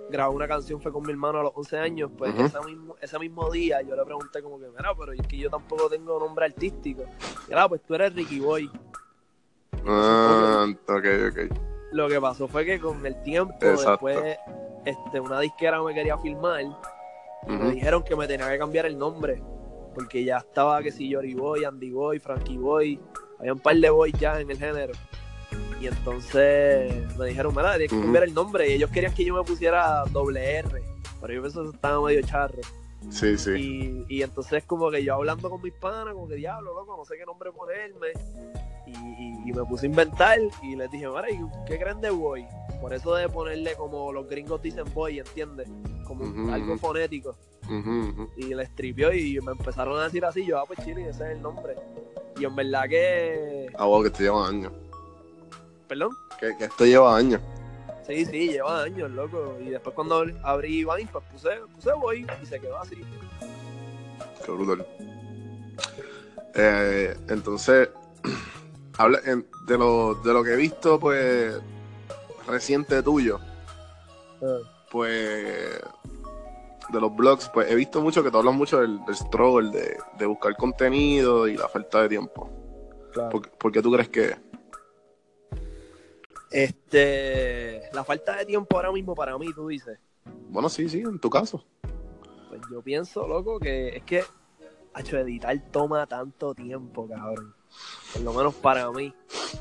grabé 0.10 0.34
una 0.34 0.48
canción 0.48 0.82
fue 0.82 0.92
con 0.92 1.04
mi 1.04 1.12
hermano 1.12 1.40
a 1.40 1.44
los 1.44 1.52
11 1.54 1.78
años, 1.78 2.12
pues 2.18 2.34
ese, 2.40 2.60
mismo, 2.62 2.96
ese 3.02 3.20
mismo 3.20 3.52
día 3.52 3.82
yo 3.82 3.96
le 3.96 4.04
pregunté 4.04 4.42
como 4.42 4.60
que, 4.60 4.68
mira, 4.70 4.96
pero 4.98 5.12
es 5.12 5.22
que 5.28 5.38
yo 5.38 5.50
tampoco 5.50 5.90
tengo 5.90 6.20
nombre 6.20 6.46
artístico. 6.46 7.04
Y 7.48 7.52
era, 7.52 7.68
pues 7.68 7.82
tú 7.84 7.94
eres 7.96 8.16
Ricky 8.16 8.40
Boy. 8.40 8.72
Ah, 9.86 10.66
ok, 10.88 11.06
ok. 11.30 11.58
Lo 11.92 12.08
que 12.08 12.20
pasó 12.20 12.48
fue 12.48 12.66
que 12.66 12.80
con 12.80 13.06
el 13.06 13.22
tiempo, 13.24 13.54
Exacto. 13.62 14.08
después, 14.08 14.38
este, 14.86 15.20
una 15.20 15.40
disquera 15.40 15.82
me 15.84 15.94
quería 15.94 16.18
filmar 16.18 16.64
me 17.46 17.72
dijeron 17.72 18.04
que 18.04 18.16
me 18.16 18.28
tenía 18.28 18.50
que 18.50 18.58
cambiar 18.58 18.86
el 18.86 18.98
nombre. 18.98 19.42
Porque 19.94 20.24
ya 20.24 20.38
estaba 20.38 20.82
que 20.82 20.92
si 20.92 21.10
Yori 21.10 21.34
Boy, 21.34 21.64
Andy 21.66 21.92
Boy, 21.92 22.20
Frankie 22.20 22.58
Boy. 22.58 23.00
Había 23.40 23.54
un 23.54 23.60
par 23.60 23.76
de 23.76 23.90
boys 23.90 24.14
ya 24.20 24.40
en 24.40 24.50
el 24.50 24.58
género. 24.58 24.94
Y 25.80 25.88
entonces 25.88 27.18
me 27.18 27.28
dijeron, 27.28 27.54
mira, 27.56 27.72
tienes 27.78 27.92
que 27.92 28.00
cambiar 28.00 28.24
el 28.24 28.34
nombre. 28.34 28.70
Y 28.70 28.74
ellos 28.74 28.90
querían 28.90 29.14
que 29.14 29.26
yo 29.26 29.36
me 29.36 29.44
pusiera 29.44 30.04
doble 30.12 30.58
R. 30.58 30.82
Pero 31.22 31.34
yo 31.34 31.42
pensé 31.42 31.60
que 31.62 31.70
estaba 31.76 32.06
medio 32.06 32.22
charro. 32.22 32.62
Sí, 33.10 33.38
sí. 33.38 33.52
Y, 34.10 34.18
y 34.18 34.22
entonces 34.22 34.64
como 34.66 34.90
que 34.92 35.04
yo 35.04 35.16
hablando 35.16 35.50
con 35.50 35.62
mis 35.62 35.74
panas, 35.74 36.14
como 36.14 36.28
que 36.28 36.36
diablo, 36.36 36.74
loco, 36.74 36.96
no 36.98 37.06
sé 37.06 37.18
qué 37.18 37.26
nombre 37.26 37.52
ponerme. 37.52 38.08
Y, 38.86 38.92
y- 38.92 39.50
y 39.50 39.54
me 39.54 39.64
puse 39.66 39.86
a 39.86 39.90
inventar 39.90 40.40
y 40.64 40.76
les 40.76 40.90
dije, 40.92 41.08
mira, 41.10 41.30
¿y 41.30 41.40
¿qué 41.66 41.78
creen 41.80 42.00
de 42.02 42.10
boy? 42.10 42.46
Por 42.82 42.94
eso 42.94 43.16
de 43.16 43.28
ponerle 43.30 43.76
como 43.76 44.12
los 44.14 44.28
gringos 44.30 44.62
dicen 44.62 44.86
boy, 44.94 45.20
¿entiendes? 45.20 45.68
Como 46.06 46.24
algo 46.54 46.78
fonético 46.78 47.36
y 48.38 48.54
le 48.54 48.64
estripió 48.64 49.12
y 49.12 49.38
me 49.42 49.52
empezaron 49.52 50.00
a 50.00 50.06
decir 50.06 50.24
así, 50.24 50.46
yo, 50.46 50.58
ah, 50.60 50.64
pues 50.66 50.80
chile, 50.86 51.02
ese 51.10 51.26
es 51.26 51.32
el 51.38 51.42
nombre. 51.42 51.76
Y 52.40 52.46
en 52.46 52.56
verdad 52.56 52.88
que, 52.88 53.68
Ah, 53.78 53.86
wow, 53.88 54.02
que 54.04 54.08
esto 54.08 54.20
lleva 54.24 54.48
años. 54.48 54.72
perdón, 55.88 56.12
Que, 56.40 56.56
que 56.58 56.66
esto 56.66 56.86
lleva 56.86 57.18
años. 57.18 57.42
Sí, 58.08 58.26
sí, 58.26 58.48
lleva 58.50 58.84
años, 58.84 59.12
loco. 59.12 59.58
Y 59.62 59.70
después 59.70 59.94
cuando 59.96 60.26
abrí 60.44 60.84
Vine, 60.84 61.10
pues 61.12 61.24
puse, 61.32 61.50
puse 61.76 61.94
Boy 61.94 62.26
y 62.42 62.46
se 62.46 62.60
quedó 62.60 62.80
así. 62.80 62.96
Qué 64.46 64.52
brutal. 64.52 64.86
Eh, 66.56 67.16
entonces, 67.30 67.90
habla, 68.98 69.20
de, 69.22 69.78
lo, 69.78 70.16
de 70.16 70.34
lo 70.34 70.44
que 70.44 70.54
he 70.54 70.56
visto, 70.56 71.00
pues, 71.00 71.60
reciente 72.48 73.04
tuyo, 73.04 73.40
Ah, 74.42 74.60
pues, 74.92 75.82
de 76.90 77.02
los 77.02 77.16
blogs, 77.16 77.50
pues 77.50 77.70
he 77.72 77.76
visto 77.76 78.02
mucho 78.02 78.24
que 78.24 78.32
tú 78.32 78.38
hablas 78.38 78.54
mucho 78.56 78.80
del, 78.80 79.04
del 79.06 79.16
struggle, 79.16 79.72
de, 79.72 79.98
de 80.18 80.26
buscar 80.26 80.56
contenido 80.56 81.48
y 81.48 81.58
la 81.58 81.68
falta 81.68 82.04
de 82.04 82.10
tiempo. 82.10 82.50
claro. 83.12 83.30
¿Por, 83.30 83.50
por 83.50 83.72
qué 83.72 83.82
tú 83.82 83.92
crees 83.92 84.10
que? 84.10 84.36
Este, 86.52 87.82
la 87.94 88.04
falta 88.04 88.36
de 88.38 88.46
tiempo 88.46 88.76
ahora 88.76 88.92
mismo 88.92 89.14
para 89.16 89.38
mí, 89.38 89.54
tú 89.54 89.68
dices. 89.68 90.00
Bueno, 90.50 90.70
sí, 90.70 90.88
sí, 90.90 91.00
en 91.02 91.20
tu 91.20 91.30
caso. 91.30 91.64
Pues 92.50 92.62
yo 92.72 92.82
pienso, 92.82 93.28
loco, 93.28 93.60
que 93.60 93.90
es 93.98 94.04
que, 94.04 94.24
hecho, 94.98 95.18
editar 95.18 95.56
toma 95.72 96.06
tanto 96.08 96.54
tiempo, 96.56 97.08
cabrón. 97.08 97.54
Por 98.14 98.22
lo 98.22 98.34
menos 98.34 98.56
para 98.56 98.90
mí. 98.92 99.14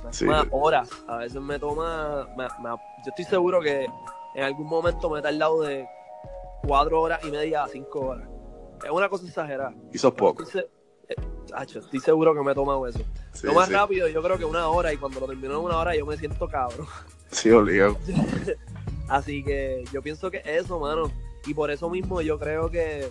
Me 0.04 0.12
Sí. 0.12 0.24
toma 0.26 0.46
horas. 0.52 0.88
A 1.08 1.18
veces 1.18 1.40
me 1.40 1.58
toma. 1.58 2.26
me- 2.36 2.44
me- 2.62 2.70
yo 2.70 3.08
estoy 3.10 3.24
seguro 3.24 3.60
que 3.60 3.86
en 4.34 4.42
algún 4.44 4.68
momento 4.68 5.10
me 5.10 5.18
he 5.18 5.22
tardado 5.22 5.62
de 5.62 5.86
cuatro 6.62 7.00
horas 7.00 7.20
y 7.24 7.30
media 7.30 7.64
a 7.64 7.68
cinco 7.68 8.00
horas. 8.00 8.28
Es 8.84 8.90
una 8.90 9.08
cosa 9.08 9.26
exagerada. 9.26 9.74
Y 9.92 9.98
sos 9.98 10.14
poco. 10.14 10.42
Estoy, 10.44 10.64
hacho, 11.56 11.78
estoy 11.80 12.00
seguro 12.00 12.34
que 12.34 12.40
me 12.42 12.52
he 12.52 12.54
tomado 12.54 12.86
eso. 12.86 13.00
Sí, 13.32 13.46
lo 13.46 13.54
más 13.54 13.68
sí. 13.68 13.74
rápido, 13.74 14.08
yo 14.08 14.22
creo 14.22 14.38
que 14.38 14.44
una 14.44 14.68
hora, 14.68 14.92
y 14.92 14.96
cuando 14.96 15.20
lo 15.20 15.26
termino 15.26 15.54
en 15.54 15.60
una 15.64 15.76
hora, 15.78 15.94
yo 15.96 16.04
me 16.06 16.16
siento 16.16 16.48
cabrón. 16.48 16.86
Sí, 17.30 17.50
obligado. 17.50 17.96
Así 19.08 19.42
que 19.44 19.84
yo 19.92 20.02
pienso 20.02 20.30
que 20.30 20.42
eso, 20.44 20.78
mano. 20.78 21.10
Y 21.46 21.54
por 21.54 21.70
eso 21.70 21.88
mismo 21.88 22.20
yo 22.20 22.38
creo 22.38 22.70
que 22.70 23.10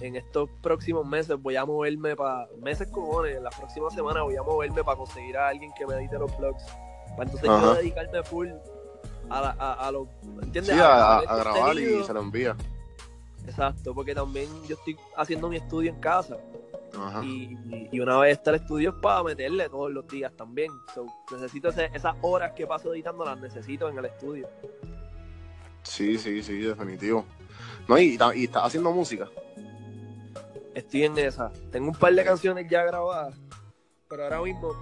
en 0.00 0.16
estos 0.16 0.48
próximos 0.60 1.06
meses 1.06 1.40
voy 1.40 1.54
a 1.56 1.64
moverme 1.64 2.16
para 2.16 2.48
meses 2.60 2.88
cojones, 2.88 3.36
en 3.36 3.44
las 3.44 3.54
próximas 3.56 3.94
semanas 3.94 4.24
voy 4.24 4.36
a 4.36 4.42
moverme 4.42 4.82
para 4.82 4.96
conseguir 4.98 5.36
a 5.36 5.48
alguien 5.48 5.72
que 5.78 5.86
me 5.86 5.94
edite 5.94 6.18
los 6.18 6.36
blogs. 6.36 6.64
Para 7.10 7.22
entonces 7.24 7.48
yo 7.48 7.54
Ajá. 7.56 7.74
dedicarme 7.74 8.22
full 8.24 8.48
a, 9.30 9.40
la- 9.40 9.56
a, 9.58 9.86
a 9.86 9.92
los, 9.92 10.08
¿entiendes? 10.42 10.74
Sí, 10.74 10.80
a, 10.80 10.86
a- 10.86 11.18
a 11.20 11.36
grabar 11.36 11.76
y 11.78 12.02
se 12.02 12.12
lo 12.12 12.20
envía. 12.20 12.56
Exacto, 13.46 13.94
porque 13.94 14.14
también 14.14 14.48
yo 14.66 14.74
estoy 14.76 14.96
haciendo 15.16 15.48
mi 15.48 15.56
estudio 15.56 15.90
en 15.92 16.00
casa. 16.00 16.36
Ajá. 16.98 17.24
Y, 17.24 17.98
una 18.00 18.18
vez 18.18 18.38
está 18.38 18.50
el 18.50 18.56
estudio 18.56 18.90
es 18.90 18.96
para 18.96 19.22
meterle 19.22 19.68
todos 19.68 19.90
los 19.90 20.06
días 20.08 20.32
también. 20.36 20.70
So, 20.94 21.06
necesito 21.32 21.68
ese- 21.70 21.90
esas 21.94 22.14
horas 22.22 22.52
que 22.52 22.66
paso 22.66 22.92
editando, 22.92 23.24
las 23.24 23.38
necesito 23.40 23.88
en 23.88 23.98
el 23.98 24.04
estudio. 24.06 24.48
Sí, 25.82 26.18
sí, 26.18 26.42
sí, 26.42 26.58
definitivo. 26.60 27.24
No, 27.88 27.98
y, 27.98 28.18
y 28.34 28.44
estás 28.44 28.64
haciendo 28.64 28.92
música. 28.92 29.28
Estoy 30.74 31.04
en 31.04 31.18
esa. 31.18 31.50
Tengo 31.70 31.88
un 31.88 31.94
par 31.94 32.14
de 32.14 32.24
canciones 32.24 32.66
ya 32.70 32.84
grabadas, 32.84 33.34
pero 34.08 34.24
ahora 34.24 34.40
mismo, 34.42 34.72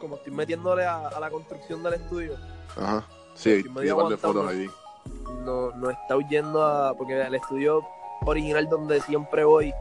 como 0.00 0.16
estoy 0.16 0.32
metiéndole 0.32 0.84
a, 0.84 1.08
a 1.08 1.20
la 1.20 1.30
construcción 1.30 1.82
del 1.82 1.94
estudio, 1.94 2.34
Ajá. 2.76 3.04
Sí, 3.34 3.50
Estoy 3.52 3.62
vi 3.62 3.68
medio 3.70 3.96
un 3.96 4.02
par 4.02 4.08
de 4.08 4.14
aguantando. 4.14 4.42
fotos 4.42 4.50
allí. 4.54 4.70
no, 5.44 5.70
no 5.76 5.90
está 5.90 6.16
huyendo 6.16 6.62
a. 6.62 6.94
Porque 6.94 7.20
el 7.20 7.34
estudio 7.34 7.82
original 8.24 8.68
donde 8.68 9.00
siempre 9.00 9.44
voy, 9.44 9.72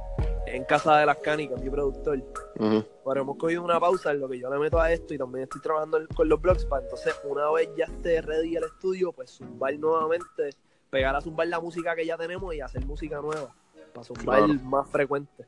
en 0.56 0.64
casa 0.66 0.97
de 0.97 1.06
las 1.06 1.18
canicas, 1.18 1.62
mi 1.62 1.70
productor. 1.70 2.18
Ujú. 2.60 2.84
Ahora 3.06 3.22
hemos 3.22 3.38
cogido 3.38 3.64
una 3.64 3.80
pausa 3.80 4.12
en 4.12 4.20
lo 4.20 4.28
que 4.30 4.39
yo 4.39 4.49
le 4.49 4.58
meto 4.58 4.80
a 4.80 4.91
esto 4.91 5.14
y 5.14 5.18
también 5.18 5.43
estoy 5.43 5.62
trabajando 5.62 5.99
con 6.16 6.28
los 6.30 6.41
blogs 6.41 6.66
para 6.66 6.84
entonces 6.84 7.14
una 7.24 7.49
vez 7.51 7.70
ya 7.78 7.86
esté 7.86 8.22
ready 8.22 8.56
el 8.56 8.64
estudio, 8.64 9.12
pues 9.12 9.32
zumbar 9.32 9.78
nuevamente, 9.78 10.49
pegar 10.89 11.16
a 11.16 11.22
zumbar 11.22 11.47
la 11.47 11.60
música 11.60 11.95
que 11.95 12.06
ya 12.06 12.18
tenemos 12.18 12.53
y 12.56 12.62
hacer 12.62 12.86
música 12.86 13.20
nueva. 13.22 13.53
para 13.93 14.03
zumbar 14.06 14.43
Claro. 14.45 14.53
más 14.64 14.89
frecuente. 14.89 15.45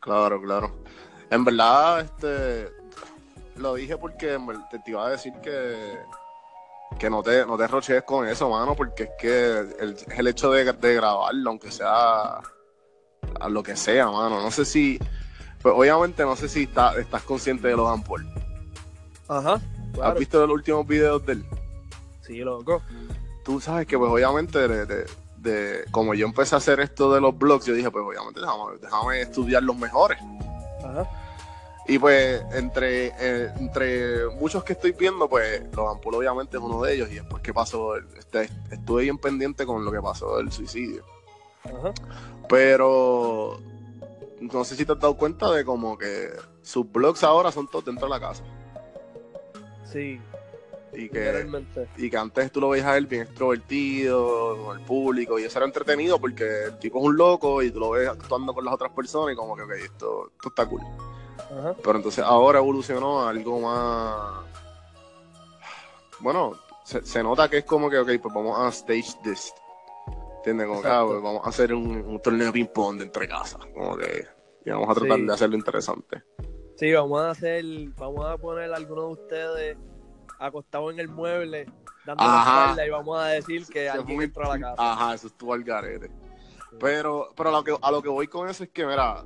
Claro, 0.00 0.40
claro. 0.42 0.70
En 1.30 1.44
verdad, 1.44 2.00
este, 2.00 2.68
lo 3.56 3.74
dije 3.74 3.96
porque 3.96 4.38
te, 4.70 4.78
te 4.80 4.90
iba 4.90 5.06
a 5.06 5.10
decir 5.10 5.32
que, 5.42 5.98
que 6.98 7.08
no 7.08 7.22
te, 7.22 7.46
no 7.46 7.56
te 7.56 7.66
rochees 7.66 8.02
con 8.02 8.26
eso, 8.28 8.50
mano, 8.50 8.74
porque 8.74 9.04
es 9.04 9.10
que 9.18 9.58
el, 9.80 9.96
el 10.16 10.26
hecho 10.26 10.50
de, 10.50 10.70
de 10.72 10.94
grabarlo, 10.94 11.50
aunque 11.50 11.70
sea 11.70 12.40
a 13.40 13.48
lo 13.48 13.62
que 13.62 13.76
sea, 13.76 14.06
mano. 14.10 14.40
No 14.42 14.50
sé 14.50 14.64
si, 14.64 14.98
pues 15.62 15.74
obviamente 15.76 16.22
no 16.24 16.36
sé 16.36 16.48
si 16.48 16.64
está- 16.64 16.98
estás 17.00 17.22
consciente 17.22 17.68
de 17.68 17.76
Logan 17.76 18.02
Paul. 18.02 18.26
Ajá. 19.28 19.60
¿Has 20.02 20.14
visto 20.18 20.44
los 20.46 20.54
últimos 20.54 20.86
videos 20.86 21.24
de 21.24 21.34
él? 21.34 21.44
Sí, 22.22 22.38
loco. 22.38 22.82
Tú 23.44 23.60
sabes 23.60 23.86
que 23.86 23.96
pues 23.98 24.10
obviamente 24.10 24.66
de, 24.68 24.86
de- 24.86 25.06
de- 25.38 25.84
como 25.90 26.14
yo 26.14 26.26
empecé 26.26 26.54
a 26.54 26.58
hacer 26.58 26.80
esto 26.80 27.12
de 27.12 27.20
los 27.20 27.36
blogs, 27.36 27.66
yo 27.66 27.74
dije, 27.74 27.90
pues 27.90 28.04
obviamente 28.04 28.40
déjame, 28.40 28.78
déjame 28.80 29.20
estudiar 29.20 29.62
los 29.62 29.76
mejores. 29.76 30.18
Ajá. 30.84 31.06
Y 31.86 31.98
pues 31.98 32.42
entre, 32.54 33.08
eh, 33.20 33.52
entre 33.58 34.26
muchos 34.40 34.64
que 34.64 34.72
estoy 34.72 34.92
viendo, 34.92 35.28
pues 35.28 35.62
Logan 35.76 36.00
Paul 36.00 36.14
obviamente 36.14 36.56
es 36.56 36.62
uno 36.62 36.80
de 36.82 36.94
ellos. 36.94 37.10
Y 37.10 37.16
después 37.16 37.42
que 37.42 37.52
pasó, 37.52 37.96
este, 37.96 38.48
estuve 38.70 39.02
bien 39.02 39.18
pendiente 39.18 39.66
con 39.66 39.84
lo 39.84 39.92
que 39.92 40.00
pasó 40.00 40.38
del 40.38 40.50
suicidio. 40.50 41.04
Ajá. 41.64 41.92
Pero 42.48 43.58
no 44.40 44.64
sé 44.64 44.76
si 44.76 44.84
te 44.84 44.92
has 44.92 45.00
dado 45.00 45.16
cuenta 45.16 45.50
de 45.50 45.64
como 45.64 45.96
que 45.96 46.30
sus 46.62 46.90
blogs 46.90 47.24
ahora 47.24 47.50
son 47.50 47.68
todos 47.68 47.84
dentro 47.84 48.06
de 48.06 48.10
la 48.10 48.20
casa. 48.20 48.44
Sí, 49.90 50.20
Y 50.92 51.08
que, 51.08 51.46
y 51.96 52.10
que 52.10 52.16
antes 52.16 52.50
tú 52.52 52.60
lo 52.60 52.70
veías 52.70 52.86
a 52.86 52.96
él 52.96 53.06
bien 53.06 53.22
extrovertido, 53.22 54.64
con 54.64 54.78
el 54.78 54.84
público, 54.84 55.38
y 55.38 55.44
eso 55.44 55.58
era 55.58 55.66
entretenido 55.66 56.20
porque 56.20 56.64
el 56.64 56.78
tipo 56.78 56.98
es 56.98 57.04
un 57.04 57.16
loco 57.16 57.62
y 57.62 57.70
tú 57.70 57.80
lo 57.80 57.90
ves 57.90 58.08
actuando 58.08 58.52
con 58.54 58.64
las 58.64 58.74
otras 58.74 58.92
personas 58.92 59.32
y 59.32 59.36
como 59.36 59.56
que, 59.56 59.62
ok, 59.62 59.70
esto, 59.72 60.30
esto 60.34 60.48
está 60.48 60.66
cool. 60.66 60.82
Ajá. 61.38 61.74
Pero 61.82 61.96
entonces 61.96 62.24
ahora 62.24 62.58
evolucionó 62.58 63.22
a 63.22 63.30
algo 63.30 63.60
más. 63.60 64.44
Bueno, 66.20 66.54
se, 66.84 67.04
se 67.04 67.22
nota 67.22 67.48
que 67.48 67.58
es 67.58 67.64
como 67.64 67.88
que, 67.88 67.98
ok, 67.98 68.10
pues 68.20 68.34
vamos 68.34 68.58
a 68.58 68.68
stage 68.68 69.14
this. 69.22 69.52
¿Entiendes? 70.44 70.66
Como 70.66 70.82
que 70.82 70.88
ah, 70.88 71.04
pues 71.06 71.22
vamos 71.22 71.46
a 71.46 71.48
hacer 71.48 71.72
un, 71.72 71.86
un 72.02 72.20
torneo 72.20 72.46
de 72.48 72.52
ping-pong 72.52 72.98
de 72.98 73.04
entre 73.04 73.26
casas. 73.26 73.62
Como 73.72 73.96
que. 73.96 74.26
Y 74.66 74.70
vamos 74.70 74.90
a 74.90 74.94
tratar 74.94 75.18
Sí. 75.18 75.26
de 75.26 75.32
hacerlo 75.32 75.56
interesante. 75.56 76.22
Sí, 76.76 76.92
vamos 76.92 77.20
a 77.22 77.30
hacer, 77.30 77.64
vamos 77.96 78.26
a 78.26 78.36
poner 78.36 78.72
a 78.72 78.76
alguno 78.76 79.06
de 79.06 79.12
ustedes 79.12 79.76
acostado 80.38 80.90
en 80.90 80.98
el 81.00 81.08
mueble, 81.08 81.66
dando 82.04 82.24
la 82.24 82.38
espalda 82.40 82.86
y 82.86 82.90
vamos 82.90 83.18
a 83.22 83.26
decir 83.28 83.66
que 83.66 83.88
alguien 83.88 84.20
entró 84.20 84.44
a 84.50 84.56
la 84.56 84.60
casa. 84.60 84.92
Ajá, 84.92 85.14
eso 85.14 85.28
estuvo 85.28 85.54
al 85.54 85.62
garete. 85.64 86.10
Pero, 86.80 87.28
pero 87.36 87.50
a, 87.50 87.52
lo 87.52 87.64
que, 87.64 87.76
a 87.80 87.90
lo 87.90 88.02
que 88.02 88.08
voy 88.08 88.26
con 88.26 88.48
eso 88.48 88.64
es 88.64 88.70
que, 88.70 88.84
mira, 88.84 89.24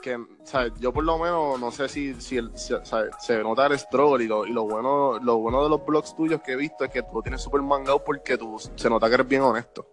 que, 0.00 0.16
¿sabes? 0.44 0.72
yo 0.78 0.92
por 0.92 1.02
lo 1.04 1.18
menos 1.18 1.58
no 1.58 1.70
sé 1.72 1.88
si, 1.88 2.14
si, 2.20 2.36
el, 2.36 2.56
si- 2.56 2.74
¿sabes? 2.84 3.10
se 3.20 3.42
nota 3.42 3.66
el 3.66 3.76
struggle 3.78 4.22
y, 4.24 4.28
lo, 4.28 4.46
y 4.46 4.52
lo, 4.52 4.62
bueno, 4.64 5.18
lo 5.18 5.38
bueno 5.38 5.64
de 5.64 5.70
los 5.70 5.84
blogs 5.84 6.14
tuyos 6.14 6.40
que 6.42 6.52
he 6.52 6.56
visto 6.56 6.84
es 6.84 6.90
que 6.90 7.02
tú 7.02 7.08
lo 7.14 7.22
tienes 7.22 7.42
súper 7.42 7.62
mangado 7.62 8.04
porque 8.04 8.38
tú, 8.38 8.56
se 8.76 8.88
nota 8.88 9.08
que 9.08 9.14
eres 9.14 9.26
bien 9.26 9.42
honesto. 9.42 9.88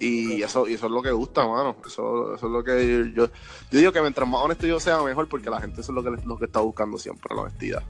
Y 0.00 0.42
eso, 0.42 0.68
y 0.68 0.74
eso 0.74 0.86
es 0.86 0.92
lo 0.92 1.02
que 1.02 1.10
gusta, 1.10 1.46
mano. 1.46 1.76
Eso, 1.86 2.34
eso 2.34 2.46
es 2.46 2.52
lo 2.52 2.62
que 2.62 3.12
yo, 3.14 3.26
yo 3.26 3.30
digo 3.78 3.90
que 3.92 4.00
mientras 4.00 4.28
más 4.28 4.42
honesto 4.42 4.66
yo 4.66 4.78
sea, 4.78 5.02
mejor, 5.02 5.28
porque 5.28 5.50
la 5.50 5.60
gente 5.60 5.80
eso 5.80 5.90
es 5.92 5.96
lo 5.96 6.02
que, 6.04 6.24
lo 6.24 6.38
que 6.38 6.44
está 6.44 6.60
buscando 6.60 6.98
siempre, 6.98 7.34
la 7.34 7.42
honestidad. 7.42 7.82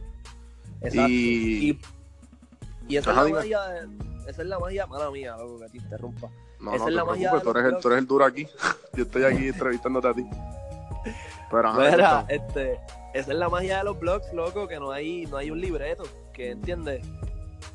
Exacto. 0.80 1.11
Y- 1.11 1.70
Y, 2.88 2.94
y 2.94 2.96
esa, 2.96 3.11
es 3.11 3.16
la 3.16 3.28
magia 3.28 3.61
esa 4.26 4.42
es 4.42 4.48
la 4.48 4.59
magia, 4.59 4.86
mala 4.86 5.11
mía, 5.11 5.36
loco, 5.36 5.59
que 5.61 5.68
te 5.68 5.76
interrumpa. 5.78 6.28
No, 6.61 6.74
Esa 6.74 6.84
no 6.84 6.88
es 6.88 6.94
la 6.94 7.04
magia 7.04 7.30
tú 7.40 7.50
eres, 7.50 7.64
el, 7.66 7.78
tú 7.80 7.88
eres 7.88 7.98
el 8.00 8.06
duro 8.06 8.24
aquí. 8.24 8.46
Yo 8.94 9.04
estoy 9.04 9.24
aquí 9.24 9.48
entrevistándote 9.48 10.09
a 10.09 10.14
ti. 10.14 10.26
Pero, 11.50 11.68
ajá, 11.68 11.78
Mira, 11.78 12.24
cuéntame. 12.26 12.34
este, 12.34 12.80
esa 13.14 13.32
es 13.32 13.38
la 13.38 13.48
magia 13.48 13.78
de 13.78 13.84
los 13.84 13.98
blogs, 13.98 14.32
loco, 14.32 14.66
que 14.68 14.78
no 14.80 14.90
hay, 14.90 15.26
no 15.26 15.36
hay 15.36 15.50
un 15.50 15.61
libreto, 15.61 16.04
que 16.32 16.50
entiendes, 16.50 17.04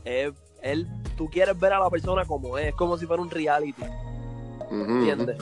Es- 0.05 0.33
él, 0.61 0.87
tú 1.17 1.29
quieres 1.29 1.59
ver 1.59 1.73
a 1.73 1.79
la 1.79 1.89
persona 1.89 2.23
como 2.25 2.57
es, 2.57 2.67
es 2.67 2.75
como 2.75 2.97
si 2.97 3.05
fuera 3.05 3.21
un 3.21 3.29
reality, 3.29 3.83
Ujú. 4.73 4.91
¿entiendes? 4.91 5.37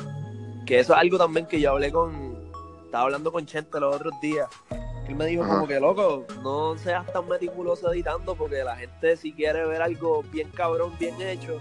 Que 0.65 0.79
eso 0.79 0.93
es 0.93 0.99
algo 0.99 1.17
también 1.17 1.45
que 1.47 1.59
yo 1.59 1.71
hablé 1.71 1.91
con, 1.91 2.51
estaba 2.86 3.05
hablando 3.05 3.32
con 3.32 3.45
Chente 3.45 3.79
los 3.79 3.95
otros 3.95 4.13
días, 4.21 4.47
que 4.69 5.11
él 5.11 5.15
me 5.15 5.25
dijo 5.25 5.47
como 5.47 5.67
que, 5.67 5.79
loco, 5.79 6.25
no 6.43 6.77
seas 6.77 7.11
tan 7.11 7.27
meticuloso 7.27 7.91
editando, 7.91 8.36
porque 8.36 8.63
la 8.63 8.75
gente 8.75 9.17
si 9.17 9.34
quiere 9.34 9.65
ver 9.65 9.82
algo 9.82 10.23
bien 10.32 10.49
cabrón, 10.51 10.93
bien 10.99 11.19
hecho, 11.21 11.59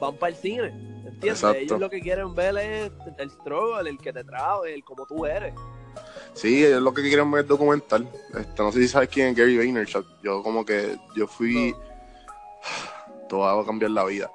van 0.00 0.16
para 0.16 0.30
el 0.30 0.36
cine, 0.36 0.66
¿entiendes? 0.66 1.42
Exacto. 1.42 1.58
Ellos 1.58 1.80
lo 1.80 1.90
que 1.90 2.00
quieren 2.00 2.34
ver 2.34 2.58
es 2.58 2.92
el 3.18 3.30
struggle, 3.30 3.88
el 3.88 3.98
que 3.98 4.12
te 4.12 4.24
trae, 4.24 4.74
el 4.74 4.84
como 4.84 5.06
tú 5.06 5.24
eres. 5.24 5.54
Sí, 6.34 6.64
ellos 6.64 6.82
lo 6.82 6.92
que 6.92 7.02
quieren 7.02 7.30
ver 7.30 7.42
es 7.42 7.48
documental. 7.48 8.08
Este, 8.36 8.62
no 8.62 8.72
sé 8.72 8.80
si 8.80 8.88
sabes 8.88 9.08
quién 9.08 9.28
es 9.28 9.36
Gary 9.36 9.56
Vaynerchuk. 9.56 10.04
Yo 10.22 10.42
como 10.42 10.64
que 10.64 10.98
yo 11.16 11.26
fui... 11.26 11.74
Todo 13.28 13.40
va 13.40 13.62
a 13.62 13.64
cambiar 13.64 13.92
la 13.92 14.04
vida. 14.04 14.30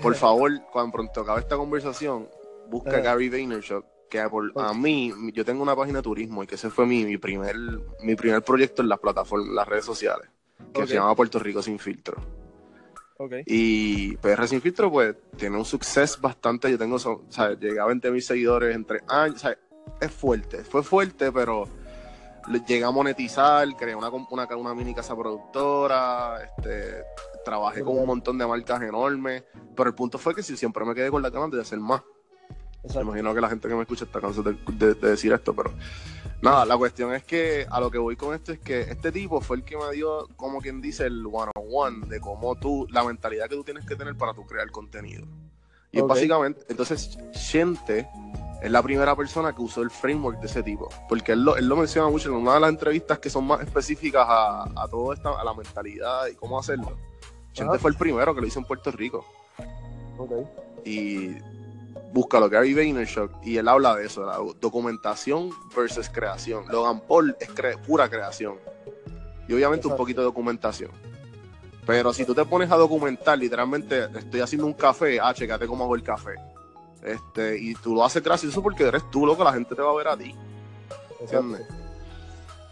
Por 0.00 0.14
favor, 0.14 0.52
cuando 0.72 0.92
pronto 0.92 1.20
acabe 1.20 1.40
esta 1.40 1.56
conversación, 1.56 2.28
busca 2.68 2.90
Ajá. 2.90 3.00
Gary 3.00 3.28
Vaynerchuk. 3.28 3.84
Que 4.08 4.26
por, 4.30 4.52
a 4.56 4.72
mí, 4.72 5.12
yo 5.34 5.44
tengo 5.44 5.62
una 5.62 5.76
página 5.76 5.98
de 5.98 6.02
turismo 6.02 6.42
y 6.42 6.46
que 6.46 6.54
ese 6.54 6.70
fue 6.70 6.86
mi, 6.86 7.04
mi 7.04 7.18
primer 7.18 7.54
mi 8.00 8.14
primer 8.14 8.42
proyecto 8.42 8.80
en 8.80 8.88
las 8.88 8.98
plataformas, 8.98 9.48
las 9.54 9.68
redes 9.68 9.84
sociales, 9.84 10.30
que 10.72 10.86
se 10.86 10.94
llama 10.94 11.14
Puerto 11.14 11.38
Rico 11.38 11.62
sin 11.62 11.78
filtro. 11.78 12.16
Ok. 13.18 13.32
Y 13.46 14.16
PR 14.16 14.46
Sin 14.46 14.62
Filtro, 14.62 14.90
pues, 14.90 15.16
tiene 15.36 15.56
un 15.56 15.64
suceso 15.64 16.20
bastante. 16.20 16.70
Yo 16.70 16.78
tengo, 16.78 16.96
o 16.96 17.24
sea, 17.28 17.50
llegué 17.58 17.80
a 17.80 17.84
20 17.84 18.10
mil 18.12 18.22
seguidores 18.22 18.74
entre 18.74 19.00
años. 19.08 19.36
O 19.36 19.38
sea, 19.40 19.58
es 20.00 20.10
fuerte. 20.10 20.64
Fue 20.64 20.82
fuerte, 20.82 21.32
pero 21.32 21.68
llegué 22.66 22.84
a 22.84 22.90
monetizar, 22.90 23.66
creé 23.76 23.94
una, 23.94 24.08
una, 24.08 24.46
una 24.56 24.74
mini 24.74 24.94
casa 24.94 25.14
productora, 25.16 26.42
este, 26.44 27.02
trabajé 27.44 27.82
con 27.82 27.98
un 27.98 28.06
montón 28.06 28.38
de 28.38 28.46
marcas 28.46 28.80
enormes. 28.82 29.44
Pero 29.76 29.88
el 29.90 29.94
punto 29.94 30.18
fue 30.18 30.34
que 30.34 30.42
si 30.42 30.56
siempre 30.56 30.84
me 30.84 30.94
quedé 30.94 31.10
con 31.10 31.22
la 31.22 31.30
ganas 31.30 31.50
de 31.50 31.60
hacer 31.60 31.78
más. 31.78 32.02
Me 32.94 33.00
imagino 33.02 33.34
que 33.34 33.40
la 33.40 33.48
gente 33.48 33.68
que 33.68 33.74
me 33.74 33.82
escucha 33.82 34.04
está 34.04 34.20
cansada 34.20 34.52
de, 34.52 34.58
de- 34.72 34.94
de 34.94 35.10
decir 35.10 35.32
esto, 35.32 35.54
pero 35.54 35.72
nada, 36.40 36.64
la 36.64 36.76
cuestión 36.78 37.12
es 37.12 37.24
que 37.24 37.66
a 37.68 37.80
lo 37.80 37.90
que 37.90 37.98
voy 37.98 38.16
con 38.16 38.34
esto 38.34 38.52
es 38.52 38.60
que 38.60 38.82
este 38.82 39.10
tipo 39.12 39.40
fue 39.40 39.56
el 39.58 39.64
que 39.64 39.76
me 39.76 39.90
dio, 39.92 40.28
como 40.36 40.60
quien 40.60 40.80
dice, 40.80 41.04
el 41.06 41.26
one 41.26 41.50
on 41.56 41.66
one 41.70 42.06
de 42.06 42.20
cómo 42.20 42.54
tú, 42.54 42.86
la 42.90 43.02
mentalidad 43.04 43.48
que 43.48 43.56
tú 43.56 43.64
tienes 43.64 43.84
que 43.84 43.96
tener 43.96 44.16
para 44.16 44.32
tú 44.32 44.46
crear 44.46 44.70
contenido. 44.70 45.26
Y 45.90 45.98
es 45.98 46.02
Ok. 46.04 46.08
básicamente, 46.10 46.64
entonces, 46.68 47.18
Gente 47.34 48.08
es 48.62 48.70
la 48.70 48.82
primera 48.82 49.14
persona 49.14 49.52
que 49.54 49.62
usó 49.62 49.82
el 49.82 49.90
framework 49.90 50.40
de 50.40 50.46
ese 50.46 50.62
tipo, 50.62 50.88
porque 51.08 51.32
él 51.32 51.44
lo, 51.44 51.56
él 51.56 51.66
lo 51.68 51.76
menciona 51.76 52.08
mucho 52.10 52.28
en 52.28 52.34
una 52.36 52.54
de 52.54 52.60
las 52.60 52.70
entrevistas 52.70 53.18
que 53.18 53.30
son 53.30 53.46
más 53.46 53.60
específicas 53.60 54.26
a, 54.28 54.62
a 54.64 54.88
todo 54.88 55.12
esta, 55.12 55.30
a 55.40 55.44
la 55.44 55.54
mentalidad 55.54 56.26
y 56.26 56.34
cómo 56.34 56.58
hacerlo. 56.58 56.96
Gente 57.52 57.72
Ajá. 57.74 57.78
fue 57.80 57.90
el 57.92 57.96
primero 57.96 58.34
que 58.34 58.40
lo 58.40 58.46
hizo 58.46 58.58
en 58.58 58.64
Puerto 58.64 58.90
Rico 58.90 59.24
Ok. 60.18 60.32
y 60.84 61.36
búscalo, 62.12 62.48
Gary 62.48 62.74
Vaynerchuk, 62.74 63.30
y 63.44 63.58
él 63.58 63.68
habla 63.68 63.94
de 63.94 64.06
eso, 64.06 64.22
de 64.22 64.26
la 64.28 64.38
documentación 64.60 65.50
versus 65.76 66.08
creación. 66.08 66.64
Logan 66.68 67.00
Paul 67.00 67.36
es 67.40 67.50
cre- 67.54 67.78
pura 67.82 68.08
creación. 68.08 68.56
Y 69.46 69.54
obviamente 69.54 69.86
un 69.86 69.96
poquito 69.96 70.20
de 70.20 70.26
documentación. 70.26 70.90
Pero 71.86 72.12
si 72.12 72.24
tú 72.26 72.34
te 72.34 72.44
pones 72.44 72.70
a 72.70 72.76
documentar, 72.76 73.38
literalmente 73.38 74.04
estoy 74.18 74.40
haciendo 74.40 74.66
un 74.66 74.74
café, 74.74 75.18
ah, 75.20 75.32
checate 75.32 75.66
cómo 75.66 75.84
hago 75.84 75.94
el 75.94 76.02
café. 76.02 76.34
Este, 77.02 77.58
y 77.58 77.74
tú 77.74 77.94
lo 77.94 78.04
haces 78.04 78.22
gracioso 78.22 78.62
porque 78.62 78.84
eres 78.84 79.08
tú, 79.10 79.24
loco, 79.26 79.44
la 79.44 79.52
gente 79.52 79.74
te 79.74 79.82
va 79.82 79.90
a 79.90 79.94
ver 79.94 80.08
a 80.08 80.16
ti. 80.16 80.34
¿Entiendes? 81.20 81.66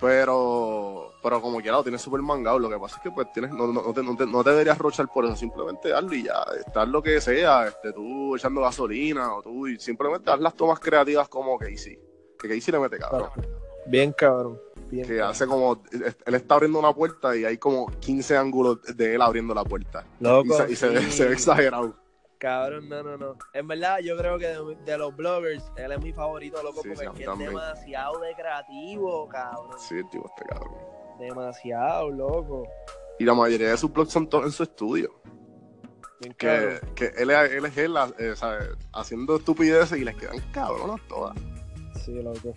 Pero, 0.01 1.13
pero 1.23 1.41
como 1.41 1.61
quiera, 1.61 1.79
lo 1.79 1.83
tienes 1.83 2.03
súper 2.03 2.21
mangado. 2.21 2.59
Lo 2.59 2.69
que 2.69 2.79
pasa 2.79 2.97
es 2.97 3.03
que 3.03 3.11
pues 3.11 3.33
tienes, 3.33 3.51
no, 3.53 3.67
no, 3.67 3.83
no 3.83 3.93
te, 3.93 4.03
no, 4.03 4.17
te, 4.17 4.27
no 4.27 4.45
te 4.45 4.51
deberías 4.51 4.77
rochar 4.79 5.09
por 5.09 5.25
eso, 5.25 5.37
simplemente 5.37 5.93
hazlo 5.93 6.15
y 6.15 6.25
ya, 6.25 6.45
estar 6.67 6.87
lo 6.87 7.03
que 7.03 7.21
sea, 7.21 7.67
este, 7.67 7.93
tú 7.93 8.37
echando 8.37 8.61
gasolina 8.61 9.35
o 9.35 9.43
tú, 9.43 9.67
y 9.67 9.79
simplemente 9.79 10.31
haz 10.31 10.41
las 10.41 10.55
tomas 10.55 10.81
creativas 10.81 11.29
como 11.29 11.59
Casey. 11.59 11.99
Que 12.39 12.49
Casey 12.49 12.73
le 12.73 12.81
mete 12.81 12.99
cabrón. 12.99 13.31
Bien 13.87 14.13
cabrón. 14.13 14.61
Bien 14.91 15.07
Que 15.07 15.21
hace 15.21 15.47
como, 15.47 15.83
él 15.91 16.35
está 16.35 16.55
abriendo 16.55 16.79
una 16.79 16.93
puerta 16.93 17.35
y 17.35 17.45
hay 17.45 17.57
como 17.57 17.87
15 17.87 18.37
ángulos 18.37 18.83
de 18.97 19.15
él 19.15 19.23
abriendo 19.23 19.55
la 19.55 19.65
puerta. 19.65 20.07
Y 20.21 20.25
Loco, 20.25 20.57
se, 20.57 20.73
y 20.73 20.77
se 20.77 20.89
ve, 20.91 21.01
sí. 21.03 21.13
se 21.13 21.25
ve 21.25 21.33
exagerado. 21.33 21.95
Cabrón, 22.47 22.89
no, 22.89 23.03
no, 23.03 23.17
no. 23.17 23.37
En 23.55 23.67
verdad, 23.67 23.99
yo 23.99 24.17
creo 24.17 24.39
que 24.39 24.47
de, 24.47 24.77
de 24.85 24.99
los 24.99 25.17
bloggers, 25.17 25.65
él 25.77 25.91
es 25.91 26.01
mi 26.01 26.13
favorito, 26.13 26.63
loco, 26.63 26.81
Sí, 26.81 26.91
porque 26.95 27.09
sí, 27.17 27.25
es 27.25 27.39
demasiado 27.39 28.21
de 28.21 28.35
creativo, 28.37 29.29
cabrón. 29.29 29.77
Sí, 29.81 29.97
el 29.97 30.09
tipo 30.11 30.29
este 30.29 30.45
cabrón. 30.49 30.75
Demasiado, 31.19 32.09
loco. 32.11 32.69
Y 33.19 33.25
la 33.25 33.35
mayoría 33.35 33.71
de 33.71 33.77
sus 33.77 33.93
blogs 33.93 34.13
son 34.13 34.29
todos 34.29 34.45
en 34.45 34.53
su 34.53 34.63
estudio. 34.63 35.21
Bien 36.21 36.35
Que, 36.35 36.79
que 36.95 37.07
él, 37.17 37.31
es- 37.31 37.51
él 37.51 37.65
es 37.65 37.77
él, 37.79 37.97
eh, 38.19 38.37
¿sabes? 38.37 38.69
haciendo 38.93 39.35
estupideces 39.37 39.99
y 39.99 40.05
les 40.05 40.15
quedan 40.17 40.39
cabronas 40.53 41.01
todas. 41.09 41.37
Sí, 42.05 42.13
loco. 42.23 42.55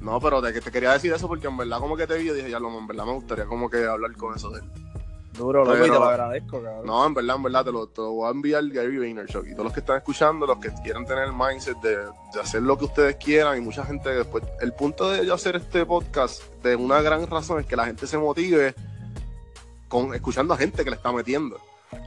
No, 0.00 0.18
pero 0.20 0.42
te, 0.42 0.60
te 0.60 0.70
quería 0.72 0.92
decir 0.92 1.12
eso 1.12 1.28
porque 1.28 1.46
en 1.46 1.56
verdad 1.56 1.78
como 1.78 1.96
que 1.96 2.08
te 2.08 2.18
vi 2.18 2.30
y 2.30 2.34
dije, 2.34 2.50
ya 2.50 2.58
lo, 2.58 2.76
en 2.76 2.86
verdad 2.88 3.04
me 3.04 3.12
gustaría 3.12 3.46
como 3.46 3.70
que 3.70 3.84
hablar 3.84 4.12
con 4.16 4.34
eso 4.34 4.50
de 4.50 4.58
él. 4.60 4.66
Duro, 5.36 5.64
loco, 5.64 5.76
y 5.76 5.80
te 5.80 5.88
Pero- 5.88 5.98
lo 5.98 6.04
agradezco, 6.04 6.62
cabrón. 6.62 6.86
No, 6.86 7.06
en 7.06 7.14
verdad, 7.14 7.36
en 7.36 7.42
verdad, 7.42 7.64
te 7.64 7.72
lo, 7.72 7.86
te 7.88 8.00
lo 8.00 8.12
voy 8.12 8.28
a 8.28 8.30
enviar 8.30 8.68
Gary 8.68 8.98
Vaynerchuk. 8.98 9.46
Y 9.46 9.52
todos 9.52 9.64
los 9.64 9.72
que 9.72 9.80
están 9.80 9.96
escuchando, 9.96 10.46
los 10.46 10.58
que 10.58 10.70
quieran 10.82 11.04
tener 11.04 11.24
el 11.24 11.32
mindset 11.32 11.76
de, 11.80 11.96
de 11.96 12.40
hacer 12.40 12.62
lo 12.62 12.78
que 12.78 12.84
ustedes 12.84 13.16
quieran, 13.16 13.58
y 13.58 13.60
mucha 13.60 13.84
gente 13.84 14.10
después. 14.10 14.44
El 14.60 14.72
punto 14.74 15.10
de 15.10 15.26
yo 15.26 15.34
hacer 15.34 15.56
este 15.56 15.84
podcast, 15.84 16.42
de 16.62 16.76
una 16.76 17.02
gran 17.02 17.26
razón, 17.26 17.60
es 17.60 17.66
que 17.66 17.76
la 17.76 17.86
gente 17.86 18.06
se 18.06 18.16
motive 18.16 18.74
con 19.88 20.14
escuchando 20.14 20.54
a 20.54 20.56
gente 20.56 20.84
que 20.84 20.90
le 20.90 20.96
está 20.96 21.12
metiendo. 21.12 21.58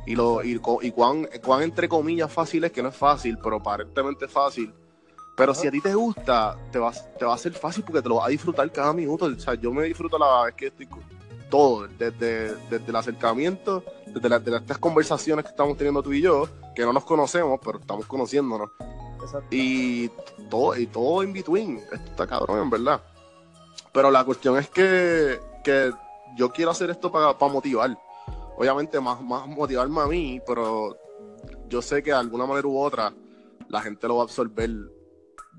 Y, 0.06 0.16
lo, 0.16 0.44
y, 0.44 0.60
y 0.82 0.92
cuán, 0.92 1.28
cuán 1.44 1.64
entre 1.64 1.88
comillas 1.90 2.32
fácil 2.32 2.64
es 2.64 2.72
que 2.72 2.82
no 2.82 2.90
es 2.90 2.96
fácil, 2.96 3.38
pero 3.44 3.58
aparentemente 3.58 4.28
fácil. 4.28 4.74
Pero 5.36 5.54
si 5.54 5.68
a 5.68 5.72
ti 5.72 5.80
te 5.82 5.94
gusta, 5.94 6.58
te 6.72 6.80
va, 6.80 6.92
te 6.92 7.24
va 7.26 7.36
a 7.36 7.38
ser 7.38 7.54
fácil 7.54 7.84
porque 7.84 8.02
te 8.02 8.10
lo 8.10 8.16
vas 8.16 8.28
a 8.28 8.30
disfrutar 8.30 8.72
cada 8.72 8.92
minuto. 8.94 9.26
O 9.26 9.40
sea, 9.40 9.54
yo 9.54 9.72
me 9.72 9.84
disfruto 9.84 10.18
la 10.18 10.44
vez 10.46 10.56
que 10.56 10.68
estoy 10.68 10.88
todo, 11.50 11.88
desde, 11.88 12.56
desde 12.70 12.86
el 12.88 12.96
acercamiento, 12.96 13.84
desde, 14.06 14.30
la- 14.30 14.40
de 14.40 14.58
estas 14.58 14.78
conversaciones 14.78 15.46
que 15.46 15.52
estamos 15.52 15.78
teniendo 15.78 16.02
tú 16.04 16.14
y 16.14 16.22
yo, 16.22 16.48
que 16.76 16.84
no 16.84 16.94
nos 16.94 17.06
conocemos, 17.06 17.60
pero 17.64 17.80
estamos 17.80 18.06
conociéndonos. 18.06 18.70
Exacto. 19.22 19.48
Y 19.52 20.10
todo, 20.50 20.76
y 20.78 20.88
todo 20.88 21.24
in 21.24 21.34
between. 21.34 21.78
Esto 21.78 21.96
está 22.12 22.28
cabrón, 22.28 22.62
en 22.62 22.70
verdad. 22.70 23.02
Pero 23.92 24.12
la 24.12 24.24
cuestión 24.24 24.58
es 24.58 24.70
que, 24.70 25.40
que 25.64 25.92
yo 26.36 26.52
quiero 26.52 26.72
hacer 26.72 26.90
esto 26.90 27.12
para 27.12 27.34
motivar. 27.52 27.98
Obviamente, 28.58 29.00
más, 29.00 29.22
más 29.22 29.48
motivarme 29.48 30.02
a 30.02 30.06
mí, 30.06 30.42
pero 30.46 30.98
yo 31.68 31.82
sé 31.82 32.02
que 32.04 32.12
de 32.12 32.18
alguna 32.18 32.46
manera 32.46 32.68
u 32.68 32.78
otra 32.80 33.14
la 33.70 33.82
gente 33.82 34.08
lo 34.08 34.16
va 34.18 34.22
a 34.22 34.24
absorber 34.26 34.70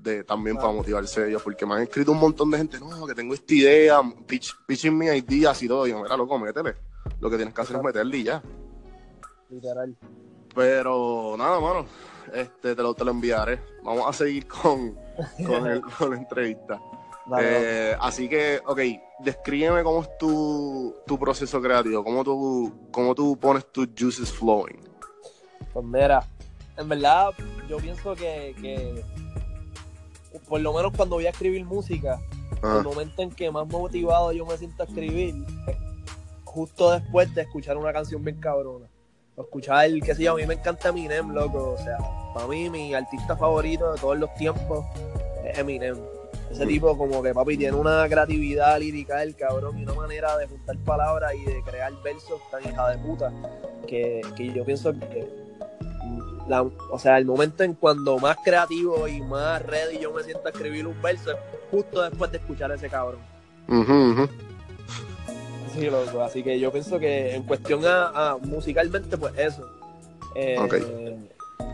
de, 0.01 0.23
también 0.23 0.55
para 0.57 0.71
motivarse 0.71 1.27
ellos, 1.27 1.41
porque 1.41 1.65
me 1.65 1.75
han 1.75 1.81
escrito 1.83 2.11
un 2.11 2.19
montón 2.19 2.49
de 2.51 2.57
gente, 2.57 2.79
no, 2.79 3.05
que 3.05 3.13
tengo 3.13 3.33
esta 3.33 3.53
idea, 3.53 4.01
pitch, 4.25 4.55
pitching 4.65 4.97
me 4.97 5.15
ideas 5.17 5.61
y 5.63 5.67
todo. 5.67 5.85
Y 5.87 5.91
yo, 5.91 6.01
mira, 6.01 6.15
loco, 6.17 6.37
métele. 6.39 6.75
Lo 7.19 7.29
que 7.29 7.35
tienes 7.37 7.53
que 7.53 7.61
hacer 7.61 7.75
es 7.77 7.83
meterle 7.83 8.17
y 8.17 8.23
ya. 8.23 8.41
Literal. 9.49 9.95
Pero 10.55 11.35
nada, 11.37 11.59
mano, 11.59 11.85
este, 12.33 12.75
te, 12.75 12.81
lo, 12.81 12.93
te 12.93 13.03
lo 13.05 13.11
enviaré. 13.11 13.59
Vamos 13.83 14.05
a 14.07 14.13
seguir 14.13 14.47
con, 14.47 14.95
con, 15.45 15.67
el- 15.67 15.81
con 15.81 16.11
la 16.11 16.17
entrevista. 16.17 16.79
Dale. 17.27 17.91
Eh, 17.91 17.97
así 17.99 18.27
que, 18.27 18.59
ok, 18.65 18.79
descríbeme 19.23 19.83
cómo 19.83 20.01
es 20.01 20.17
tu, 20.17 20.95
tu 21.05 21.19
proceso 21.19 21.61
creativo, 21.61 22.03
cómo 22.03 22.23
tú, 22.23 22.87
cómo 22.91 23.13
tú 23.13 23.37
pones 23.37 23.71
tus 23.71 23.87
juices 23.97 24.31
flowing. 24.31 24.79
Pues 25.71 25.85
mira, 25.85 26.23
en 26.77 26.89
verdad, 26.89 27.29
yo 27.69 27.77
pienso 27.77 28.15
que, 28.15 28.55
que 28.59 29.03
por 30.47 30.61
lo 30.61 30.73
menos 30.73 30.91
cuando 30.95 31.15
voy 31.15 31.25
a 31.25 31.29
escribir 31.31 31.65
música, 31.65 32.19
el 32.63 32.83
momento 32.83 33.21
en 33.21 33.31
que 33.31 33.49
más 33.51 33.67
motivado 33.67 34.31
yo 34.31 34.45
me 34.45 34.57
siento 34.57 34.83
a 34.83 34.85
escribir 34.85 35.35
es 35.67 35.75
justo 36.43 36.91
después 36.91 37.33
de 37.35 37.43
escuchar 37.43 37.77
una 37.77 37.93
canción 37.93 38.23
bien 38.23 38.39
cabrona. 38.39 38.85
O 39.35 39.43
escuchar, 39.43 39.89
qué 40.03 40.15
sé 40.15 40.23
yo, 40.23 40.33
a 40.33 40.35
mí 40.35 40.45
me 40.45 40.55
encanta 40.55 40.89
Eminem, 40.89 41.29
loco. 41.31 41.71
O 41.71 41.77
sea, 41.77 41.97
para 42.33 42.47
mí 42.47 42.69
mi 42.69 42.93
artista 42.93 43.37
favorito 43.37 43.93
de 43.93 43.99
todos 43.99 44.17
los 44.17 44.33
tiempos 44.35 44.85
es 45.45 45.57
Eminem. 45.57 45.95
Ese 46.51 46.65
Mm. 46.65 46.67
tipo 46.67 46.97
como 46.97 47.21
que, 47.21 47.33
papi, 47.33 47.57
tiene 47.57 47.77
una 47.77 48.07
creatividad 48.09 48.79
lírica 48.79 49.21
el 49.23 49.35
cabrón 49.35 49.77
y 49.79 49.83
una 49.83 49.93
manera 49.93 50.35
de 50.37 50.47
juntar 50.47 50.77
palabras 50.79 51.33
y 51.35 51.45
de 51.45 51.61
crear 51.63 51.93
versos 52.03 52.41
tan 52.51 52.63
hija 52.65 52.89
de 52.89 52.97
puta 52.97 53.31
que, 53.87 54.21
que 54.35 54.51
yo 54.51 54.65
pienso 54.65 54.91
que 54.93 55.27
la- 56.49 56.63
o 56.63 56.99
sea, 56.99 57.17
el 57.17 57.25
momento 57.25 57.63
en 57.63 57.75
cuando 57.75 58.17
más 58.17 58.37
creativo 58.43 59.07
y 59.07 59.21
más 59.21 59.61
ready 59.65 59.99
yo 59.99 60.11
me 60.11 60.23
siento 60.23 60.47
a 60.47 60.51
escribir 60.51 60.85
un 60.87 61.01
verso 61.01 61.31
es 61.31 61.37
justo 61.71 62.01
después 62.01 62.31
de 62.31 62.37
escuchar 62.39 62.71
a 62.71 62.75
ese 62.75 62.89
cabrón. 62.89 63.21
Sí, 65.73 65.89
loco. 65.89 66.21
Así 66.23 66.43
que 66.43 66.59
yo 66.59 66.71
pienso 66.71 66.99
que 66.99 67.35
en 67.35 67.43
cuestión 67.43 67.85
a, 67.85 68.31
a 68.31 68.37
musicalmente, 68.37 69.17
pues 69.17 69.33
eso. 69.37 69.69
Eh. 70.35 70.57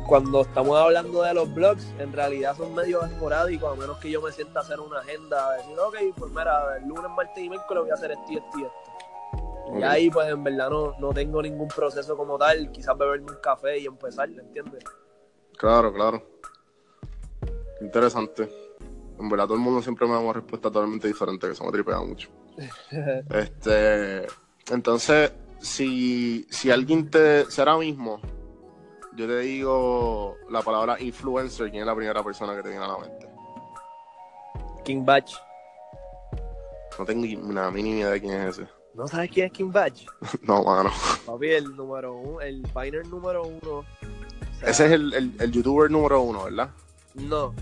Cuando 0.07 0.41
estamos 0.41 0.77
hablando 0.79 1.23
de 1.23 1.33
los 1.33 1.51
blogs, 1.53 1.87
en 1.97 2.13
realidad 2.13 2.55
son 2.55 2.75
medio 2.75 3.03
esporádicos, 3.03 3.73
a 3.75 3.79
menos 3.79 3.97
que 3.97 4.11
yo 4.11 4.21
me 4.21 4.31
sienta 4.31 4.59
a 4.59 4.63
hacer 4.63 4.79
una 4.79 4.99
agenda, 4.99 5.47
a 5.49 5.53
decir, 5.53 5.75
ok, 5.79 5.95
pues 6.17 6.31
mira, 6.31 6.77
el 6.77 6.87
lunes, 6.87 7.09
martes 7.15 7.43
y 7.43 7.49
miércoles 7.49 7.83
voy 7.83 7.89
a 7.91 7.95
hacer 7.95 8.11
esto 8.11 8.23
y 8.29 8.35
esto 8.37 8.59
y 8.59 8.63
esto. 8.63 8.75
Y 9.73 9.83
ahí, 9.83 10.09
pues 10.09 10.29
en 10.29 10.43
verdad 10.43 10.69
no, 10.69 10.95
no 10.99 11.13
tengo 11.13 11.41
ningún 11.41 11.67
proceso 11.67 12.15
como 12.15 12.37
tal, 12.37 12.71
quizás 12.71 12.97
beberme 12.97 13.31
un 13.31 13.39
café 13.41 13.79
y 13.79 13.85
empezar, 13.85 14.29
¿entiendes? 14.29 14.83
Claro, 15.57 15.91
claro. 15.93 16.21
Interesante. 17.81 18.49
En 19.19 19.29
verdad, 19.29 19.45
todo 19.45 19.55
el 19.55 19.63
mundo 19.63 19.81
siempre 19.81 20.05
me 20.07 20.13
da 20.13 20.19
una 20.19 20.33
respuesta 20.33 20.69
totalmente 20.69 21.07
diferente, 21.07 21.47
que 21.47 21.53
eso 21.53 21.63
me 21.63 21.71
tripea 21.71 21.99
mucho. 21.99 22.29
Este, 23.33 24.27
entonces, 24.71 25.31
si, 25.59 26.45
si 26.49 26.71
alguien 26.71 27.09
te, 27.09 27.49
si 27.49 27.59
ahora 27.59 27.77
mismo 27.77 28.19
yo 29.15 29.27
te 29.27 29.39
digo 29.39 30.35
la 30.49 30.61
palabra 30.61 30.99
influencer, 30.99 31.69
¿quién 31.69 31.81
es 31.81 31.87
la 31.87 31.95
primera 31.95 32.23
persona 32.23 32.55
que 32.55 32.63
te 32.63 32.69
viene 32.69 32.83
a 32.83 32.87
la 32.89 32.97
mente? 32.97 33.29
King 34.83 35.05
Batch. 35.05 35.33
No 36.99 37.05
tengo 37.05 37.25
ni 37.25 37.35
una 37.35 37.71
mínima 37.71 37.97
idea 37.97 38.09
de 38.11 38.21
quién 38.21 38.33
es 38.33 38.57
ese. 38.57 38.67
¿No 38.95 39.07
sabes 39.07 39.29
quién 39.31 39.47
es 39.47 39.51
King 39.51 39.71
Batch? 39.71 40.05
No, 40.43 40.63
mano. 40.63 40.91
Papi, 41.25 41.49
el 41.49 41.75
número 41.75 42.13
uno, 42.13 42.41
el 42.41 42.61
Biner 42.73 43.05
número 43.07 43.43
uno. 43.43 43.79
O 43.79 43.85
sea, 44.59 44.69
Ese 44.69 44.85
es 44.85 44.91
el, 44.93 45.13
el, 45.13 45.33
el 45.39 45.51
youtuber 45.51 45.91
número 45.91 46.21
uno, 46.21 46.45
¿verdad? 46.45 46.69
No, 47.15 47.53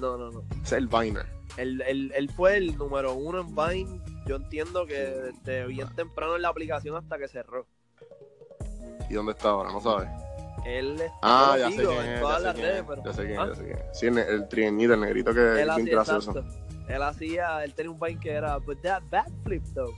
no, 0.00 0.16
no, 0.16 0.30
no. 0.30 0.40
Ese 0.62 0.62
es 0.62 0.72
el 0.72 0.88
Viner. 0.88 1.26
Él, 1.56 1.82
él, 1.86 2.12
él 2.16 2.30
fue 2.30 2.56
el 2.56 2.76
número 2.76 3.14
uno 3.14 3.40
en 3.40 3.54
Vine. 3.54 4.00
Yo 4.26 4.36
entiendo 4.36 4.86
que 4.86 4.94
desde 5.44 5.66
bien 5.66 5.88
temprano 5.94 6.36
en 6.36 6.42
la 6.42 6.48
aplicación 6.48 6.96
hasta 6.96 7.18
que 7.18 7.28
cerró. 7.28 7.66
¿Y 9.08 9.14
dónde 9.14 9.32
está 9.32 9.50
ahora? 9.50 9.72
¿No 9.72 9.80
sabes? 9.80 10.08
Él 10.66 11.00
está 11.00 11.12
Ah, 11.22 11.56
ya 11.58 11.70
sé 11.70 11.76
quién 11.76 11.90
en 12.06 12.20
todas 12.20 12.42
Ya 12.42 12.52
sé 12.52 12.58
las 12.62 12.68
redes, 12.68 12.80
es. 12.80 12.84
pero 12.88 13.02
Ya 13.04 13.12
sé 13.12 13.26
quién 13.26 13.40
¿Ah? 13.40 13.46
ya 13.48 13.54
sé 13.54 13.64
quién. 13.64 13.78
Sí, 13.92 14.06
el, 14.06 14.18
el 14.18 14.48
trienito, 14.48 14.94
el 14.94 15.00
negrito 15.00 15.34
que 15.34 15.62
él 15.62 15.68
es 15.70 15.76
bien 15.76 15.88
gracioso. 15.88 16.44
Él 16.88 17.02
hacía, 17.02 17.64
él 17.64 17.74
tenía 17.74 17.90
un 17.92 17.98
Vine 18.00 18.20
que 18.20 18.30
era, 18.32 18.58
but 18.58 18.80
that 18.82 19.02
backflip 19.10 19.62
though. 19.74 19.94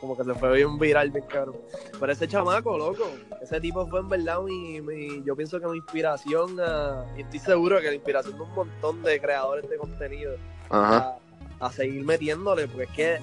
Como 0.00 0.16
que 0.16 0.24
se 0.24 0.34
fue 0.34 0.52
bien 0.56 0.78
viral, 0.78 1.10
bien 1.10 1.24
cabrón. 1.26 1.56
Pero 2.00 2.12
ese 2.12 2.26
chamaco, 2.26 2.76
loco, 2.76 3.04
ese 3.40 3.60
tipo 3.60 3.86
fue 3.86 4.00
en 4.00 4.08
verdad 4.08 4.40
mi, 4.42 4.80
mi 4.80 5.22
yo 5.24 5.36
pienso 5.36 5.60
que 5.60 5.66
mi 5.66 5.76
inspiración, 5.78 6.58
a- 6.60 7.04
y 7.16 7.22
estoy 7.22 7.38
seguro 7.38 7.80
que 7.80 7.88
la 7.88 7.94
inspiración 7.94 8.36
de 8.36 8.42
un 8.42 8.54
montón 8.54 9.02
de 9.02 9.20
creadores 9.20 9.68
de 9.68 9.76
contenido. 9.76 10.36
Ajá. 10.70 11.16
a, 11.60 11.66
a 11.66 11.70
seguir 11.72 12.02
metiéndole, 12.04 12.66
porque 12.66 12.84
es 12.84 12.90
que, 12.90 13.18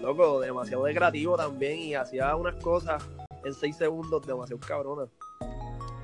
loco, 0.00 0.40
demasiado 0.40 0.84
de 0.84 0.94
creativo 0.94 1.36
también 1.36 1.78
y 1.78 1.94
hacía 1.94 2.34
unas 2.36 2.54
cosas 2.62 3.02
en 3.44 3.52
seis 3.52 3.76
segundos 3.76 4.24
demasiado 4.26 4.60
cabronas. 4.66 5.08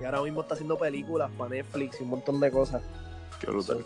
Y 0.01 0.05
ahora 0.05 0.21
mismo 0.23 0.41
está 0.43 0.55
haciendo 0.55 0.77
películas 0.77 1.31
para 1.39 1.51
Netflix 1.51 2.01
y 2.01 2.03
un 2.03 2.11
montón 2.11 2.41
de 2.41 2.51
cosas. 2.51 2.83
Qué 3.41 3.47
brutal. 3.47 3.85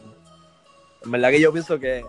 En 1.04 1.10
verdad 1.10 1.30
que 1.30 1.40
yo 1.40 1.52
pienso 1.52 1.78
que 1.78 2.04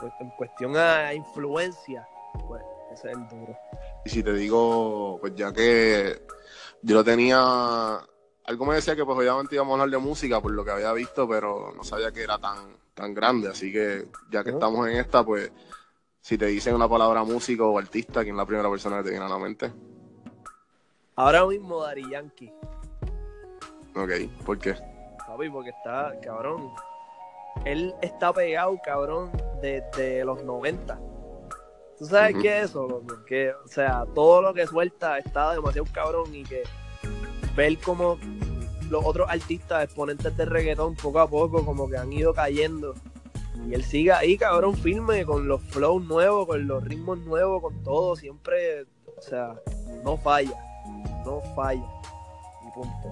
pues, 0.00 0.12
en 0.20 0.30
cuestión 0.30 0.76
a 0.76 1.12
influencia, 1.14 2.08
pues 2.48 2.62
ese 2.94 3.10
es 3.10 3.16
el 3.16 3.28
duro. 3.28 3.56
Y 4.04 4.10
si 4.10 4.22
te 4.22 4.32
digo, 4.32 5.18
pues 5.20 5.34
ya 5.34 5.52
que 5.52 6.22
yo 6.82 6.94
lo 6.96 7.04
tenía, 7.04 7.38
algo 8.44 8.66
me 8.66 8.74
decía 8.74 8.94
que 8.96 9.04
pues 9.04 9.18
obviamente 9.18 9.54
íbamos 9.54 9.78
a 9.78 9.82
hablar 9.82 10.00
de 10.00 10.06
música 10.06 10.40
por 10.40 10.52
lo 10.52 10.64
que 10.64 10.70
había 10.70 10.92
visto, 10.92 11.28
pero 11.28 11.72
no 11.76 11.84
sabía 11.84 12.12
que 12.12 12.22
era 12.22 12.38
tan, 12.38 12.76
tan 12.94 13.14
grande, 13.14 13.48
así 13.48 13.72
que 13.72 14.06
ya 14.30 14.42
que 14.44 14.50
estamos 14.50 14.86
en 14.88 14.96
esta, 14.96 15.24
pues 15.24 15.50
si 16.20 16.38
te 16.38 16.46
dicen 16.46 16.74
una 16.74 16.88
palabra 16.88 17.24
músico 17.24 17.68
o 17.70 17.78
artista, 17.78 18.22
¿quién 18.22 18.34
es 18.34 18.38
la 18.38 18.46
primera 18.46 18.70
persona 18.70 18.98
que 18.98 19.04
te 19.04 19.10
viene 19.10 19.26
a 19.26 19.28
la 19.28 19.38
mente? 19.38 19.72
Ahora 21.16 21.46
mismo 21.46 21.82
Dari 21.82 22.10
Yankee, 22.10 22.52
Ok, 23.96 24.10
¿por 24.44 24.58
qué? 24.58 24.74
papi, 25.26 25.48
porque 25.48 25.70
está, 25.70 26.12
cabrón. 26.20 26.70
Él 27.64 27.94
está 28.02 28.32
pegado, 28.32 28.76
cabrón, 28.84 29.30
desde 29.62 30.24
los 30.24 30.42
90. 30.44 30.98
¿Tú 31.98 32.06
sabes 32.06 32.32
Ujú. 32.34 32.42
qué 32.42 32.58
es 32.58 32.70
eso, 32.70 32.86
loco? 32.88 33.24
Que, 33.26 33.52
o 33.52 33.68
sea, 33.68 34.04
todo 34.14 34.42
lo 34.42 34.52
que 34.52 34.66
suelta 34.66 35.18
está 35.18 35.52
demasiado 35.52 35.86
cabrón 35.92 36.34
y 36.34 36.42
que 36.42 36.62
ver 37.56 37.78
como 37.78 38.18
los 38.90 39.04
otros 39.04 39.28
artistas 39.30 39.84
exponentes 39.84 40.36
de 40.36 40.44
reggaetón 40.44 40.96
poco 40.96 41.20
a 41.20 41.28
poco 41.28 41.64
como 41.64 41.88
que 41.88 41.96
han 41.96 42.12
ido 42.12 42.34
cayendo. 42.34 42.94
Y 43.68 43.74
él 43.74 43.84
sigue 43.84 44.12
ahí, 44.12 44.36
cabrón, 44.36 44.76
firme, 44.76 45.24
con 45.24 45.46
los 45.46 45.62
flows 45.62 46.04
nuevos, 46.04 46.46
con 46.46 46.66
los 46.66 46.82
ritmos 46.84 47.18
nuevos, 47.20 47.62
con 47.62 47.82
todo, 47.84 48.16
siempre, 48.16 48.82
o 49.16 49.22
sea, 49.22 49.54
no 50.02 50.16
falla, 50.16 50.58
no 51.24 51.40
falla. 51.54 51.86
Y 52.66 52.70
punto. 52.74 53.08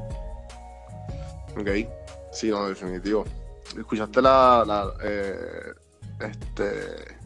Ok, 1.58 1.88
sí, 2.32 2.50
no, 2.50 2.68
definitivo. 2.68 3.24
¿Escuchaste 3.78 4.20
la, 4.20 4.64
la 4.66 4.92
eh, 5.02 5.72
este, 6.20 7.16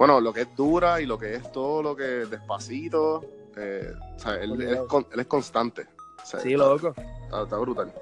bueno, 0.00 0.18
lo 0.18 0.32
que 0.32 0.40
es 0.40 0.56
dura 0.56 0.98
y 1.02 1.04
lo 1.04 1.18
que 1.18 1.34
es 1.34 1.52
todo 1.52 1.82
lo 1.82 1.94
que 1.94 2.02
despacito, 2.24 3.22
eh, 3.54 3.92
o 4.16 4.18
sea, 4.18 4.36
él, 4.36 4.52
él 4.62 4.72
es, 4.72 4.80
con- 4.88 5.06
él 5.12 5.20
es 5.20 5.26
constante. 5.26 5.86
O 6.22 6.26
sea, 6.26 6.40
Sí, 6.40 6.54
está, 6.54 6.64
loco. 6.64 6.94
está- 6.96 7.42
está 7.42 7.56
brutal. 7.58 7.92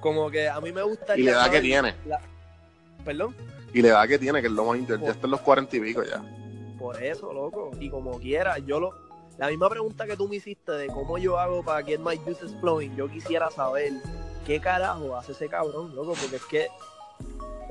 Como 0.00 0.30
que 0.30 0.48
a 0.48 0.58
mí 0.62 0.72
me 0.72 0.80
gusta 0.82 1.18
Y 1.18 1.24
la 1.24 1.32
edad 1.32 1.50
que 1.50 1.60
tiene, 1.60 1.94
Perdón. 3.04 3.36
y 3.74 3.82
la 3.82 3.88
edad 3.88 4.08
que 4.08 4.18
tiene, 4.18 4.40
que 4.40 4.46
es 4.46 4.52
lo 4.54 4.64
más 4.64 4.78
interesante, 4.78 5.06
ya 5.06 5.12
está 5.12 5.26
en 5.26 5.30
los 5.32 5.40
cuarenta 5.42 5.76
y 5.76 5.80
pico 5.80 6.02
ya. 6.02 6.22
Por 6.78 7.02
eso, 7.02 7.30
loco. 7.32 7.72
Y 7.78 7.90
como 7.90 8.18
quiera, 8.18 8.56
yo 8.58 8.80
lo. 8.80 8.94
la 9.36 9.48
misma 9.48 9.68
pregunta 9.68 10.06
que 10.06 10.16
tú 10.16 10.28
me 10.28 10.36
hiciste 10.36 10.72
de 10.72 10.86
cómo 10.86 11.18
yo 11.18 11.38
hago 11.38 11.62
para 11.62 11.84
Get 11.84 12.00
My 12.00 12.16
Juices 12.16 12.56
Flowing, 12.60 12.96
yo 12.96 13.06
quisiera 13.08 13.50
saber 13.50 13.92
qué 14.46 14.60
carajo 14.60 15.14
hace 15.14 15.32
ese 15.32 15.48
cabrón, 15.48 15.94
loco, 15.94 16.14
porque 16.18 16.36
es 16.36 16.44
que, 16.46 16.66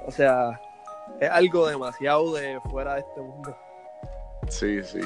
o 0.06 0.12
sea, 0.12 0.62
es 1.20 1.30
algo 1.30 1.68
demasiado 1.68 2.34
de 2.34 2.60
fuera 2.70 2.96
de 2.96 3.02
este 3.02 3.22
mundo. 3.22 3.56
Sí, 4.50 4.84
sí. 4.84 5.02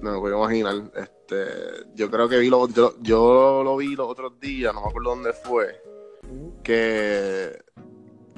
No 0.00 0.12
me 0.12 0.20
puedo 0.20 0.36
imaginar. 0.38 0.90
Este, 0.94 1.46
yo 1.94 2.10
creo 2.10 2.28
que 2.28 2.38
vi 2.38 2.48
lo, 2.50 2.68
yo, 2.68 2.94
yo 3.00 3.62
lo 3.64 3.76
vi 3.76 3.94
los 3.94 4.08
otros 4.08 4.38
días, 4.40 4.74
no 4.74 4.82
me 4.82 4.88
acuerdo 4.88 5.10
dónde 5.10 5.32
fue, 5.32 5.82
que, 6.62 7.62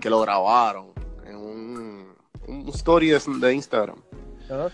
que 0.01 0.11
lo 0.11 0.21
grabaron 0.21 0.93
en 1.27 1.37
un, 1.37 2.17
un 2.47 2.69
story 2.69 3.09
de, 3.11 3.21
de 3.41 3.55
Instagram. 3.55 4.03
Ajá. 4.45 4.69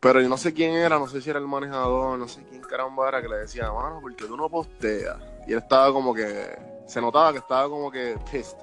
Pero 0.00 0.20
yo 0.20 0.28
no 0.28 0.36
sé 0.36 0.52
quién 0.52 0.74
era, 0.74 0.98
no 0.98 1.08
sé 1.08 1.20
si 1.20 1.30
era 1.30 1.38
el 1.38 1.46
manejador, 1.46 2.18
no 2.18 2.28
sé 2.28 2.44
quién 2.48 2.60
caramba 2.62 3.08
era 3.08 3.22
que 3.22 3.28
le 3.28 3.38
decía, 3.38 3.72
mano, 3.72 3.98
porque 4.00 4.24
tú 4.26 4.36
no 4.36 4.48
posteas. 4.48 5.16
Y 5.48 5.52
él 5.52 5.58
estaba 5.58 5.92
como 5.92 6.14
que, 6.14 6.56
se 6.86 7.00
notaba 7.00 7.32
que 7.32 7.38
estaba 7.38 7.68
como 7.68 7.90
que 7.90 8.16
pissed, 8.30 8.56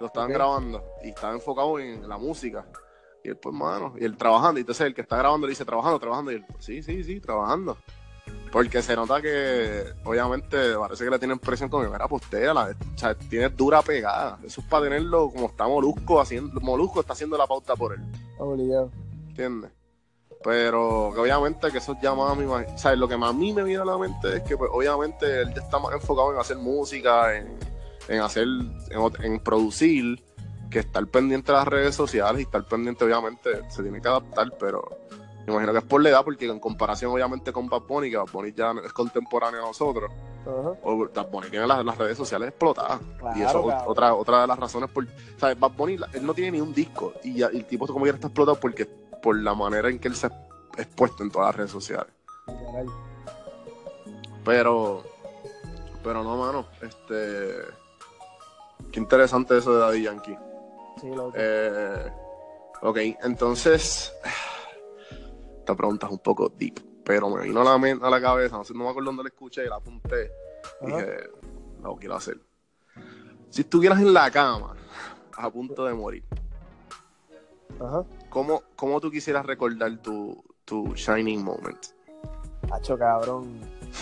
lo 0.00 0.06
estaban 0.06 0.32
grabando 0.32 0.82
y 1.04 1.10
estaba 1.10 1.34
enfocado 1.34 1.78
en 1.78 2.08
la 2.08 2.16
música. 2.16 2.64
Y 3.22 3.28
él, 3.28 3.36
pues, 3.36 3.54
mano, 3.54 3.94
y 3.98 4.04
él 4.04 4.16
trabajando, 4.16 4.58
y 4.58 4.62
entonces 4.62 4.86
el 4.86 4.94
que 4.94 5.02
está 5.02 5.18
grabando 5.18 5.46
le 5.46 5.50
dice, 5.50 5.64
trabajando, 5.64 6.00
trabajando, 6.00 6.32
y 6.32 6.36
él, 6.36 6.46
sí, 6.58 6.82
sí, 6.82 7.04
sí, 7.04 7.20
trabajando. 7.20 7.76
Porque 8.50 8.82
se 8.82 8.96
nota 8.96 9.20
que, 9.20 9.84
obviamente, 10.04 10.74
parece 10.74 11.04
que 11.04 11.10
le 11.10 11.18
tienen 11.18 11.38
presión 11.38 11.68
con 11.68 11.84
que, 11.84 11.90
mira, 11.90 12.08
postea, 12.08 12.54
la, 12.54 12.74
o 12.94 12.98
sea, 12.98 13.14
tienes 13.14 13.54
dura 13.54 13.82
pegada. 13.82 14.38
Eso 14.42 14.62
es 14.62 14.66
para 14.66 14.84
tenerlo 14.84 15.30
como 15.30 15.46
está 15.46 15.68
Molusco 15.68 16.18
haciendo, 16.20 16.58
Molusco 16.60 17.00
está 17.00 17.12
haciendo 17.12 17.36
la 17.36 17.46
pauta 17.46 17.76
por 17.76 17.92
él. 17.92 18.00
Obligado. 18.38 18.90
¿entiendes? 19.28 19.70
Pero 20.42 21.10
que 21.14 21.20
obviamente 21.20 21.70
que 21.70 21.78
eso 21.78 21.94
ya 22.00 22.14
más 22.14 22.36
imag- 22.38 22.74
o 22.74 22.78
sea, 22.78 22.96
lo 22.96 23.06
que 23.06 23.16
más 23.18 23.30
a 23.30 23.32
mí 23.34 23.52
me 23.52 23.62
viene 23.62 23.82
a 23.82 23.84
la 23.84 23.98
mente 23.98 24.36
es 24.38 24.42
que 24.42 24.56
pues, 24.56 24.70
obviamente 24.72 25.42
él 25.42 25.52
ya 25.54 25.60
está 25.60 25.78
más 25.78 25.92
enfocado 25.92 26.32
en 26.32 26.40
hacer 26.40 26.56
música, 26.56 27.36
en, 27.36 27.58
en 28.10 28.20
hacer, 28.20 28.44
en, 28.44 29.24
en 29.24 29.40
producir, 29.40 30.22
que 30.70 30.80
estar 30.80 31.04
pendiente 31.06 31.50
de 31.52 31.58
las 31.58 31.66
redes 31.66 31.94
sociales 31.94 32.40
y 32.40 32.44
estar 32.44 32.62
pendiente 32.64 33.04
obviamente 33.04 33.50
se 33.70 33.82
tiene 33.82 34.00
que 34.00 34.06
adaptar, 34.08 34.52
pero 34.58 34.82
me 35.46 35.52
imagino 35.54 35.72
que 35.72 35.78
es 35.78 35.84
por 35.84 36.00
la 36.02 36.10
edad, 36.10 36.22
porque 36.24 36.46
en 36.46 36.60
comparación 36.60 37.10
obviamente 37.12 37.52
con 37.52 37.68
Bad 37.68 37.82
Bunny, 37.88 38.10
que 38.10 38.16
Bad 38.18 38.30
Bunny 38.32 38.52
ya 38.52 38.72
es 38.84 38.92
contemporáneo 38.92 39.62
a 39.64 39.66
nosotros, 39.66 40.12
Ajá. 40.42 40.72
o 40.84 41.08
Bad 41.12 41.28
Bunny 41.30 41.50
tiene 41.50 41.66
las, 41.66 41.84
las 41.84 41.98
redes 41.98 42.16
sociales 42.16 42.50
explotadas. 42.50 43.00
Claro, 43.18 43.36
y 43.38 43.42
eso 43.42 43.48
es 43.48 43.74
cabrón. 43.74 43.84
otra, 43.86 44.14
otra 44.14 44.40
de 44.42 44.46
las 44.46 44.58
razones 44.58 44.90
por. 44.90 45.08
Sea, 45.38 45.54
Bad 45.56 45.72
Bunny, 45.72 45.96
él 46.12 46.24
no 46.26 46.34
tiene 46.34 46.52
ni 46.52 46.60
un 46.60 46.72
disco. 46.72 47.14
Y, 47.24 47.34
ya- 47.38 47.50
y 47.52 47.56
el 47.56 47.64
tipo 47.66 47.86
como 47.88 48.04
que 48.04 48.10
está 48.12 48.28
explotado 48.28 48.60
porque 48.60 48.86
por 49.22 49.36
la 49.36 49.54
manera 49.54 49.88
en 49.88 49.98
que 49.98 50.06
él 50.08 50.14
se 50.14 50.26
ha 50.28 50.32
expuesto 50.78 51.24
en 51.24 51.30
todas 51.32 51.48
las 51.48 51.56
redes 51.56 51.70
sociales. 51.72 52.12
Pero. 54.44 55.02
Pero 56.02 56.22
no, 56.24 56.36
mano. 56.36 56.66
Este. 56.80 57.79
Qué 58.92 59.00
interesante 59.00 59.58
eso 59.58 59.74
de 59.74 59.80
Daddy 59.80 60.02
Yankee. 60.02 60.36
Sí, 61.00 61.08
loco. 61.08 61.32
Eh, 61.36 62.12
ok, 62.82 62.96
entonces. 63.22 64.12
Esta 65.58 65.74
pregunta 65.74 66.06
es 66.06 66.12
un 66.12 66.18
poco 66.18 66.48
deep. 66.48 66.80
Pero 67.04 67.28
me 67.30 67.42
vino 67.44 67.60
a 67.60 67.64
la, 67.64 67.74
a 67.74 68.10
la 68.10 68.20
cabeza. 68.20 68.56
No, 68.56 68.64
sé, 68.64 68.74
no 68.74 68.84
me 68.84 68.90
acuerdo 68.90 69.08
dónde 69.08 69.24
la 69.24 69.28
escuché 69.28 69.64
y 69.64 69.68
la 69.68 69.76
apunté. 69.76 70.30
Ajá. 70.80 70.96
Dije, 70.96 71.30
lo 71.82 71.96
quiero 71.96 72.14
hacer. 72.16 72.38
Si 73.48 73.62
estuvieras 73.62 74.00
en 74.00 74.12
la 74.12 74.30
cama, 74.30 74.76
a 75.36 75.50
punto 75.50 75.84
de 75.84 75.94
morir, 75.94 76.24
Ajá. 77.80 78.04
¿cómo, 78.28 78.62
cómo 78.76 79.00
tú 79.00 79.10
quisieras 79.10 79.44
recordar 79.44 79.96
tu, 79.98 80.42
tu 80.64 80.94
shining 80.94 81.42
moment? 81.42 81.86
Hacho, 82.70 82.96
cabrón. 82.96 83.58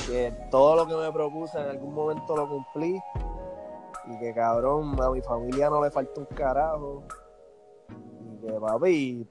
Que 0.06 0.34
todo 0.50 0.76
lo 0.76 0.86
que 0.86 0.94
me 0.94 1.10
propuse 1.12 1.58
en 1.58 1.68
algún 1.68 1.94
momento 1.94 2.36
lo 2.36 2.48
cumplí. 2.48 3.00
Y 4.10 4.18
que, 4.18 4.34
cabrón, 4.34 4.96
a 5.02 5.10
mi 5.10 5.20
familia 5.20 5.68
no 5.68 5.82
le 5.82 5.90
falta 5.90 6.20
un 6.20 6.26
carajo. 6.26 7.04
Y 7.88 8.46
que, 8.46 8.52
papi, 8.52 9.26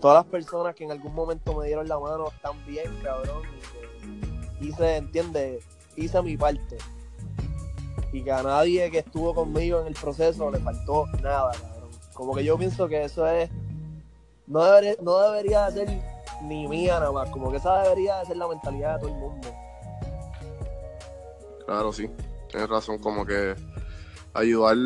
todas 0.00 0.24
las 0.24 0.26
personas 0.26 0.74
que 0.74 0.84
en 0.84 0.92
algún 0.92 1.14
momento 1.14 1.54
me 1.54 1.66
dieron 1.66 1.88
la 1.88 1.98
mano 1.98 2.28
están 2.28 2.64
bien, 2.66 2.90
cabrón. 3.02 3.42
Y 4.60 4.60
que 4.60 4.66
hice, 4.66 4.96
¿entiendes? 4.96 5.64
Hice 5.96 6.22
mi 6.22 6.36
parte. 6.36 6.78
Y 8.12 8.22
que 8.22 8.32
a 8.32 8.42
nadie 8.42 8.90
que 8.90 8.98
estuvo 8.98 9.34
conmigo 9.34 9.80
en 9.80 9.88
el 9.88 9.94
proceso 9.94 10.50
le 10.50 10.58
faltó 10.58 11.06
nada, 11.22 11.52
cabrón. 11.52 11.90
Como 12.14 12.34
que 12.34 12.44
yo 12.44 12.56
pienso 12.56 12.88
que 12.88 13.04
eso 13.04 13.26
es. 13.26 13.50
No, 14.46 14.64
debería, 14.64 14.96
no 15.02 15.18
debería 15.18 15.70
de 15.70 15.86
ser 15.86 16.02
ni 16.42 16.68
mía 16.68 16.98
nada 16.98 17.12
más. 17.12 17.30
Como 17.30 17.50
que 17.50 17.56
esa 17.58 17.82
debería 17.82 18.18
de 18.18 18.26
ser 18.26 18.36
la 18.36 18.48
mentalidad 18.48 18.94
de 18.94 19.00
todo 19.00 19.10
el 19.10 19.20
mundo. 19.20 19.48
Claro, 21.66 21.92
sí. 21.92 22.10
Tienes 22.48 22.68
razón, 22.68 22.98
como 22.98 23.24
que 23.24 23.54
ayudar, 24.34 24.76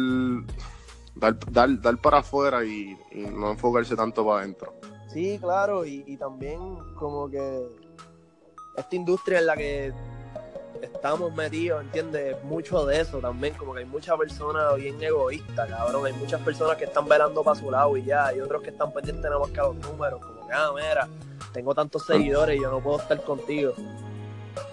dar, 1.15 1.39
dar, 1.51 1.81
dar 1.81 1.99
para 1.99 2.19
afuera 2.19 2.65
y, 2.65 2.97
y 3.13 3.21
no 3.21 3.53
enfocarse 3.53 3.95
tanto 3.97 4.27
para 4.27 4.41
adentro. 4.41 4.75
Sí, 5.13 5.39
claro, 5.41 5.85
y, 5.87 6.03
y 6.07 6.17
también 6.17 6.59
como 6.97 7.29
que 7.31 7.63
esta 8.77 8.97
industria 8.97 9.39
en 9.39 9.47
la 9.47 9.57
que 9.57 9.93
estamos 10.83 11.33
metidos, 11.35 11.83
¿entiendes? 11.83 12.37
Mucho 12.45 12.85
de 12.85 13.01
eso 13.01 13.19
también, 13.19 13.55
como 13.55 13.73
que 13.75 13.81
hay 13.81 13.85
muchas 13.87 14.19
personas 14.19 14.75
bien 14.77 15.01
egoístas, 15.03 15.69
cabrón, 15.71 16.07
hay 16.07 16.13
muchas 16.15 16.41
personas 16.43 16.77
que 16.77 16.85
están 16.85 17.09
velando 17.09 17.43
para 17.45 17.59
su 17.59 17.71
lado 17.71 17.97
y 17.97 18.05
ya, 18.05 18.27
hay 18.27 18.41
otros 18.41 18.63
que 18.63 18.71
están 18.71 18.93
pendientes 18.93 19.25
nada 19.25 19.39
más 19.39 19.51
que 19.51 19.61
a 19.61 19.65
los 19.65 19.77
números, 19.77 20.21
como 20.21 20.47
que, 20.49 20.53
ah, 20.53 20.71
mira, 20.75 21.09
tengo 21.53 21.75
tantos 21.75 22.05
seguidores 22.05 22.59
y 22.59 22.63
yo 22.63 22.71
no 22.71 22.81
puedo 22.81 22.99
estar 22.99 23.23
contigo. 23.23 23.73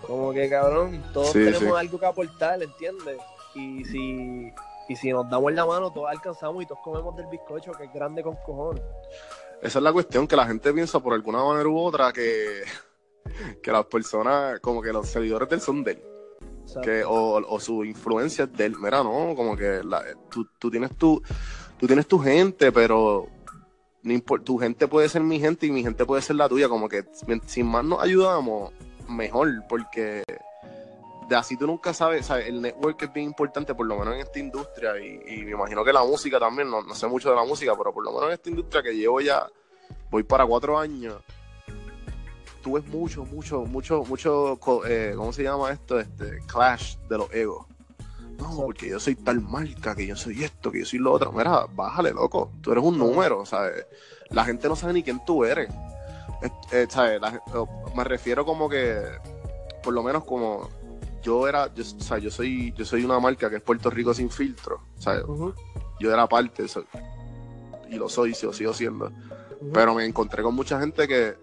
Como 0.06 0.34
que, 0.34 0.50
cabrón, 0.50 1.04
todos 1.14 1.28
Sí, 1.28 1.40
tenemos 1.40 1.60
sí. 1.62 1.70
algo 1.78 2.00
que 2.00 2.06
aportar, 2.06 2.62
¿entiendes? 2.62 3.18
Y 3.56 3.84
si, 3.86 4.52
y 4.88 4.96
si 4.96 5.12
nos 5.12 5.30
damos 5.30 5.52
la 5.54 5.66
mano, 5.66 5.92
todos 5.92 6.10
alcanzamos 6.10 6.64
y 6.64 6.66
todos 6.66 6.82
comemos 6.84 7.16
del 7.16 7.28
bizcocho, 7.28 7.72
que 7.74 7.86
es 7.86 7.94
grande 7.94 8.24
con 8.24 8.36
cojones. 8.46 8.84
Esa 9.62 9.80
es 9.80 9.84
la 9.84 9.94
cuestión, 9.94 10.28
que 10.28 10.36
la 10.36 10.48
gente 10.48 10.74
piensa 10.74 11.00
por 11.00 11.14
alguna 11.14 11.44
manera 11.44 11.68
u 11.70 11.78
otra 11.78 12.12
que, 12.12 12.64
que 13.62 13.72
las 13.72 13.86
personas, 13.86 14.60
como 14.60 14.82
que 14.82 14.92
los 14.92 15.08
seguidores 15.08 15.50
del 15.50 15.62
son 15.62 15.84
de 15.84 15.92
él. 15.92 16.04
Que 16.82 17.04
o, 17.04 17.42
o 17.48 17.60
su 17.60 17.84
influencia 17.84 18.46
es 18.46 18.54
de 18.54 18.66
él. 18.68 18.76
Mira, 18.80 19.04
no, 19.04 19.34
como 19.36 19.58
que 19.58 19.82
la- 19.84 20.04
tú, 20.30 20.48
tú 20.58 20.72
tienes 20.72 20.96
tu 20.96 21.22
tú 21.78 21.88
tienes 21.88 22.08
tu 22.08 22.18
gente, 22.20 22.72
pero 22.72 23.28
tu 24.46 24.58
gente 24.58 24.88
puede 24.88 25.10
ser 25.10 25.22
mi 25.22 25.40
gente 25.40 25.66
y 25.66 25.72
mi 25.72 25.84
gente 25.84 26.06
puede 26.06 26.22
ser 26.22 26.38
la 26.38 26.48
tuya, 26.48 26.70
como 26.70 26.88
que 26.88 27.04
si- 27.12 27.26
sin 27.48 27.66
más 27.68 27.84
nos 27.84 28.02
ayudamos, 28.02 28.72
mejor, 29.10 29.50
porque 29.68 30.24
de 31.32 31.38
así 31.38 31.56
tú 31.56 31.66
nunca 31.66 31.94
sabes, 31.94 32.26
¿sabes? 32.26 32.48
el 32.50 32.62
network 32.62 33.02
es 33.04 33.14
bien 33.14 33.28
importante, 33.28 33.74
por 33.74 33.86
lo 33.88 33.98
menos 33.98 34.16
en 34.16 34.20
esta 34.20 34.38
industria, 34.38 35.00
y, 35.00 35.22
y 35.28 35.46
me 35.46 35.52
imagino 35.52 35.82
que 35.86 35.94
la 35.94 36.04
música 36.04 36.38
también, 36.38 36.70
no, 36.70 36.82
no 36.82 36.94
sé 36.94 37.08
mucho 37.08 37.30
de 37.30 37.38
la 37.38 37.46
música, 37.46 37.74
pero 37.78 37.94
por 37.94 38.04
lo 38.04 38.12
menos 38.12 38.28
en 38.28 38.34
esta 38.34 38.50
industria 38.50 38.84
que 38.84 38.94
llevo 38.94 39.22
ya, 39.22 39.48
voy 40.10 40.24
para 40.24 40.46
cuatro 40.46 40.78
años, 40.78 41.16
tú 42.62 42.74
ves 42.74 42.86
mucho, 42.88 43.24
mucho, 43.24 43.62
mucho, 43.62 44.04
mucho, 44.04 44.60
eh, 44.86 45.14
¿cómo 45.16 45.32
se 45.32 45.44
llama 45.44 45.72
esto? 45.72 46.02
Este, 46.02 46.40
clash 46.48 46.98
de 47.10 47.18
los 47.18 47.34
egos. 47.34 47.66
No, 48.38 48.54
porque 48.58 48.90
yo 48.90 49.00
soy 49.00 49.16
tal 49.16 49.40
marca, 49.40 49.96
que 49.96 50.06
yo 50.08 50.18
soy 50.18 50.44
esto, 50.44 50.70
que 50.70 50.80
yo 50.80 50.86
soy 50.86 51.00
lo 51.00 51.14
otro. 51.14 51.32
Mira, 51.32 51.66
bájale, 51.74 52.12
loco. 52.12 52.52
Tú 52.62 52.74
eres 52.74 52.84
un 52.84 52.98
número, 52.98 53.46
¿sabes? 53.46 53.86
La 54.32 54.44
gente 54.44 54.68
no 54.68 54.76
sabe 54.76 54.92
ni 54.94 55.02
quién 55.04 55.24
tú 55.24 55.46
eres. 55.46 55.70
Es- 56.42 56.74
eh, 56.74 56.88
¿sabes? 56.90 57.22
La 57.22 57.40
me 57.96 58.04
refiero 58.04 58.44
como 58.44 58.68
que, 58.68 59.00
por 59.82 59.94
lo 59.94 60.04
menos 60.04 60.26
como 60.26 60.68
yo 61.22 61.48
era, 61.48 61.74
yo, 61.74 61.84
o 61.84 62.02
sea, 62.02 62.18
yo 62.18 62.30
soy, 62.32 62.74
yo 62.74 62.86
soy 62.86 63.04
una 63.04 63.20
marca 63.20 63.50
que 63.50 63.58
es 63.58 63.62
Puerto 63.62 63.90
Rico 63.90 64.14
sin 64.14 64.30
filtro, 64.30 64.82
¿sabes? 64.98 65.24
ujú, 65.26 65.54
Yo 66.00 66.12
era 66.14 66.28
parte, 66.28 66.68
soy- 66.68 66.86
y 67.90 67.96
lo 67.96 68.08
soy, 68.10 68.36
lo 68.42 68.54
sigo 68.54 68.74
siendo. 68.74 69.12
Pero 69.74 69.94
me 69.94 70.06
encontré 70.06 70.42
con 70.44 70.56
mucha 70.56 70.80
gente 70.80 71.08
que, 71.08 71.36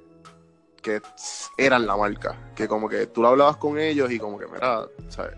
que 0.82 1.00
eran 1.56 1.86
la 1.86 1.96
marca. 1.96 2.52
Que 2.54 2.66
como 2.66 2.88
que 2.88 3.06
tú 3.06 3.22
lo 3.22 3.28
hablabas 3.28 3.56
con 3.58 3.78
ellos 3.78 4.10
y 4.10 4.18
como 4.18 4.38
que, 4.38 4.46
mira, 4.46 4.86
¿sabes? 5.08 5.34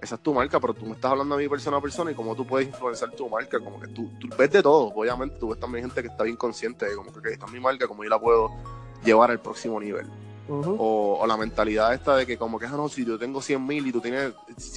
Esa 0.00 0.14
es 0.14 0.20
tu 0.22 0.32
marca, 0.32 0.60
pero 0.60 0.74
tú 0.74 0.86
me 0.86 0.92
estás 0.92 1.10
hablando 1.10 1.34
a 1.34 1.38
mí 1.38 1.48
persona 1.48 1.78
a 1.78 1.80
persona 1.80 2.12
y 2.12 2.14
cómo 2.14 2.36
tú 2.36 2.46
puedes 2.46 2.68
influenciar 2.68 3.10
tu 3.12 3.28
marca. 3.28 3.58
Como 3.58 3.80
que 3.80 3.88
tú, 3.88 4.10
tú 4.20 4.28
ves 4.38 4.50
de 4.52 4.62
todo, 4.62 4.92
obviamente. 4.94 5.36
Tú 5.40 5.48
ves 5.48 5.58
también 5.58 5.86
gente 5.86 6.02
que 6.02 6.08
está 6.08 6.22
bien 6.22 6.36
consciente 6.36 6.86
de 6.88 6.94
como 6.94 7.12
que, 7.12 7.18
ok, 7.18 7.26
esta 7.26 7.46
es 7.46 7.52
mi 7.52 7.58
marca, 7.58 7.88
como 7.88 8.04
yo 8.04 8.10
la 8.10 8.20
puedo 8.20 8.50
llevar 9.04 9.30
al 9.32 9.40
próximo 9.40 9.80
nivel. 9.80 10.06
O, 10.78 11.18
o 11.20 11.26
la 11.26 11.36
mentalidad 11.36 11.92
esta 11.94 12.16
de 12.16 12.26
que 12.26 12.38
como 12.38 12.58
que, 12.58 12.66
ah, 12.66 12.70
no, 12.70 12.88
si 12.88 13.04
yo 13.04 13.18
tengo 13.18 13.42
100 13.42 13.64
mil 13.66 13.86
y 13.86 13.92
tú 13.92 14.00
tienes 14.00 14.32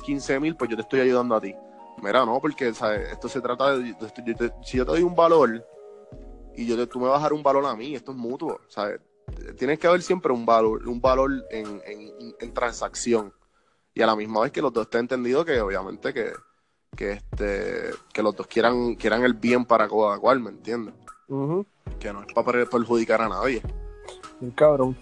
15 0.06 0.40
mil, 0.40 0.56
pues 0.56 0.70
yo 0.70 0.76
te 0.76 0.82
estoy 0.84 1.00
ayudando 1.02 1.36
a 1.36 1.42
ti. 1.42 1.56
Mira, 2.02 2.26
no, 2.26 2.40
porque 2.42 2.74
¿sabes? 2.74 3.12
esto 3.12 3.30
se 3.30 3.42
trata 3.42 3.78
de, 3.78 3.96
si 4.64 4.78
yo 4.78 4.86
te 4.86 4.92
doy 4.92 5.04
un 5.04 5.16
valor 5.16 5.64
y 6.56 6.66
yo 6.66 6.76
te- 6.76 6.88
tú 6.88 7.00
me 7.00 7.08
vas 7.08 7.20
a 7.20 7.24
dar 7.24 7.34
un 7.34 7.44
valor 7.44 7.66
a 7.66 7.76
mí, 7.76 7.94
esto 7.96 8.12
es 8.12 8.18
mutuo, 8.18 8.60
¿sabes? 8.68 9.00
Tienes 9.58 9.80
que 9.80 9.88
haber 9.88 10.02
siempre 10.02 10.34
un 10.34 10.46
valor, 10.46 10.88
un 10.88 11.00
valor 11.00 11.32
en, 11.52 11.82
en- 11.86 12.36
en 12.40 12.54
transacción. 12.54 13.32
Y 13.94 14.02
a 14.02 14.06
la 14.08 14.16
misma 14.16 14.42
vez 14.42 14.52
que 14.52 14.62
los 14.62 14.74
dos 14.74 14.84
estén 14.84 15.02
entendido 15.02 15.46
que 15.46 15.60
obviamente 15.62 16.14
que, 16.14 16.32
que 16.96 17.12
este 17.14 17.92
que 18.14 18.24
los 18.24 18.36
dos 18.36 18.48
quieran, 18.48 18.96
quieran 18.96 19.24
el 19.24 19.34
bien 19.34 19.64
para 19.66 19.88
cada 19.88 20.18
cual, 20.20 20.40
¿me 20.40 20.50
entiendes? 20.50 20.96
Que 22.00 22.12
no 22.12 22.22
es 22.24 22.34
para 22.34 22.66
perjudicar 22.66 23.22
a 23.22 23.30
nadie. 23.30 23.62
Bien 24.40 24.52
cabrón. 24.52 24.98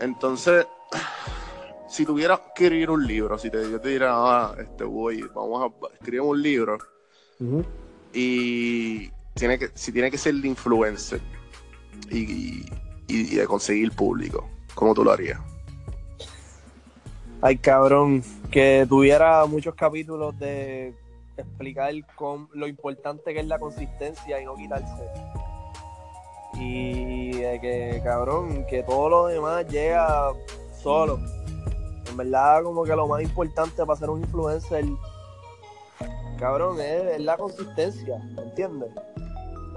Entonces, 0.00 0.66
si 1.88 2.04
tuvieras 2.06 2.40
que 2.54 2.64
escribir 2.64 2.90
un 2.90 3.06
libro, 3.06 3.38
si 3.38 3.50
te, 3.50 3.70
yo 3.70 3.80
te 3.80 3.88
diera, 3.90 4.12
ah, 4.14 4.54
este, 4.58 4.84
voy, 4.84 5.22
vamos 5.34 5.70
a 5.72 5.94
escribir 5.94 6.20
un 6.22 6.40
libro 6.42 6.78
y 8.12 9.08
tiene 9.34 9.58
que, 9.58 9.70
si 9.74 9.92
tiene 9.92 10.10
que 10.10 10.18
ser 10.18 10.34
de 10.34 10.48
influencer 10.48 11.20
y, 12.10 12.18
y- 12.20 12.66
y 13.08 13.34
de 13.36 13.46
conseguir 13.46 13.92
público, 13.92 14.48
¿cómo 14.74 14.94
tú 14.94 15.04
lo 15.04 15.12
harías? 15.12 15.40
Ay, 17.42 17.56
cabrón, 17.56 18.22
que 18.50 18.84
tuviera 18.88 19.44
muchos 19.46 19.74
capítulos 19.74 20.38
de 20.38 20.94
explicar 21.36 21.92
con 22.14 22.48
lo 22.52 22.66
importante 22.68 23.32
que 23.32 23.40
es 23.40 23.46
la 23.46 23.58
consistencia 23.58 24.40
y 24.40 24.44
no 24.44 24.54
quitarse. 24.56 25.08
Y 26.54 27.32
de 27.32 27.60
que, 27.60 28.00
cabrón, 28.02 28.66
que 28.68 28.82
todo 28.82 29.08
lo 29.08 29.26
demás 29.26 29.66
llega 29.68 30.32
solo. 30.82 31.18
En 32.08 32.16
verdad, 32.16 32.62
como 32.62 32.84
que 32.84 32.94
lo 32.94 33.06
más 33.06 33.22
importante 33.22 33.84
para 33.84 33.98
ser 33.98 34.10
un 34.10 34.20
influencer, 34.20 34.84
cabrón, 36.38 36.80
es, 36.80 37.02
es 37.14 37.20
la 37.20 37.36
consistencia, 37.36 38.18
¿me 38.34 38.42
entiendes? 38.42 38.90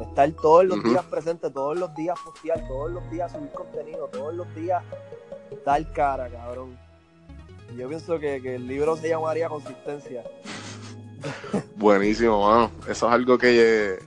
Estar 0.02 0.32
todos 0.32 0.66
los 0.66 0.84
días 0.84 1.04
presente, 1.06 1.50
todos 1.52 1.78
los 1.78 1.94
días 1.96 2.18
postear, 2.26 2.68
todos 2.68 2.92
los 2.92 3.10
días 3.12 3.32
subir 3.32 3.52
contenido, 3.52 4.08
todos 4.08 4.34
los 4.34 4.56
días 4.56 4.84
dar 5.66 5.94
cara, 5.94 6.30
cabrón. 6.30 6.78
Yo 7.78 7.88
pienso 7.88 8.20
que, 8.20 8.42
que 8.42 8.56
el 8.56 8.68
libro 8.68 8.98
se 8.98 9.10
llamaría 9.10 9.50
Consistencia. 9.50 10.24
Buenísimo, 11.76 12.48
mano. 12.48 12.72
Eso 12.88 13.08
es 13.08 13.14
algo 13.14 13.38
que, 13.38 14.00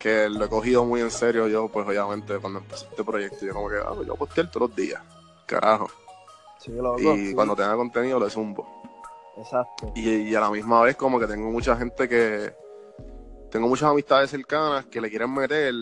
que 0.00 0.30
lo 0.30 0.46
he 0.46 0.48
cogido 0.48 0.84
muy 0.86 1.00
en 1.02 1.10
serio 1.10 1.46
yo, 1.46 1.68
pues 1.68 1.86
obviamente 1.86 2.38
cuando 2.38 2.58
empecé 2.60 2.86
este 2.86 3.04
proyecto, 3.04 3.44
yo 3.44 3.52
como 3.52 3.68
que, 3.68 3.76
ah, 3.76 3.92
pues 3.94 4.08
yo 4.08 4.16
posteo 4.16 4.48
todos 4.48 4.68
los 4.70 4.76
días, 4.76 5.02
carajo. 5.46 5.90
Sí, 6.58 6.72
loco, 6.72 6.98
Y 7.00 7.28
sí, 7.28 7.34
cuando 7.34 7.54
tenga 7.54 7.76
contenido 7.76 8.18
lo 8.18 8.28
zumbo. 8.30 8.66
Exacto. 9.36 9.92
Y, 9.94 10.08
y 10.10 10.34
a 10.34 10.40
la 10.40 10.50
misma 10.50 10.80
vez 10.82 10.96
como 10.96 11.20
que 11.20 11.26
tengo 11.26 11.50
mucha 11.50 11.76
gente 11.76 12.08
que... 12.08 12.52
Tengo 13.50 13.66
muchas 13.68 13.90
amistades 13.90 14.30
cercanas 14.30 14.86
que 14.86 15.00
le 15.00 15.10
quieren 15.10 15.34
meter, 15.34 15.74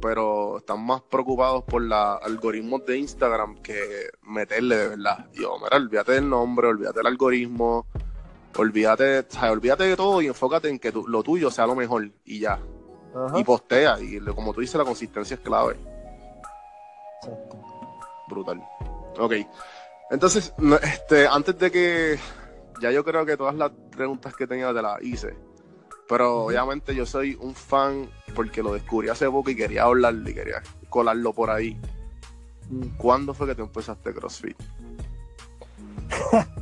pero 0.00 0.58
están 0.58 0.80
más 0.86 1.02
preocupados 1.02 1.64
por 1.64 1.82
los 1.82 2.22
algoritmos 2.22 2.86
de 2.86 2.98
Instagram 2.98 3.56
que 3.62 4.10
meterle 4.22 4.76
de 4.76 4.88
verdad. 4.90 5.26
Y 5.34 5.42
yo, 5.42 5.58
mira, 5.58 5.76
olvídate 5.76 6.12
del 6.12 6.28
nombre, 6.30 6.68
olvídate 6.68 6.98
del 7.00 7.06
algoritmo, 7.08 7.86
olvídate, 8.56 9.18
o 9.20 9.24
sea, 9.28 9.50
olvídate 9.50 9.84
de 9.84 9.96
todo 9.96 10.22
y 10.22 10.28
enfócate 10.28 10.68
en 10.68 10.78
que 10.78 10.92
tu- 10.92 11.08
lo 11.08 11.22
tuyo 11.24 11.50
sea 11.50 11.66
lo 11.66 11.74
mejor 11.74 12.08
y 12.24 12.38
ya. 12.38 12.60
Ajá. 13.16 13.38
Y 13.38 13.44
postea. 13.44 13.98
Y 14.00 14.20
como 14.20 14.52
tú 14.52 14.60
dices, 14.60 14.76
la 14.76 14.84
consistencia 14.84 15.34
es 15.34 15.40
clave. 15.40 15.76
Exacto. 17.22 17.58
Brutal. 18.28 18.62
Ok. 19.18 19.32
Entonces, 20.10 20.52
este, 20.82 21.26
antes 21.26 21.58
de 21.58 21.70
que. 21.70 22.18
Ya 22.82 22.90
yo 22.90 23.02
creo 23.04 23.24
que 23.24 23.38
todas 23.38 23.54
las 23.54 23.70
preguntas 23.90 24.34
que 24.36 24.46
tenía 24.46 24.72
te 24.74 24.82
las 24.82 25.02
hice. 25.02 25.34
Pero 26.08 26.44
obviamente 26.44 26.94
yo 26.94 27.06
soy 27.06 27.36
un 27.40 27.54
fan 27.54 28.08
porque 28.34 28.62
lo 28.62 28.74
descubrí 28.74 29.08
hace 29.08 29.28
poco 29.30 29.50
y 29.50 29.56
quería 29.56 29.84
hablarlo 29.84 30.28
y 30.28 30.34
quería 30.34 30.62
colarlo 30.88 31.32
por 31.32 31.50
ahí. 31.50 31.80
Mm. 32.68 32.96
¿Cuándo 32.96 33.34
fue 33.34 33.46
que 33.46 33.54
tú 33.54 33.62
empezaste 33.62 34.12
CrossFit? 34.12 34.56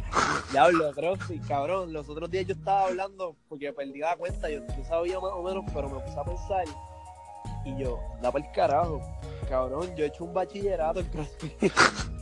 Diablo, 0.54 0.92
CrossFit, 0.92 1.46
cabrón. 1.48 1.92
Los 1.92 2.08
otros 2.08 2.30
días 2.30 2.46
yo 2.46 2.54
estaba 2.54 2.86
hablando 2.86 3.34
porque 3.48 3.72
perdí 3.72 3.98
la 3.98 4.16
cuenta. 4.16 4.48
Yo, 4.48 4.60
yo 4.76 4.84
sabía 4.88 5.18
más 5.18 5.32
o 5.32 5.42
menos, 5.42 5.64
pero 5.74 5.88
me 5.88 5.98
puse 6.00 6.18
a 6.18 6.24
pensar. 6.24 6.64
Y 7.64 7.76
yo, 7.82 7.98
da 8.22 8.30
para 8.30 8.44
el 8.46 8.52
carajo. 8.52 9.00
Cabrón, 9.48 9.94
yo 9.96 10.04
he 10.04 10.08
hecho 10.08 10.24
un 10.24 10.32
bachillerato 10.32 11.00
en 11.00 11.06
CrossFit. 11.06 11.72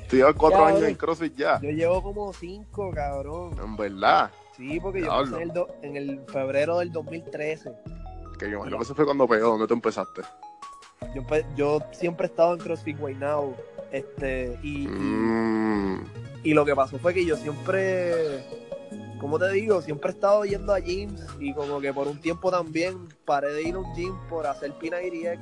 Tú 0.09 0.17
llevas 0.17 0.35
cuatro 0.35 0.59
Cabrón. 0.61 0.77
años 0.79 0.89
en 0.89 0.95
CrossFit 0.97 1.37
ya. 1.37 1.61
yo 1.61 1.71
llevo 1.71 2.03
como 2.03 2.33
cinco, 2.33 2.91
cabrón. 2.95 3.55
En 3.63 3.77
verdad. 3.77 4.31
Sí, 4.57 4.79
porque 4.81 5.01
yo 5.03 5.13
empecé 5.21 5.37
en 5.37 5.43
el, 5.49 5.53
do- 5.55 5.69
en 5.83 5.97
el 5.97 6.21
febrero 6.27 6.79
del 6.79 6.91
2013. 6.93 7.71
Que 8.39 8.47
yo 8.51 8.57
imagino 8.57 8.79
que 8.79 8.83
eso 8.85 8.95
fue 8.95 9.05
cuando 9.05 9.27
pegó. 9.29 9.49
¿Dónde 9.51 9.67
tú 9.67 9.75
empezaste? 9.75 10.23
Yo, 11.57 11.81
siempre 11.93 12.27
he 12.27 12.31
estado 12.31 12.55
en 12.55 12.61
CrossFit 12.61 12.99
Guaynabo. 12.99 13.55
Este, 13.91 14.59
y- 14.63 14.87
Mm, 14.89 16.05
Y 16.32 16.32
lo 16.55 16.65
que 16.65 16.75
pasó 16.75 16.99
fue 16.99 17.15
que 17.15 17.25
yo 17.25 17.37
siempre, 17.37 18.45
¿cómo 19.21 19.39
te 19.39 19.51
digo? 19.53 19.81
Siempre 19.81 20.11
he 20.11 20.15
estado 20.15 20.45
yendo 20.45 20.73
a 20.75 20.81
gyms 20.81 21.25
y 21.41 21.55
como 21.55 21.81
que 21.81 21.93
por 21.93 22.09
un 22.09 22.21
tiempo 22.21 22.51
también 22.51 23.09
paré 23.25 23.53
de 23.53 23.63
ir 23.63 23.75
a 23.75 23.79
un 23.79 23.95
gym 23.95 24.15
por 24.29 24.47
hacer 24.47 24.73
P90X. 24.75 25.39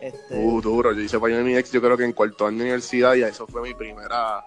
Este, 0.00 0.36
Uh, 0.36 0.60
duro. 0.60 0.92
Yo 0.92 1.00
hice 1.00 1.18
para 1.18 1.40
mi 1.42 1.56
ex, 1.56 1.70
yo 1.72 1.80
creo 1.80 1.96
que 1.96 2.04
en 2.04 2.12
cuarto 2.12 2.46
año 2.46 2.58
de 2.58 2.62
universidad, 2.64 3.14
y 3.14 3.22
eso 3.22 3.46
fue 3.46 3.62
mi 3.62 3.72
primera, 3.74 4.44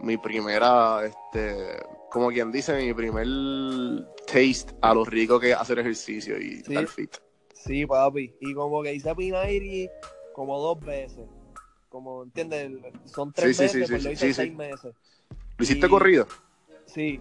mi 0.00 0.16
primera, 0.16 1.04
este, 1.04 1.76
como 2.10 2.28
quien 2.30 2.50
dice, 2.50 2.74
mi 2.82 2.92
primer 2.94 3.26
taste 4.26 4.74
a 4.80 4.94
lo 4.94 5.04
rico 5.04 5.38
que 5.38 5.50
es 5.50 5.56
hacer 5.56 5.78
ejercicio 5.78 6.38
y 6.40 6.56
Sí. 6.56 6.62
estar 6.68 6.86
fit. 6.88 7.14
sí, 7.52 7.86
papi. 7.86 8.34
Y 8.40 8.54
como 8.54 8.82
que 8.82 8.94
hice 8.94 9.14
P90 9.14 9.90
como 10.32 10.58
dos 10.58 10.80
veces. 10.80 11.24
Como, 11.94 12.24
¿entiendes? 12.24 12.72
Son 13.04 13.32
tres 13.32 13.56
Sí, 13.56 13.68
sí, 13.68 13.68
sí, 13.68 13.78
meses, 13.78 13.86
sí, 13.86 13.92
pues 13.92 14.04
lo 14.04 14.10
hice 14.10 14.26
sí, 14.26 14.34
seis 14.34 14.52
meses. 14.52 14.94
¿Lo 15.56 15.62
hiciste 15.62 15.86
Y- 15.86 15.88
corrido? 15.90 16.26
Sí, 16.86 17.20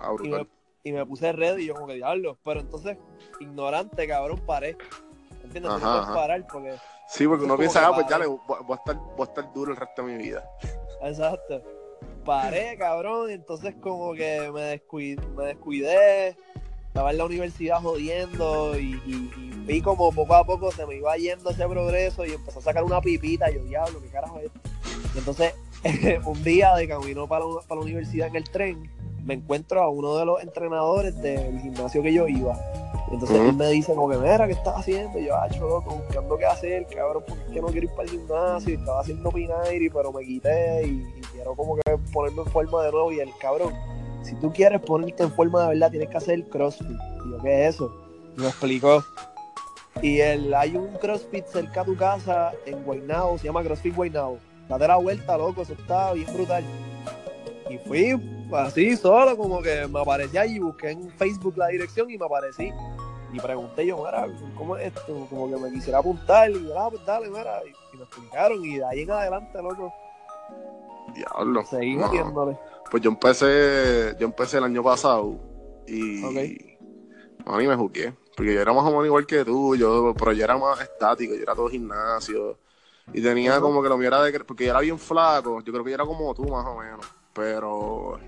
Ah, 0.00 0.14
y 0.22 0.28
me, 0.28 0.46
y 0.82 0.92
me 0.92 1.04
puse 1.04 1.30
red 1.30 1.58
y 1.58 1.66
yo 1.66 1.74
como 1.74 1.88
que 1.88 1.96
diablo. 1.96 2.38
Pero 2.42 2.60
entonces, 2.60 2.96
ignorante, 3.38 4.08
cabrón, 4.08 4.40
paré. 4.46 4.78
¿Entiendes? 5.42 5.64
No 5.64 5.74
Ajá, 5.74 5.90
puedes 5.90 6.02
ajá. 6.04 6.14
parar 6.14 6.46
porque... 6.50 6.74
Sí, 7.06 7.26
porque 7.28 7.44
uno 7.44 7.58
piensa, 7.58 7.86
ah, 7.86 7.94
pues 7.94 8.06
ya 8.08 8.18
le, 8.18 8.24
voy, 8.24 8.38
voy 8.48 8.58
a 8.70 8.76
estar, 8.76 8.96
voy 8.96 9.20
a 9.20 9.24
estar 9.24 9.52
duro 9.52 9.72
el 9.72 9.76
resto 9.76 10.06
de 10.06 10.12
mi 10.16 10.22
vida. 10.24 10.42
Exacto. 11.02 11.62
Paré, 12.24 12.78
cabrón, 12.78 13.28
entonces 13.28 13.74
como 13.78 14.14
que 14.14 14.50
me 14.54 14.62
descuidé, 14.62 16.34
estaba 16.94 17.10
en 17.10 17.18
la 17.18 17.24
universidad 17.24 17.82
jodiendo 17.82 18.78
y, 18.78 18.92
y- 19.04 19.30
y 19.36 19.50
vi 19.66 19.80
como 19.82 20.12
poco 20.12 20.32
a 20.36 20.44
poco 20.44 20.70
se 20.70 20.86
me 20.86 20.94
iba 20.94 21.16
yendo 21.16 21.50
ese 21.50 21.66
progreso 21.66 22.24
y 22.24 22.30
empezó 22.30 22.60
a 22.60 22.62
sacar 22.62 22.84
una 22.84 23.00
pipita 23.00 23.50
y 23.50 23.54
yo, 23.56 23.64
diablo, 23.64 24.00
¿qué 24.00 24.08
carajo 24.10 24.38
es? 24.38 24.52
Y 25.12 25.18
entonces, 25.18 25.54
un 26.24 26.44
día 26.44 26.72
de 26.76 26.86
camino 26.86 27.26
para 27.26 27.44
la, 27.44 27.60
para 27.66 27.80
la 27.80 27.84
universidad 27.84 28.28
en 28.28 28.36
el 28.36 28.44
tren, 28.48 28.88
me 29.24 29.34
encuentro 29.34 29.82
a 29.82 29.88
uno 29.88 30.16
de 30.18 30.24
los 30.24 30.40
entrenadores 30.40 31.20
del 31.20 31.58
gimnasio 31.60 32.00
que 32.00 32.12
yo 32.12 32.28
iba. 32.28 32.56
Y 33.10 33.14
entonces 33.14 33.40
él 33.40 33.54
me 33.54 33.68
dice 33.70 33.92
como 33.92 34.08
que, 34.10 34.16
mira, 34.18 34.46
¿qué 34.46 34.52
estás 34.52 34.76
haciendo? 34.78 35.18
Y 35.18 35.26
yo, 35.26 35.34
ah, 35.34 35.48
loco, 35.58 35.96
buscando 35.96 36.36
qué 36.38 36.46
hacer, 36.46 36.86
cabrón, 36.86 37.24
porque 37.26 37.42
es 37.48 37.50
que 37.54 37.60
no 37.60 37.66
quiero 37.68 37.86
ir 37.86 37.90
para 37.90 38.02
el 38.04 38.10
gimnasio. 38.10 38.70
Y 38.70 38.76
estaba 38.76 39.00
haciendo 39.00 39.30
Pinairi, 39.32 39.90
pero 39.90 40.12
me 40.12 40.24
quité 40.24 40.86
y, 40.86 40.90
y 41.18 41.20
quiero 41.32 41.56
como 41.56 41.74
que 41.74 41.82
ponerme 42.12 42.42
en 42.42 42.48
forma 42.52 42.84
de 42.84 42.92
nuevo. 42.92 43.10
Y 43.12 43.18
el 43.20 43.30
cabrón, 43.40 43.74
si 44.24 44.34
tú 44.36 44.52
quieres 44.52 44.80
ponerte 44.80 45.22
en 45.22 45.32
forma 45.32 45.62
de 45.62 45.68
verdad, 45.68 45.90
tienes 45.90 46.08
que 46.08 46.16
hacer 46.16 46.44
CrossFit. 46.48 46.98
Y 47.26 47.30
yo, 47.30 47.38
¿qué 47.42 47.66
es 47.66 47.74
eso? 47.74 47.94
Y 48.36 48.40
me 48.40 48.48
explicó. 48.48 49.04
Y 50.02 50.20
el, 50.20 50.52
hay 50.54 50.76
un 50.76 50.88
CrossFit 50.94 51.46
cerca 51.46 51.82
a 51.82 51.84
tu 51.84 51.96
casa 51.96 52.52
en 52.66 52.82
Guaynabo, 52.82 53.38
se 53.38 53.44
llama 53.44 53.62
CrossFit 53.62 53.94
Guaynabo. 53.94 54.38
Date 54.68 54.88
la 54.88 54.96
vuelta, 54.96 55.36
loco, 55.36 55.62
eso 55.62 55.74
está 55.74 56.12
bien 56.12 56.32
brutal. 56.34 56.64
Y 57.70 57.78
fui 57.78 58.20
así 58.52 58.96
solo, 58.96 59.36
como 59.36 59.62
que 59.62 59.86
me 59.86 60.00
aparecí 60.00 60.36
allí, 60.36 60.58
busqué 60.58 60.90
en 60.90 61.10
Facebook 61.10 61.56
la 61.56 61.68
dirección 61.68 62.10
y 62.10 62.18
me 62.18 62.26
aparecí. 62.26 62.72
Y 63.32 63.40
pregunté 63.40 63.86
yo, 63.86 63.98
mira, 63.98 64.28
¿cómo 64.56 64.76
es 64.76 64.86
esto? 64.86 65.26
Como 65.28 65.50
que 65.50 65.56
me 65.56 65.70
quisiera 65.70 65.98
apuntar 65.98 66.50
y 66.50 66.66
yo, 66.66 66.78
ah, 66.78 66.88
pues 66.90 67.04
dale, 67.04 67.28
mira. 67.28 67.60
Y, 67.64 67.94
y 67.94 67.98
me 67.98 68.04
explicaron 68.04 68.64
y 68.64 68.78
de 68.78 68.84
ahí 68.84 69.00
en 69.02 69.10
adelante, 69.10 69.62
loco, 69.62 69.92
Diablo. 71.14 71.64
seguí 71.64 71.96
No. 71.96 72.58
Pues 72.94 73.02
yo 73.02 73.10
empecé, 73.10 74.14
yo 74.20 74.24
empecé 74.24 74.58
el 74.58 74.62
año 74.62 74.80
pasado 74.80 75.36
y 75.84 76.22
Ok. 76.24 76.36
a 77.44 77.56
mí 77.58 77.66
me 77.66 77.74
jugué. 77.74 78.14
Porque 78.36 78.54
yo 78.54 78.60
era 78.60 78.72
más 78.72 78.84
o 78.84 78.90
menos 78.90 79.06
igual 79.06 79.26
que 79.26 79.44
tú, 79.44 79.74
yo, 79.74 80.14
pero 80.16 80.30
yo 80.30 80.44
era 80.44 80.56
más 80.56 80.80
estático, 80.80 81.34
yo 81.34 81.42
era 81.42 81.56
todo 81.56 81.68
gimnasio. 81.68 82.56
Y 83.12 83.20
tenía 83.20 83.60
como 83.60 83.82
que 83.82 83.88
lo 83.88 83.98
mío 83.98 84.06
era 84.06 84.22
de 84.22 84.38
porque 84.44 84.66
yo 84.66 84.70
era 84.70 84.78
bien 84.78 84.96
flaco, 84.96 85.60
yo 85.60 85.72
creo 85.72 85.82
que 85.82 85.90
yo 85.90 85.94
era 85.96 86.06
como 86.06 86.32
tú 86.36 86.48
más 86.48 86.64
o 86.66 86.76
menos. 86.78 87.04
Pero 87.32 88.20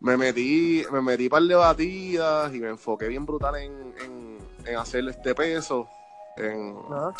me 0.00 0.16
metí, 0.16 0.82
me 0.90 1.02
metí 1.02 1.28
par 1.28 1.42
de 1.42 1.54
batidas 1.54 2.54
y 2.54 2.60
me 2.60 2.68
enfoqué 2.70 3.08
bien 3.08 3.26
brutal 3.26 3.56
en, 3.56 3.72
en, 4.02 4.38
en 4.64 4.76
hacer 4.78 5.06
este 5.06 5.34
peso. 5.34 5.86
En, 6.34 6.78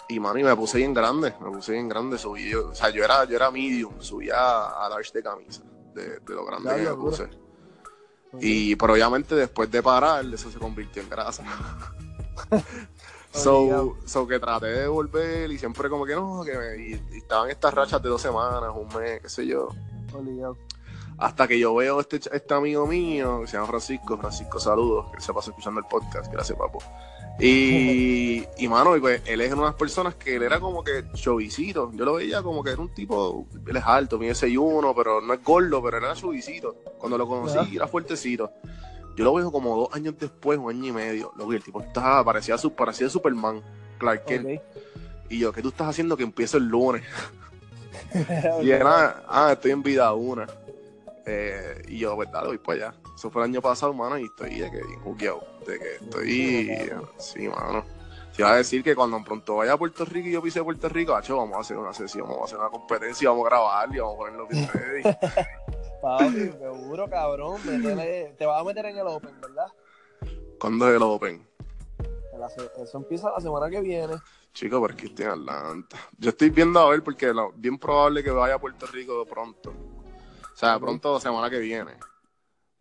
y 0.08 0.14
y 0.16 0.20
me 0.20 0.56
puse 0.56 0.78
bien 0.78 0.94
grande, 0.94 1.34
me 1.38 1.50
puse 1.50 1.72
bien 1.72 1.86
grande, 1.86 2.16
subí, 2.16 2.48
yo- 2.48 2.70
o 2.70 2.74
sea, 2.74 2.88
yo 2.88 3.04
era, 3.04 3.24
yo 3.26 3.36
era 3.36 3.50
medium, 3.50 3.92
subía 4.00 4.36
a, 4.38 4.86
a 4.86 4.88
large 4.88 5.12
de 5.12 5.22
camisa, 5.22 5.60
de, 5.94 6.20
de 6.20 6.34
lo 6.34 6.44
grande 6.44 6.70
que 6.74 7.26
me. 7.26 7.40
Y, 8.40 8.76
pero 8.76 8.92
obviamente 8.92 9.34
después 9.34 9.70
de 9.70 9.82
parar, 9.82 10.24
eso 10.24 10.50
se 10.50 10.58
convirtió 10.58 11.02
en 11.02 11.10
grasa. 11.10 11.44
so, 13.32 13.58
Obligado. 13.58 13.96
so 14.04 14.26
que 14.26 14.38
traté 14.38 14.66
de 14.66 14.86
volver 14.86 15.50
y 15.50 15.58
siempre 15.58 15.90
como 15.90 16.06
que 16.06 16.14
no, 16.14 16.42
que 16.44 16.56
me, 16.56 16.76
y, 16.76 16.92
y 17.12 17.18
estaban 17.18 17.50
estas 17.50 17.74
rachas 17.74 18.00
de 18.02 18.08
dos 18.08 18.22
semanas, 18.22 18.70
un 18.74 18.88
mes, 18.96 19.20
qué 19.20 19.28
sé 19.28 19.46
yo. 19.46 19.68
Obligado. 20.12 20.56
Hasta 21.18 21.46
que 21.46 21.58
yo 21.58 21.74
veo 21.74 22.00
este, 22.00 22.20
este 22.32 22.54
amigo 22.54 22.86
mío, 22.86 23.40
que 23.42 23.46
se 23.46 23.54
llama 23.54 23.66
Francisco, 23.66 24.16
Francisco 24.16 24.58
saludos, 24.58 25.10
que 25.12 25.20
se 25.20 25.34
pasa 25.34 25.50
escuchando 25.50 25.80
el 25.80 25.86
podcast, 25.86 26.32
gracias 26.32 26.56
papo. 26.56 26.78
Y, 27.38 28.44
y 28.58 28.68
mano, 28.68 28.96
y 28.96 29.00
pues, 29.00 29.22
él 29.26 29.40
es 29.40 29.52
una 29.52 29.62
de 29.62 29.68
las 29.68 29.74
personas 29.76 30.14
que 30.14 30.36
él 30.36 30.42
era 30.42 30.60
como 30.60 30.82
que 30.84 31.04
chovicito. 31.14 31.90
Yo 31.94 32.04
lo 32.04 32.14
veía 32.14 32.42
como 32.42 32.62
que 32.62 32.70
era 32.70 32.80
un 32.82 32.92
tipo, 32.94 33.46
él 33.66 33.76
es 33.76 33.84
alto, 33.84 34.18
mide 34.18 34.32
6'1, 34.32 34.92
pero 34.96 35.20
no 35.20 35.32
es 35.34 35.42
gordo, 35.44 35.82
pero 35.82 35.96
era 35.98 36.14
chovicito. 36.14 36.74
Cuando 36.98 37.16
lo 37.16 37.26
conocí 37.26 37.76
era 37.76 37.86
fuertecito. 37.86 38.50
Yo 39.16 39.24
lo 39.24 39.34
veo 39.34 39.50
como 39.52 39.76
dos 39.76 39.88
años 39.94 40.14
después, 40.18 40.58
un 40.58 40.70
año 40.70 40.86
y 40.86 40.92
medio. 40.92 41.32
Lo 41.36 41.46
vi, 41.46 41.56
el 41.56 41.62
tipo 41.62 41.80
estaba, 41.80 42.24
parecía, 42.24 42.56
su- 42.58 42.72
parecía 42.72 43.08
Superman, 43.08 43.62
Clark 43.98 44.24
Kent. 44.24 44.46
Y 45.28 45.38
yo, 45.38 45.52
¿qué 45.52 45.62
tú 45.62 45.68
estás 45.68 45.88
haciendo 45.88 46.16
que 46.16 46.22
empiezo 46.22 46.56
el 46.58 46.64
lunes? 46.68 47.02
Y 48.62 48.70
era, 48.70 49.22
ah, 49.28 49.50
estoy 49.52 49.70
en 49.72 49.82
vida 49.82 50.12
una. 50.14 50.46
Eh, 51.26 51.82
y 51.88 51.98
yo, 51.98 52.14
pues 52.16 52.30
dale, 52.32 52.48
voy 52.48 52.58
para 52.58 52.88
allá. 52.88 52.94
Eso 53.20 53.30
fue 53.30 53.42
el 53.42 53.50
año 53.50 53.60
pasado, 53.60 53.92
mano, 53.92 54.16
y 54.16 54.24
estoy 54.24 54.58
de 54.60 54.70
que 54.70 54.78
bien 54.82 54.98
juqueado. 55.00 55.42
De 55.66 55.78
que 55.78 55.96
estoy. 55.96 56.80
Sí, 57.18 57.46
mano. 57.50 57.84
Te 58.34 58.40
iba 58.40 58.50
a 58.52 58.56
decir 58.56 58.82
que 58.82 58.94
cuando 58.96 59.22
pronto 59.22 59.56
vaya 59.56 59.74
a 59.74 59.76
Puerto 59.76 60.06
Rico 60.06 60.26
y 60.28 60.32
yo 60.32 60.40
pise 60.40 60.64
Puerto 60.64 60.88
Rico, 60.88 61.14
hacho, 61.14 61.36
vamos 61.36 61.54
a 61.58 61.60
hacer 61.60 61.76
una 61.76 61.92
sesión, 61.92 62.26
vamos 62.26 62.40
a 62.40 62.44
hacer 62.46 62.58
una 62.58 62.70
competencia, 62.70 63.28
vamos 63.28 63.44
a 63.44 63.48
grabar 63.50 63.94
y 63.94 63.98
vamos 63.98 64.14
a 64.14 64.16
ponerlo 64.16 64.46
bien 64.46 64.68
ready. 64.72 65.02
Papi, 66.00 66.50
seguro, 66.58 67.10
cabrón. 67.10 67.60
métele- 67.66 68.34
te 68.38 68.46
vas 68.46 68.58
a 68.58 68.64
meter 68.64 68.86
en 68.86 68.96
el 68.96 69.06
Open, 69.06 69.38
¿verdad? 69.38 69.66
¿Cuándo 70.58 70.88
es 70.88 70.96
el 70.96 71.02
Open? 71.02 71.46
Eso 72.82 72.96
empieza 72.96 73.30
la 73.32 73.40
semana 73.40 73.68
que 73.68 73.82
viene. 73.82 74.14
Chico, 74.54 74.80
pero 74.80 74.96
que 74.96 75.08
estoy 75.08 75.26
en 75.26 75.32
Atlanta. 75.32 75.98
Yo 76.16 76.30
estoy 76.30 76.48
viendo 76.48 76.80
a 76.80 76.88
ver 76.88 77.02
porque 77.04 77.34
lo- 77.34 77.52
bien 77.52 77.78
probable 77.78 78.24
que 78.24 78.30
vaya 78.30 78.54
a 78.54 78.58
Puerto 78.58 78.86
Rico 78.86 79.26
pronto. 79.26 79.74
O 80.54 80.56
sea, 80.56 80.78
pronto 80.78 81.12
la 81.12 81.20
semana 81.20 81.50
que 81.50 81.58
viene. 81.58 81.92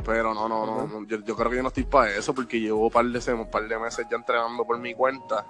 Pero 0.10 0.34
no, 0.34 0.49
no, 0.49 0.66
no, 0.66 0.84
Ok. 0.86 0.91
no, 0.91 1.05
Yo, 1.05 1.18
yo 1.20 1.36
creo 1.36 1.51
que 1.51 1.57
yo 1.57 1.62
no 1.62 1.68
estoy 1.68 1.84
para 1.84 2.10
eso 2.16 2.34
porque 2.34 2.60
llevo 2.60 2.86
un 2.88 2.91
par 2.91 3.05
de, 3.05 3.34
un 3.34 3.47
par 3.51 3.68
de 3.68 3.78
meses 3.78 4.07
ya 4.10 4.18
entrenando 4.18 4.66
por 4.66 4.80
mi 4.80 4.95
cuenta. 4.95 5.45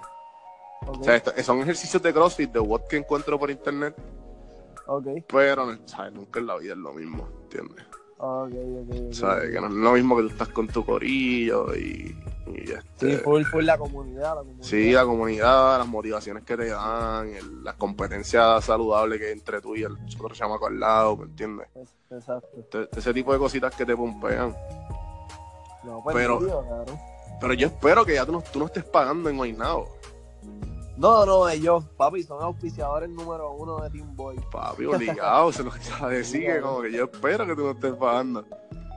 O 0.86 1.02
sea, 1.02 1.16
esto- 1.16 1.32
son 1.42 1.60
ejercicios 1.60 2.02
de 2.02 2.12
CrossFit, 2.12 2.52
de 2.52 2.60
what 2.60 2.82
que 2.88 2.98
encuentro 2.98 3.38
por 3.38 3.50
internet, 3.50 3.96
Ok. 4.86 5.06
pero 5.26 5.78
¿sabes? 5.86 6.12
nunca 6.12 6.40
en 6.40 6.46
la 6.46 6.56
vida 6.58 6.72
es 6.74 6.78
lo 6.78 6.92
mismo, 6.92 7.26
¿entiendes? 7.44 7.86
Ok, 8.22 8.52
ok, 8.52 8.90
ok. 9.08 9.12
¿Sabes? 9.14 9.50
Que 9.50 9.60
no 9.60 9.66
es 9.68 9.72
lo 9.72 9.92
mismo 9.92 10.16
que 10.16 10.22
tú 10.24 10.28
estás 10.28 10.48
con 10.48 10.68
tu 10.68 10.84
corillo 10.84 11.74
y, 11.74 12.14
y 12.48 12.70
este, 12.70 13.16
Sí, 13.16 13.22
full, 13.24 13.44
full 13.44 13.64
la 13.64 13.78
comunidad, 13.78 14.34
la 14.34 14.40
comunidad. 14.42 14.62
Sí, 14.62 14.92
la 14.92 15.04
comunidad, 15.04 15.78
las 15.78 15.88
motivaciones 15.88 16.44
que 16.44 16.54
te 16.56 16.68
dan, 16.68 17.28
el- 17.28 17.64
las 17.64 17.76
competencias 17.76 18.62
saludables 18.64 19.18
que 19.20 19.26
hay 19.28 19.32
entre 19.32 19.62
tú 19.62 19.74
y 19.74 19.84
el 19.84 19.92
otro 20.18 20.34
chamaco 20.34 20.66
al 20.66 20.78
lado, 20.78 21.16
¿me 21.16 21.24
entiendes? 21.24 21.66
Es- 21.74 21.94
Exacto. 22.10 22.48
Este- 22.58 22.88
ese 22.98 23.14
tipo 23.14 23.32
de 23.32 23.38
cositas 23.38 23.74
que 23.74 23.86
te 23.86 23.96
pompean. 23.96 24.54
No, 25.84 26.02
pues 26.02 26.14
Pero- 26.14 26.38
cabrón. 26.40 26.98
Pero 27.40 27.54
yo 27.54 27.68
espero 27.68 28.04
que 28.04 28.14
ya 28.14 28.26
tú 28.26 28.32
no, 28.32 28.42
tú 28.52 28.58
no 28.58 28.66
estés 28.66 28.84
pagando 28.84 29.30
en 29.30 29.38
Guaynabo, 29.38 29.88
No, 31.00 31.24
no, 31.24 31.48
ellos, 31.48 31.82
papi, 31.96 32.22
son 32.22 32.42
auspiciadores 32.42 33.08
número 33.08 33.52
uno 33.52 33.78
de 33.80 33.88
Team 33.88 34.14
Boy. 34.14 34.36
papi, 34.52 34.84
obligado, 34.84 35.50
se 35.50 35.62
lo 35.64 35.70
a 36.02 36.08
decir, 36.10 36.44
que 36.44 36.60
como 36.60 36.82
que 36.82 36.92
yo 36.92 37.04
espero 37.04 37.46
que 37.46 37.56
tú 37.56 37.62
no 37.64 37.70
estés 37.70 37.94
pagando. 37.94 38.44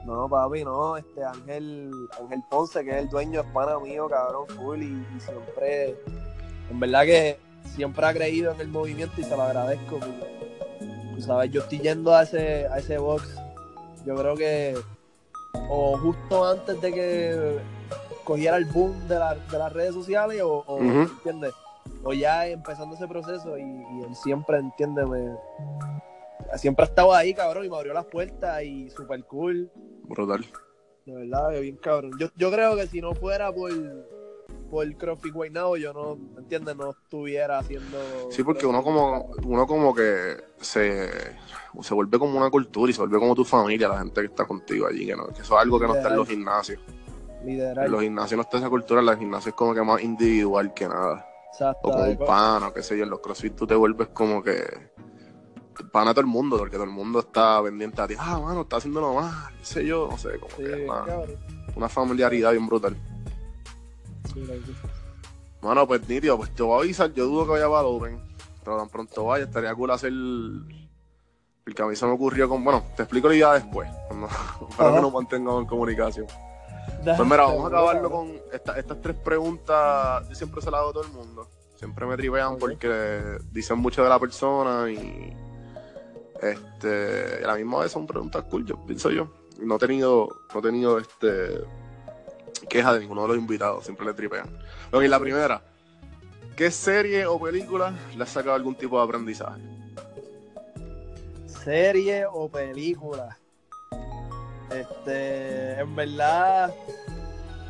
No, 0.04 0.28
papi, 0.28 0.64
no, 0.64 0.98
este 0.98 1.24
Ángel, 1.24 1.90
Ángel 2.20 2.42
Ponce, 2.50 2.84
que 2.84 2.90
es 2.90 2.96
el 2.96 3.08
dueño, 3.08 3.40
es 3.40 3.46
pana 3.54 3.78
mío, 3.78 4.06
cabrón, 4.06 4.46
full, 4.48 4.82
y, 4.82 5.06
y 5.16 5.20
siempre, 5.20 5.96
en 6.70 6.78
verdad 6.78 7.04
que 7.04 7.40
siempre 7.74 8.04
ha 8.04 8.12
creído 8.12 8.52
en 8.52 8.60
el 8.60 8.68
movimiento 8.68 9.18
y 9.18 9.24
se 9.24 9.34
lo 9.34 9.42
agradezco. 9.44 9.98
tú 11.14 11.22
sabes, 11.22 11.50
yo 11.52 11.62
estoy 11.62 11.78
yendo 11.80 12.14
a 12.14 12.24
ese, 12.24 12.66
a 12.66 12.76
ese 12.80 12.98
box, 12.98 13.34
yo 14.04 14.14
creo 14.14 14.36
que, 14.36 14.78
o 15.70 15.96
justo 15.96 16.44
antes 16.46 16.78
de 16.82 16.92
que 16.92 17.58
cogiera 18.24 18.58
el 18.58 18.66
boom 18.66 19.08
de, 19.08 19.18
la- 19.18 19.36
de 19.36 19.58
las 19.58 19.72
redes 19.72 19.94
sociales, 19.94 20.42
o, 20.42 20.62
o, 20.66 20.74
Ujú. 20.76 20.86
¿entiendes? 21.16 21.54
O 22.02 22.12
ya 22.12 22.46
empezando 22.46 22.94
ese 22.94 23.08
proceso 23.08 23.56
y, 23.56 23.62
y 23.62 24.02
él 24.02 24.14
siempre, 24.14 24.58
entiende, 24.58 25.04
me, 25.06 25.36
siempre 26.58 26.84
ha 26.84 26.88
estado 26.88 27.14
ahí, 27.14 27.34
cabrón, 27.34 27.64
y 27.64 27.70
me 27.70 27.76
abrió 27.76 27.92
las 27.92 28.06
puertas 28.06 28.62
y 28.62 28.90
super 28.90 29.24
cool. 29.24 29.70
Brutal. 30.04 30.44
De 31.06 31.14
verdad, 31.14 31.60
bien 31.60 31.76
cabrón. 31.76 32.12
Yo, 32.18 32.28
yo 32.36 32.50
creo 32.50 32.76
que 32.76 32.86
si 32.86 33.00
no 33.00 33.14
fuera 33.14 33.52
por, 33.52 33.72
por 34.70 34.96
CrossFit 34.96 35.32
Guaynabo, 35.32 35.76
yo 35.76 35.92
no, 35.92 36.16
¿me 36.16 36.40
entiendes? 36.40 36.76
No 36.76 36.90
estuviera 36.90 37.58
haciendo... 37.58 37.98
Sí, 38.30 38.42
porque 38.42 38.66
uno 38.66 38.82
como, 38.82 39.30
uno 39.44 39.66
como 39.66 39.94
que 39.94 40.36
se, 40.60 41.10
se 41.80 41.94
vuelve 41.94 42.18
como 42.18 42.38
una 42.38 42.50
cultura 42.50 42.90
y 42.90 42.94
se 42.94 43.00
vuelve 43.00 43.18
como 43.18 43.34
tu 43.34 43.44
familia, 43.44 43.88
la 43.88 43.98
gente 43.98 44.20
que 44.20 44.26
está 44.26 44.46
contigo 44.46 44.86
allí, 44.86 45.06
que, 45.06 45.16
no, 45.16 45.26
que 45.26 45.42
eso 45.42 45.54
es 45.56 45.62
algo 45.62 45.78
que 45.78 45.86
no 45.86 45.94
está 45.94 46.08
en 46.08 46.16
los 46.16 46.28
gimnasios. 46.28 46.80
Liderar. 47.44 47.84
En 47.84 47.92
los 47.92 48.02
gimnasios 48.02 48.36
no 48.38 48.42
está 48.42 48.56
esa 48.56 48.70
cultura, 48.70 49.00
en 49.00 49.06
los 49.06 49.18
gimnasios 49.18 49.48
es 49.48 49.54
como 49.54 49.74
que 49.74 49.82
más 49.82 50.02
individual 50.02 50.72
que 50.72 50.88
nada. 50.88 51.28
Exacto. 51.54 51.88
O 51.88 51.92
con 51.92 52.08
un 52.08 52.16
pana, 52.18 52.72
qué 52.74 52.82
sé 52.82 52.98
yo, 52.98 53.04
en 53.04 53.10
los 53.10 53.20
CrossFit 53.20 53.54
tú 53.54 53.64
te 53.66 53.76
vuelves 53.76 54.08
como 54.08 54.42
que 54.42 54.92
pana 55.92 56.10
a 56.10 56.14
todo 56.14 56.22
el 56.22 56.26
mundo, 56.26 56.58
porque 56.58 56.74
todo 56.74 56.84
el 56.84 56.90
mundo 56.90 57.20
está 57.20 57.62
pendiente 57.62 58.02
a 58.02 58.08
ti. 58.08 58.14
Ah, 58.18 58.40
mano, 58.40 58.62
está 58.62 58.76
haciéndolo 58.76 59.14
mal, 59.14 59.54
qué 59.58 59.64
sé 59.64 59.86
yo, 59.86 60.08
no 60.10 60.18
sé, 60.18 60.38
como 60.38 60.56
Sí, 60.56 60.64
que 60.64 60.84
una, 60.84 61.04
cabrón. 61.04 61.36
una 61.76 61.88
familiaridad 61.88 62.50
bien 62.50 62.66
brutal. 62.66 62.96
Sí. 64.32 64.44
Mano, 65.62 65.86
pues 65.86 66.08
nítido, 66.08 66.36
pues 66.36 66.52
te 66.54 66.62
voy 66.62 66.76
a 66.76 66.82
avisar, 66.82 67.12
yo 67.12 67.26
dudo 67.26 67.44
que 67.44 67.52
vaya 67.52 67.68
para 67.68 67.80
el 67.80 67.86
Open, 67.86 68.20
pero 68.64 68.76
tan 68.78 68.88
pronto 68.88 69.24
vaya, 69.26 69.44
estaría 69.44 69.74
cool 69.74 69.90
hacer 69.92 70.10
el 70.12 71.74
que 71.74 71.82
a 71.82 71.86
mí 71.86 71.96
se 71.96 72.04
me 72.04 72.12
ocurrió 72.12 72.48
con, 72.48 72.62
bueno, 72.62 72.82
te 72.96 73.02
explico 73.04 73.28
la 73.28 73.34
idea 73.36 73.52
después, 73.54 73.88
cuando, 74.08 74.28
para 74.76 74.94
que 74.94 75.00
nos 75.00 75.12
mantengamos 75.12 75.62
en 75.62 75.68
comunicación. 75.68 76.26
Pues 77.04 77.18
mira, 77.24 77.42
vamos 77.44 77.64
a 77.64 77.68
acabarlo 77.68 78.10
con 78.10 78.32
esta- 78.52 78.78
estas 78.78 79.00
tres 79.00 79.16
preguntas. 79.16 80.28
Yo 80.28 80.34
siempre 80.34 80.60
se 80.62 80.70
las 80.70 80.80
hago 80.80 80.90
a 80.90 80.92
todo 80.92 81.04
el 81.04 81.10
mundo. 81.12 81.48
Siempre 81.76 82.06
me 82.06 82.16
tripean 82.16 82.56
porque 82.56 83.38
dicen 83.52 83.78
mucho 83.78 84.02
de 84.02 84.08
la 84.08 84.18
persona 84.18 84.90
y 84.90 85.36
este 86.40 87.38
y 87.40 87.44
a 87.44 87.46
la 87.48 87.56
misma 87.56 87.80
vez 87.80 87.92
son 87.92 88.06
preguntas 88.06 88.44
cool, 88.50 88.64
yo 88.64 88.76
pienso 88.86 89.10
yo. 89.10 89.28
No 89.60 89.76
he 89.76 89.78
tenido, 89.78 90.28
no 90.52 90.60
he 90.60 90.62
tenido 90.62 90.98
este 90.98 91.60
queja 92.68 92.94
de 92.94 93.00
ninguno 93.00 93.22
de 93.22 93.28
los 93.28 93.36
invitados, 93.36 93.84
siempre 93.84 94.06
le 94.06 94.14
tripean. 94.14 94.48
Ok, 94.92 95.02
la 95.02 95.20
primera. 95.20 95.62
¿Qué 96.56 96.70
serie 96.70 97.26
o 97.26 97.38
película 97.40 97.92
le 98.16 98.22
has 98.22 98.30
sacado 98.30 98.54
algún 98.54 98.76
tipo 98.76 98.96
de 98.98 99.04
aprendizaje? 99.04 99.60
Serie 101.46 102.24
o 102.26 102.48
película. 102.48 103.36
Este, 104.70 105.72
en 105.80 105.94
verdad, 105.94 106.74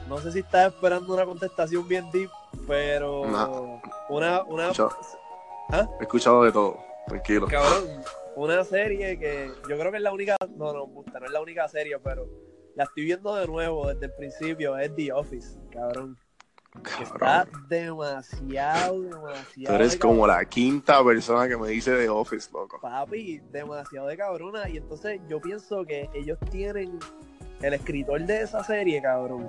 no 0.09 0.19
sé 0.19 0.33
si 0.33 0.39
estás 0.41 0.73
esperando 0.73 1.13
una 1.15 1.25
contestación 1.25 1.87
bien 1.89 2.11
deep, 2.13 2.31
pero 2.67 3.27
No. 3.27 3.81
una, 4.09 4.43
una, 4.45 4.71
Escucha- 4.71 4.97
¿Ah? 5.71 5.89
He 5.99 6.03
escuchado 6.05 6.45
de 6.45 6.53
todo, 6.53 6.79
tranquilo. 7.07 7.47
cabrón, 7.47 7.85
una 8.37 8.63
serie 8.65 9.19
que 9.19 9.51
yo 9.69 9.79
creo 9.79 9.91
que 9.91 9.97
es 9.97 10.03
la 10.03 10.13
única, 10.13 10.37
no, 10.57 10.73
no, 10.73 10.87
puta, 10.87 11.19
no 11.21 11.27
es 11.27 11.33
la 11.33 11.41
única 11.41 11.67
serie, 11.69 11.99
pero 11.99 12.27
la 12.77 12.85
estoy 12.85 13.05
viendo 13.05 13.35
de 13.35 13.47
nuevo 13.47 13.89
desde 13.89 14.07
el 14.07 14.13
principio, 14.15 14.77
es 14.79 14.95
The 14.95 15.13
Office, 15.13 15.59
cabrón. 15.71 16.17
Está 17.01 17.47
demasiado, 17.69 19.01
demasiado. 19.01 19.67
Tú 19.67 19.73
eres 19.73 19.93
de 19.93 19.99
como 19.99 20.27
la 20.27 20.45
quinta 20.45 21.03
persona 21.05 21.49
que 21.49 21.57
me 21.57 21.69
dice 21.69 21.93
de 21.93 22.09
Office, 22.09 22.51
loco. 22.53 22.79
Papi, 22.81 23.41
demasiado 23.51 24.09
de 24.09 24.17
cabrona. 24.17 24.69
Y 24.69 24.79
entonces 24.79 25.21
yo 25.29 25.41
pienso 25.41 25.85
que 25.85 26.09
ellos 26.15 26.39
tienen. 26.51 26.99
El 27.63 27.73
escritor 27.73 28.21
de 28.21 28.43
esa 28.43 28.63
serie, 28.63 29.01
cabrón, 29.01 29.49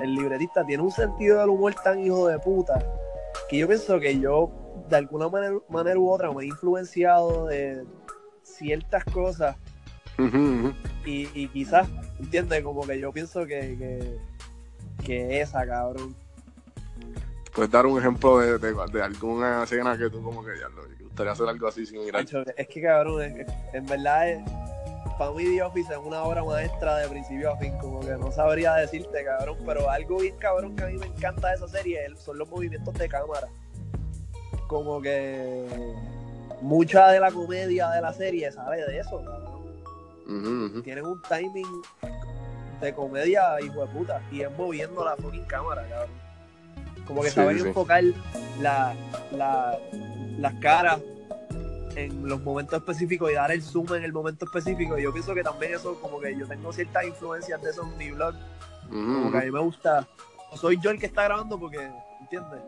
el 0.00 0.14
libretista, 0.14 0.64
tiene 0.64 0.84
un 0.84 0.92
sentido 0.92 1.40
del 1.40 1.48
humor 1.48 1.74
tan 1.82 1.98
hijo 1.98 2.28
de 2.28 2.38
puta 2.38 2.78
que 3.48 3.58
yo 3.58 3.68
pienso 3.68 4.00
que 4.00 4.18
yo, 4.18 4.50
de 4.88 4.96
alguna 4.96 5.28
manera, 5.28 5.56
manera 5.68 5.98
u 5.98 6.10
otra, 6.10 6.32
me 6.32 6.44
he 6.44 6.46
influenciado 6.46 7.46
de 7.46 7.84
ciertas 8.42 9.04
cosas 9.04 9.56
y, 11.04 11.28
y 11.34 11.48
quizás, 11.48 11.88
¿entiendes? 12.18 12.62
Como 12.62 12.82
que 12.82 12.98
yo 12.98 13.12
pienso 13.12 13.46
que, 13.46 13.76
que, 13.78 14.18
que 15.04 15.40
esa, 15.40 15.66
cabrón. 15.66 16.14
¿Puedes 17.56 17.70
dar 17.72 17.86
un 17.86 17.98
ejemplo 17.98 18.38
de, 18.38 18.58
de, 18.58 18.74
de 18.92 19.02
alguna 19.02 19.64
escena 19.64 19.96
que 19.96 20.10
tú 20.10 20.22
como 20.22 20.44
que 20.44 20.52
ya 20.60 20.68
lo 20.68 20.82
gustaría 21.02 21.32
hacer 21.32 21.48
algo 21.48 21.66
así 21.68 21.86
sin 21.86 22.04
mirar? 22.04 22.20
Es 22.56 22.68
que, 22.68 22.82
cabrón, 22.82 23.22
es- 23.22 23.46
en 23.72 23.86
verdad, 23.86 24.28
es, 24.28 24.42
para 25.18 25.30
mí 25.32 25.44
The 25.44 25.62
Office 25.62 25.90
es 25.90 25.98
una 25.98 26.22
obra 26.22 26.44
maestra 26.44 26.98
de 26.98 27.08
principio 27.08 27.50
a 27.52 27.56
fin, 27.56 27.72
como 27.78 28.00
que 28.00 28.10
no 28.12 28.30
sabría 28.30 28.74
decirte, 28.74 29.24
cabrón, 29.24 29.56
pero 29.64 29.88
algo 29.88 30.18
bien 30.18 30.36
cabrón 30.36 30.76
que 30.76 30.84
a 30.84 30.86
mí 30.88 30.98
me 30.98 31.06
encanta 31.06 31.48
de 31.48 31.54
esa 31.54 31.68
serie 31.68 31.98
son 32.18 32.36
los 32.36 32.46
movimientos 32.50 32.92
de 32.92 33.08
cámara. 33.08 33.48
Como 34.68 35.00
que 35.00 35.64
mucha 36.60 37.08
de 37.08 37.20
la 37.20 37.30
comedia 37.32 37.88
de 37.88 38.02
la 38.02 38.12
serie 38.12 38.52
sale 38.52 38.84
de 38.84 38.98
eso, 38.98 39.22
cabrón. 39.24 39.62
Tienen 40.82 41.06
un 41.06 41.22
timing 41.22 41.82
de 42.82 42.92
comedia, 42.92 43.58
hijo 43.62 43.80
de 43.80 43.86
puta, 43.86 44.20
y 44.30 44.42
es 44.42 44.50
moviendo 44.58 45.02
la 45.02 45.16
fucking 45.16 45.44
cámara, 45.46 45.82
cabrón. 45.88 46.25
Como 47.06 47.22
que 47.22 47.28
Sí, 47.30 47.34
saben 47.36 47.58
sí. 47.60 47.68
enfocar 47.68 48.02
la, 48.60 48.94
la- 49.32 49.78
las 50.38 50.54
caras 50.60 51.00
en 51.94 52.28
los 52.28 52.42
momentos 52.42 52.78
específicos 52.78 53.30
y 53.30 53.34
dar 53.34 53.50
el 53.52 53.62
zoom 53.62 53.94
en 53.94 54.04
el 54.04 54.12
momento 54.12 54.44
específico. 54.44 54.98
Y 54.98 55.02
yo 55.04 55.12
pienso 55.12 55.34
que 55.34 55.42
también 55.42 55.74
eso, 55.74 55.98
como 56.00 56.20
que 56.20 56.36
yo 56.36 56.46
tengo 56.46 56.72
ciertas 56.72 57.04
influencias 57.04 57.62
de 57.62 57.70
eso 57.70 57.82
en 57.84 57.96
mi 57.96 58.10
blog. 58.10 58.34
Como 58.88 59.30
que 59.32 59.38
a 59.38 59.40
mí 59.42 59.50
me 59.50 59.60
gusta. 59.60 60.06
no 60.50 60.56
Soy 60.58 60.78
yo 60.80 60.90
el 60.90 60.98
que 61.00 61.06
está 61.06 61.24
grabando 61.24 61.58
porque, 61.58 61.90
¿entiendes? 62.20 62.60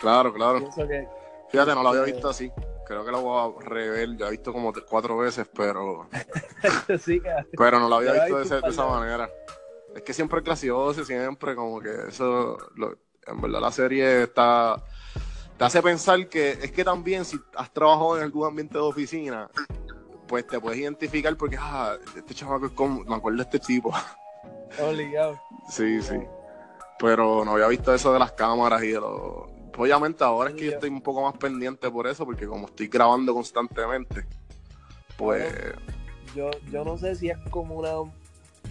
Claro, 0.00 0.32
claro. 0.32 0.58
Pienso 0.60 0.86
que, 0.86 1.08
Fíjate, 1.50 1.74
no 1.74 1.82
lo 1.82 1.88
había 1.90 2.02
visto 2.02 2.28
así. 2.28 2.50
Creo 2.86 3.04
que 3.04 3.10
lo 3.10 3.20
voy 3.22 3.54
a 3.62 3.68
rever. 3.68 4.16
Ya 4.16 4.28
he 4.28 4.30
visto 4.30 4.52
como 4.52 4.72
cuatro 4.88 5.18
veces, 5.18 5.46
pero, 5.54 6.08
sí, 7.00 7.20
pero 7.56 7.78
no 7.80 7.88
lo 7.88 7.96
había 7.96 8.12
visto 8.12 8.38
de, 8.38 8.44
ese- 8.44 8.60
esa 8.68 8.86
manera. 8.86 9.28
Es 9.94 10.02
que 10.02 10.12
siempre 10.14 10.38
es 10.38 10.44
gracioso, 10.44 11.04
siempre 11.04 11.54
como 11.54 11.80
que 11.80 11.90
eso, 12.08 12.56
lo- 12.76 12.96
en 13.26 13.40
verdad 13.40 13.60
la 13.60 13.72
serie 13.72 14.24
está, 14.24 14.82
te 15.56 15.64
hace 15.64 15.82
pensar 15.82 16.28
que 16.28 16.50
es 16.52 16.72
que 16.72 16.84
también 16.84 17.24
si 17.24 17.38
has 17.56 17.72
trabajado 17.72 18.16
en 18.18 18.24
algún 18.24 18.46
ambiente 18.46 18.74
de 18.74 18.84
oficina, 18.84 19.48
pues 20.26 20.46
te 20.46 20.58
puedes 20.58 20.80
identificar 20.80 21.36
porque, 21.36 21.56
ah, 21.60 21.96
este 22.16 22.34
chamaco 22.34 22.66
es 22.66 22.72
como, 22.72 23.04
me 23.04 23.14
acuerdo 23.14 23.38
de 23.38 23.42
este 23.44 23.58
tipo. 23.58 23.92
obligado. 24.82 25.38
Sí, 25.68 26.00
sí. 26.02 26.16
Pero 26.98 27.44
no 27.44 27.52
había 27.52 27.68
visto 27.68 27.94
eso 27.94 28.12
de 28.12 28.18
las 28.18 28.32
cámaras 28.32 28.82
y 28.82 28.88
de 28.88 29.00
los... 29.00 29.50
Obviamente 29.76 30.22
ahora 30.22 30.50
es 30.50 30.56
que 30.56 30.66
yo 30.66 30.72
estoy 30.72 30.90
un 30.90 31.00
poco 31.00 31.22
más 31.22 31.36
pendiente 31.36 31.90
por 31.90 32.06
eso, 32.06 32.24
porque 32.24 32.46
como 32.46 32.66
estoy 32.66 32.88
grabando 32.88 33.34
constantemente, 33.34 34.26
pues... 35.16 35.52
Yo, 36.34 36.50
yo 36.70 36.84
no 36.84 36.96
sé 36.96 37.14
si 37.14 37.30
es 37.30 37.38
como 37.50 37.76
una 37.76 37.90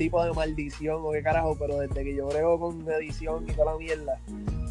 tipo 0.04 0.24
de 0.24 0.34
maldición 0.34 1.02
o 1.04 1.12
qué 1.12 1.22
carajo, 1.22 1.56
pero 1.60 1.78
desde 1.78 2.04
que 2.04 2.16
yo 2.16 2.28
brego 2.28 2.60
con 2.60 2.90
edición 2.92 3.46
y 3.48 3.54
toda 3.54 3.74
la 3.74 3.78
mierda, 3.78 4.20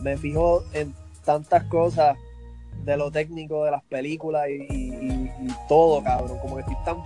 me 0.02 0.16
fijo 0.16 0.62
en 0.72 0.94
tantas 1.24 1.64
cosas 1.64 2.16
de 2.84 2.96
lo 2.96 3.10
técnico 3.10 3.64
de 3.64 3.70
las 3.72 3.82
películas 3.84 4.48
y, 4.48 4.52
y- 4.72 4.94
y- 4.94 5.30
y 5.46 5.48
todo, 5.68 6.02
cabrón. 6.02 6.38
Como 6.40 6.56
que 6.56 6.62
estoy 6.62 6.76
tan 6.84 6.96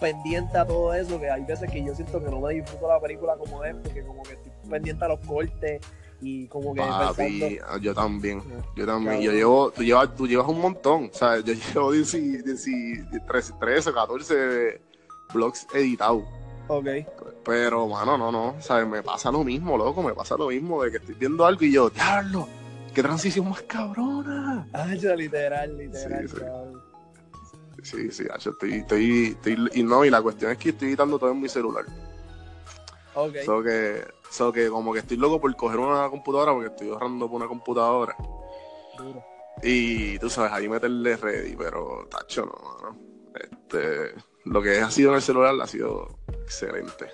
pendiente 0.00 0.56
a 0.58 0.66
todo 0.66 0.92
eso 0.94 1.18
que 1.18 1.30
hay 1.30 1.42
veces 1.44 1.70
que 1.70 1.82
yo 1.84 1.94
siento 1.94 2.22
que 2.22 2.30
no 2.30 2.40
me 2.40 2.54
disfruto 2.54 2.86
la 2.88 3.00
película 3.00 3.34
como 3.36 3.64
es, 3.64 3.74
porque 3.82 4.02
como 4.02 4.22
que 4.22 4.34
estoy 4.34 4.52
pendiente 4.70 5.04
a 5.04 5.08
los 5.08 5.20
cortes 5.20 5.80
y 6.20 6.46
como 6.48 6.74
que 6.74 6.80
Papi, 6.80 7.40
pensando. 7.40 7.78
yo 7.78 7.94
también, 7.94 8.42
yo 8.76 8.86
también. 8.86 9.20
Yo 9.20 9.32
llevo, 9.32 9.70
tú 9.70 9.82
llevas, 9.82 10.14
tú 10.14 10.26
llevas 10.26 10.46
un 10.48 10.60
montón, 10.60 11.10
o 11.12 11.16
sea, 11.16 11.38
yo 11.40 11.54
llevo 11.74 11.90
10 11.92 12.12
10 12.44 12.44
13, 13.26 13.52
13 13.58 13.90
o 13.90 13.94
14 13.94 14.80
blogs 15.32 15.66
editados. 15.74 16.22
Ok. 16.68 16.86
Pero, 17.44 17.86
mano, 17.88 18.16
no, 18.16 18.32
no, 18.32 18.56
¿sabes? 18.60 18.86
Me 18.86 19.02
pasa 19.02 19.30
lo 19.30 19.44
mismo, 19.44 19.76
loco, 19.76 20.02
me 20.02 20.14
pasa 20.14 20.36
lo 20.36 20.48
mismo 20.48 20.82
de 20.82 20.90
que 20.90 20.96
estoy 20.96 21.14
viendo 21.14 21.44
algo 21.44 21.62
y 21.64 21.72
yo, 21.72 21.90
diablo, 21.90 22.48
qué 22.94 23.02
transición 23.02 23.48
más 23.50 23.62
cabrona. 23.62 24.66
Ah, 24.72 24.94
yo, 24.94 25.14
literal, 25.14 25.76
literal, 25.76 26.28
Sí, 26.28 26.34
sí. 26.34 26.40
cabrón. 26.40 26.82
Sí, 27.82 28.10
sí, 28.10 28.24
hacho, 28.32 28.50
estoy, 28.50 28.74
estoy, 28.76 29.36
estoy, 29.44 29.68
y 29.74 29.82
no, 29.82 30.04
y 30.06 30.10
la 30.10 30.22
cuestión 30.22 30.52
es 30.52 30.58
que 30.58 30.70
estoy 30.70 30.88
editando 30.88 31.18
todo 31.18 31.30
en 31.32 31.40
mi 31.40 31.48
celular. 31.50 31.84
Ok. 33.14 33.36
So 33.44 33.62
que, 33.62 34.02
so 34.30 34.50
que 34.52 34.68
como 34.68 34.92
que 34.94 35.00
estoy 35.00 35.18
loco 35.18 35.38
por 35.40 35.54
coger 35.54 35.78
una 35.78 36.08
computadora 36.08 36.52
porque 36.52 36.68
estoy 36.70 36.88
ahorrando 36.88 37.26
por 37.28 37.36
una 37.36 37.46
computadora. 37.46 38.16
Duro. 38.96 39.22
Y 39.62 40.18
tú 40.18 40.30
sabes, 40.30 40.52
ahí 40.52 40.66
meterle 40.68 41.16
ready, 41.16 41.54
pero 41.56 42.08
tacho, 42.10 42.46
no, 42.46 42.54
mano. 42.82 42.98
Este, 43.34 44.14
lo 44.44 44.62
que 44.62 44.80
ha 44.80 44.90
sido 44.90 45.10
en 45.10 45.16
el 45.16 45.22
celular 45.22 45.54
ha 45.60 45.66
sido 45.66 46.18
excelente. 46.28 47.08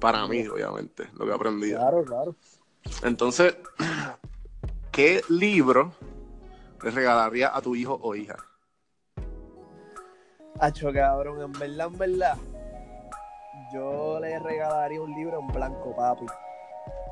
Para 0.00 0.26
mí, 0.26 0.46
obviamente, 0.46 1.08
lo 1.14 1.24
que 1.24 1.30
he 1.30 1.34
aprendido. 1.34 1.78
Claro, 1.78 2.04
claro. 2.04 2.34
Entonces, 3.02 3.56
¿qué 4.90 5.22
libro 5.28 5.92
le 6.82 6.90
regalaría 6.90 7.54
a 7.54 7.60
tu 7.60 7.76
hijo 7.76 7.98
o 8.02 8.14
hija? 8.14 8.36
Hacho, 10.58 10.92
cabrón, 10.92 11.40
en 11.40 11.52
verdad, 11.52 11.86
en 11.86 11.98
verdad, 11.98 12.36
yo 13.72 14.18
le 14.20 14.38
regalaría 14.38 15.00
un 15.00 15.14
libro 15.14 15.40
en 15.40 15.48
blanco, 15.48 15.94
papi. 15.96 16.26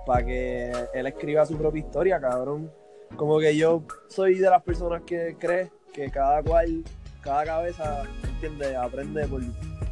Para 0.07 0.27
que 0.27 0.73
él 0.93 1.07
escriba 1.07 1.47
su 1.47 1.57
propia 1.57 1.81
historia, 1.81 2.21
cabrón. 2.21 2.71
Como 3.17 3.39
que 3.39 3.57
yo 3.57 3.83
soy 4.09 4.39
de 4.39 4.51
las 4.51 4.63
personas 4.63 5.03
que 5.03 5.37
cree 5.39 5.71
que 5.93 6.11
cada 6.11 6.43
cual, 6.43 6.85
cada 7.23 7.45
cabeza, 7.45 8.03
¿entiendes? 8.25 8.77
Aprende 8.77 9.27
por. 9.27 9.43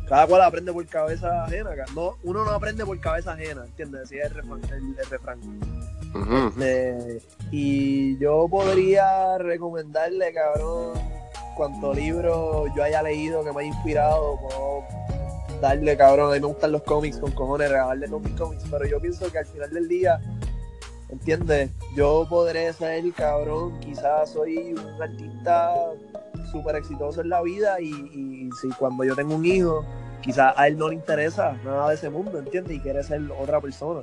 Cada 0.08 0.26
cual 0.26 0.40
aprende 0.42 0.72
por 0.72 0.86
cabeza 0.86 1.44
ajena. 1.44 1.70
No, 1.94 2.14
uno 2.24 2.44
no 2.44 2.50
aprende 2.52 2.84
por 2.86 2.98
cabeza 2.98 3.32
ajena, 3.32 3.64
¿entiendes? 3.66 4.10
El 4.12 4.30
refrán. 4.30 4.60
el- 4.72 4.98
el 4.98 5.06
refrán. 5.10 5.40
Eh, 6.60 7.20
y 7.50 8.18
yo 8.18 8.46
podría 8.50 9.36
recomendarle, 9.38 10.32
cabrón, 10.32 10.94
cuanto 11.54 11.92
libro 11.92 12.64
yo 12.74 12.82
haya 12.82 13.02
leído 13.02 13.44
que 13.44 13.52
me 13.52 13.60
haya 13.60 13.68
inspirado, 13.68 14.38
puedo 14.40 14.84
darle, 15.60 15.96
cabrón, 15.98 16.30
a 16.30 16.34
mí 16.34 16.40
me 16.40 16.46
gustan 16.46 16.72
los 16.72 16.82
cómics 16.84 17.18
con 17.18 17.30
cojones, 17.32 17.68
regalarle 17.70 18.06
todos 18.08 18.22
mis 18.22 18.32
cómics, 18.34 18.64
pero 18.70 18.86
yo 18.86 18.98
pienso 19.00 19.30
que 19.30 19.38
al 19.38 19.46
final 19.46 19.70
del 19.70 19.86
día, 19.88 20.18
¿entiendes? 21.10 21.70
Yo 21.94 22.26
podré 22.30 22.72
ser, 22.72 23.04
cabrón, 23.12 23.78
quizás 23.80 24.30
soy 24.30 24.72
un 24.72 25.02
artista 25.02 25.74
súper 26.50 26.76
exitoso 26.76 27.20
en 27.20 27.28
la 27.28 27.42
vida 27.42 27.80
y, 27.80 27.90
y 27.90 28.50
si 28.60 28.68
cuando 28.70 29.04
yo 29.04 29.14
tengo 29.14 29.34
un 29.34 29.44
hijo, 29.44 29.84
quizás 30.22 30.54
a 30.56 30.68
él 30.68 30.76
no 30.76 30.88
le 30.88 30.94
interesa 30.94 31.52
nada 31.64 31.88
de 31.88 31.94
ese 31.94 32.10
mundo, 32.10 32.38
¿entiendes? 32.38 32.76
Y 32.76 32.80
quiere 32.80 33.02
ser 33.02 33.22
otra 33.38 33.60
persona. 33.60 34.02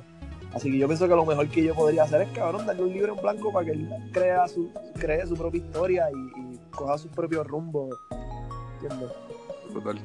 Así 0.54 0.70
que 0.70 0.78
yo 0.78 0.86
pienso 0.86 1.06
que 1.06 1.14
lo 1.14 1.26
mejor 1.26 1.48
que 1.48 1.62
yo 1.62 1.74
podría 1.74 2.04
hacer 2.04 2.22
es, 2.22 2.30
cabrón, 2.30 2.66
darle 2.66 2.82
un 2.82 2.92
libro 2.92 3.14
en 3.14 3.20
blanco 3.20 3.52
para 3.52 3.66
que 3.66 3.72
él 3.72 3.90
crea 4.12 4.48
su, 4.48 4.70
cree 4.98 5.26
su 5.26 5.34
propia 5.34 5.58
historia 5.58 6.08
y, 6.10 6.40
y 6.40 6.60
coja 6.70 6.96
su 6.96 7.08
propio 7.08 7.44
rumbo. 7.44 7.90
¿Entiendes? 8.80 9.10
Total. 9.72 9.98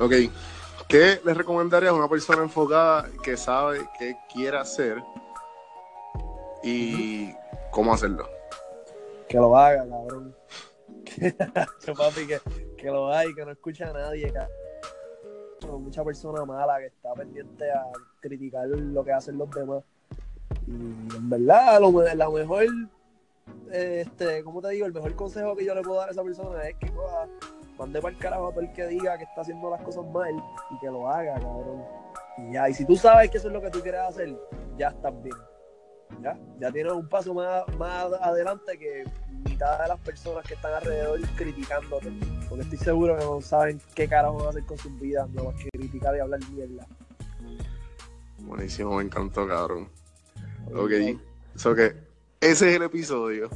Ok. 0.00 0.12
¿Qué 0.88 1.20
le 1.24 1.34
recomendarías 1.34 1.92
a 1.92 1.94
una 1.94 2.08
persona 2.08 2.42
enfocada 2.42 3.08
que 3.22 3.36
sabe 3.36 3.80
qué 3.98 4.16
quiere 4.32 4.58
hacer 4.58 5.02
y 6.62 7.32
cómo 7.70 7.94
hacerlo? 7.94 8.28
Que 9.28 9.38
lo 9.38 9.56
haga, 9.56 9.86
cabrón. 9.88 10.34
Papi, 11.96 12.26
que, 12.26 12.40
que 12.76 12.86
lo 12.86 13.08
haga 13.08 13.26
y 13.26 13.34
que 13.34 13.44
no 13.44 13.52
escuche 13.52 13.84
a 13.84 13.92
nadie, 13.92 14.32
cabrón. 14.32 15.84
Mucha 15.84 16.02
persona 16.04 16.44
mala 16.44 16.78
que 16.78 16.86
está 16.86 17.12
pendiente 17.14 17.70
a 17.70 17.84
criticar 18.20 18.66
lo 18.66 19.04
que 19.04 19.12
hacen 19.12 19.38
los 19.38 19.50
demás. 19.50 19.84
Y 20.66 20.72
en 20.72 21.30
verdad, 21.30 21.80
lo, 21.80 21.92
mejor, 21.92 22.66
este, 23.70 24.42
¿cómo 24.42 24.60
te 24.60 24.70
digo? 24.70 24.86
El 24.86 24.92
mejor 24.92 25.14
consejo 25.14 25.56
que 25.56 25.64
yo 25.64 25.74
le 25.74 25.82
puedo 25.82 25.98
dar 25.98 26.08
a 26.08 26.12
esa 26.12 26.22
persona 26.22 26.68
es 26.68 26.76
que 26.76 26.90
coja, 26.90 27.28
mande 27.78 28.00
para 28.00 28.14
el 28.14 28.20
carajo 28.20 28.48
a 28.48 28.50
todo 28.50 28.60
el 28.60 28.72
que 28.72 28.86
diga 28.86 29.16
que 29.18 29.24
está 29.24 29.42
haciendo 29.42 29.70
las 29.70 29.82
cosas 29.82 30.04
mal 30.06 30.34
y 30.70 30.78
que 30.80 30.86
lo 30.86 31.08
haga, 31.08 31.34
cabrón. 31.34 31.84
Y 32.38 32.52
ya, 32.54 32.68
y 32.68 32.74
si 32.74 32.84
tú 32.84 32.96
sabes 32.96 33.30
que 33.30 33.38
eso 33.38 33.48
es 33.48 33.54
lo 33.54 33.60
que 33.60 33.70
tú 33.70 33.80
quieres 33.80 34.00
hacer, 34.00 34.36
ya 34.76 34.88
estás 34.88 35.22
bien. 35.22 35.36
Ya, 36.20 36.38
ya 36.58 36.70
tienes 36.70 36.92
un 36.92 37.08
paso 37.08 37.32
más, 37.32 37.64
más 37.78 38.12
adelante 38.20 38.78
que 38.78 39.04
mitad 39.44 39.80
de 39.82 39.88
las 39.88 40.00
personas 40.00 40.44
que 40.46 40.54
están 40.54 40.74
alrededor 40.74 41.20
criticándote. 41.36 42.12
Porque 42.48 42.64
estoy 42.64 42.78
seguro 42.78 43.16
que 43.18 43.24
no 43.24 43.40
saben 43.40 43.80
qué 43.94 44.08
carajo 44.08 44.38
van 44.38 44.46
a 44.46 44.50
hacer 44.50 44.64
con 44.64 44.78
sus 44.78 44.98
vidas, 45.00 45.28
no 45.30 45.44
más 45.44 45.54
que 45.56 45.68
criticar 45.70 46.16
y 46.16 46.20
hablar 46.20 46.40
mierda. 46.50 46.86
Buenísimo, 48.38 48.96
me 48.96 49.04
encantó, 49.04 49.46
cabrón. 49.46 49.88
Ok. 50.74 50.90
So 51.56 51.74
que 51.74 51.94
ese 52.40 52.70
es 52.70 52.76
el 52.76 52.82
episodio. 52.82 53.50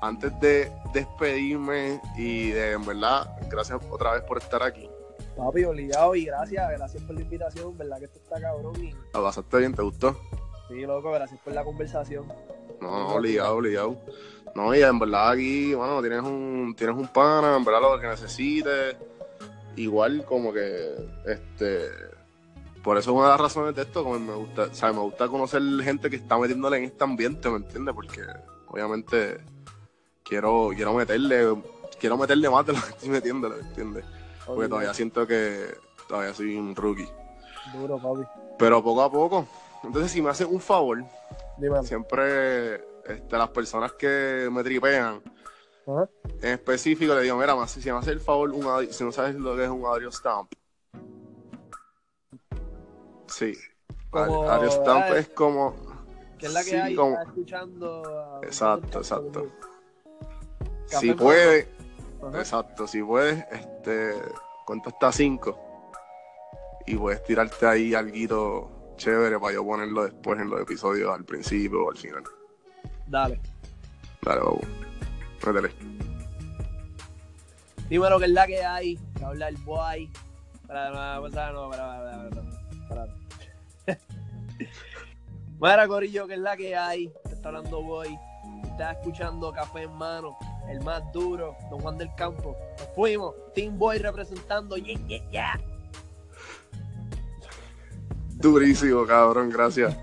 Antes 0.00 0.32
de 0.40 0.70
despedirme 0.92 2.00
y 2.16 2.50
de, 2.50 2.72
en 2.72 2.86
verdad, 2.86 3.36
gracias 3.50 3.80
otra 3.90 4.12
vez 4.12 4.22
por 4.22 4.38
estar 4.38 4.62
aquí. 4.62 4.88
Papi, 5.36 5.64
obligado 5.64 6.14
y 6.14 6.24
gracias, 6.24 6.68
gracias 6.70 7.02
por 7.04 7.14
la 7.14 7.22
invitación, 7.22 7.76
verdad 7.78 7.98
que 7.98 8.06
esto 8.06 8.18
está 8.18 8.40
cabrón 8.40 8.74
y 8.84 8.92
¿La 9.14 9.22
pasaste 9.22 9.58
bien? 9.58 9.74
¿Te 9.74 9.82
gustó? 9.82 10.20
sí, 10.68 10.80
loco, 10.82 11.12
gracias 11.12 11.40
por 11.40 11.52
la 11.52 11.64
conversación. 11.64 12.26
No, 12.80 12.90
no, 12.90 13.08
obligado, 13.14 13.56
obligado. 13.56 13.96
No, 14.54 14.74
y 14.74 14.82
en 14.82 14.98
verdad 14.98 15.30
aquí, 15.30 15.74
bueno, 15.74 16.00
tienes 16.00 16.22
un, 16.22 16.74
tienes 16.76 16.96
un 16.96 17.08
pana, 17.08 17.56
en 17.56 17.64
verdad 17.64 17.80
lo 17.80 18.00
que 18.00 18.06
necesites. 18.06 18.96
Igual 19.76 20.24
como 20.24 20.52
que, 20.52 20.94
este, 21.26 21.88
por 22.82 22.98
eso 22.98 23.10
es 23.10 23.16
una 23.16 23.26
de 23.26 23.30
las 23.32 23.40
razones 23.40 23.74
de 23.74 23.82
esto, 23.82 24.02
como 24.02 24.18
me 24.18 24.34
gusta, 24.34 24.62
o 24.64 24.74
sea, 24.74 24.92
me 24.92 25.00
gusta 25.00 25.28
conocer 25.28 25.62
gente 25.82 26.10
que 26.10 26.16
está 26.16 26.38
metiéndole 26.38 26.78
en 26.78 26.84
este 26.84 27.04
ambiente, 27.04 27.48
¿me 27.48 27.58
entiendes? 27.58 27.94
Porque 27.94 28.22
obviamente 28.66 29.38
quiero, 30.24 30.70
quiero 30.74 30.94
meterle, 30.94 31.54
quiero 32.00 32.16
meterle 32.16 32.50
más 32.50 32.66
de 32.66 32.72
lo 32.72 32.80
que 32.80 32.88
estoy 32.88 33.08
metiéndole, 33.10 33.56
¿me 33.56 33.68
entiendes? 33.68 34.04
Porque 34.44 34.68
todavía 34.68 34.94
siento 34.94 35.26
que 35.26 35.66
todavía 36.08 36.34
soy 36.34 36.56
un 36.56 36.74
rookie. 36.74 37.08
Duro, 37.74 37.98
papi. 37.98 38.26
Pero 38.58 38.82
poco 38.82 39.02
a 39.02 39.10
poco. 39.10 39.46
Entonces, 39.84 40.10
si 40.10 40.22
me 40.22 40.30
hacen 40.30 40.48
un 40.50 40.60
favor, 40.60 41.04
Siempre 41.82 42.74
este, 43.08 43.36
las 43.36 43.48
personas 43.50 43.92
que 43.92 44.48
me 44.52 44.62
tripean, 44.62 45.22
en 46.42 46.50
específico, 46.50 47.14
le 47.14 47.22
digo, 47.22 47.36
mira, 47.36 47.56
más, 47.56 47.70
si 47.70 47.90
me 47.90 47.98
hace 47.98 48.10
el 48.10 48.20
favor, 48.20 48.50
un 48.50 48.86
si 48.92 49.02
no 49.02 49.10
sabes 49.10 49.34
lo 49.34 49.56
que 49.56 49.64
es 49.64 49.70
un 49.70 49.84
audio 49.86 50.12
stamp. 50.12 50.52
Sí. 53.26 53.54
Como- 54.10 54.48
audio 54.50 54.70
stamp 54.70 55.04
ah, 55.08 55.18
es 55.18 55.28
como... 55.28 55.74
Que 56.38 56.46
es 56.46 56.52
la 56.52 56.60
que 56.60 56.70
sí, 56.70 56.76
hay, 56.76 56.94
como- 56.94 57.16
está 57.16 57.22
escuchando. 57.24 58.02
a- 58.20 58.40
Exacto, 58.46 58.98
exacto. 58.98 59.48
Café 60.90 61.06
si 61.06 61.12
puede, 61.14 61.68
Ajá. 62.22 62.38
exacto, 62.38 62.86
si 62.86 63.02
puedes, 63.02 63.44
este, 63.50 64.14
cuenta 64.64 64.90
hasta 64.90 65.12
5 65.12 65.58
y 66.86 66.96
puedes 66.96 67.22
tirarte 67.24 67.66
ahí 67.66 67.94
algo 67.94 68.77
chévere 68.98 69.38
para 69.38 69.54
yo 69.54 69.64
ponerlo 69.64 70.04
después 70.04 70.38
en 70.38 70.50
los 70.50 70.60
episodios, 70.60 71.10
al 71.14 71.24
principio 71.24 71.86
o 71.86 71.90
al 71.90 71.96
final. 71.96 72.22
Dale. 73.06 73.40
Dale, 74.22 74.40
babu. 74.40 74.60
Métele. 75.46 75.70
Dime 77.88 78.10
lo 78.10 78.18
que 78.18 78.26
es 78.26 78.30
la 78.32 78.46
que 78.46 78.62
hay. 78.62 78.98
Que 79.16 79.24
habla 79.24 79.48
el 79.48 79.56
boy. 79.58 80.10
Para, 80.66 80.92
para, 80.92 81.22
para, 81.22 81.52
no, 81.52 81.70
para, 81.70 82.28
para, 82.88 83.08
para, 85.58 85.88
Corillo, 85.88 86.26
que 86.26 86.34
es 86.34 86.40
la 86.40 86.56
que 86.56 86.76
hay. 86.76 87.10
Te 87.24 87.34
está 87.34 87.48
hablando 87.48 87.82
boy. 87.82 88.18
Estás 88.64 88.98
escuchando 88.98 89.50
Café 89.52 89.84
en 89.84 89.92
Mano. 89.94 90.36
El 90.68 90.82
más 90.82 91.02
duro. 91.12 91.56
Don 91.70 91.80
Juan 91.80 91.96
del 91.96 92.14
Campo. 92.16 92.54
Nos 92.78 92.88
fuimos. 92.94 93.34
Team 93.54 93.78
Boy 93.78 93.98
representando. 93.98 94.76
Yeah, 94.76 94.98
yeah, 95.06 95.30
yeah. 95.30 95.60
Durísimo, 98.38 99.04
cabrón, 99.04 99.50
gracias. 99.50 99.96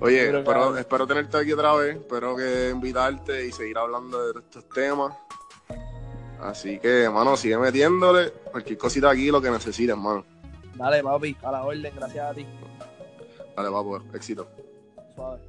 Oye, 0.00 0.26
espero, 0.26 0.44
cabrón. 0.44 0.78
espero 0.78 1.06
tenerte 1.06 1.38
aquí 1.38 1.52
otra 1.52 1.74
vez. 1.74 1.96
Espero 1.96 2.36
que 2.36 2.70
invitarte 2.70 3.46
y 3.46 3.52
seguir 3.52 3.78
hablando 3.78 4.32
de 4.32 4.40
estos 4.40 4.68
temas. 4.68 5.14
Así 6.40 6.78
que, 6.78 7.04
hermano, 7.04 7.36
sigue 7.36 7.56
metiéndole. 7.56 8.30
Cualquier 8.52 8.78
cosita 8.78 9.10
aquí, 9.10 9.30
lo 9.30 9.40
que 9.40 9.50
necesites, 9.50 9.90
hermano. 9.96 10.24
Dale, 10.74 11.02
papi. 11.02 11.36
A 11.42 11.50
la 11.50 11.64
orden. 11.64 11.92
Gracias 11.96 12.30
a 12.30 12.34
ti. 12.34 12.46
Dale, 13.56 13.70
papu, 13.70 13.96
éxito. 14.14 14.46
Suave. 15.16 15.47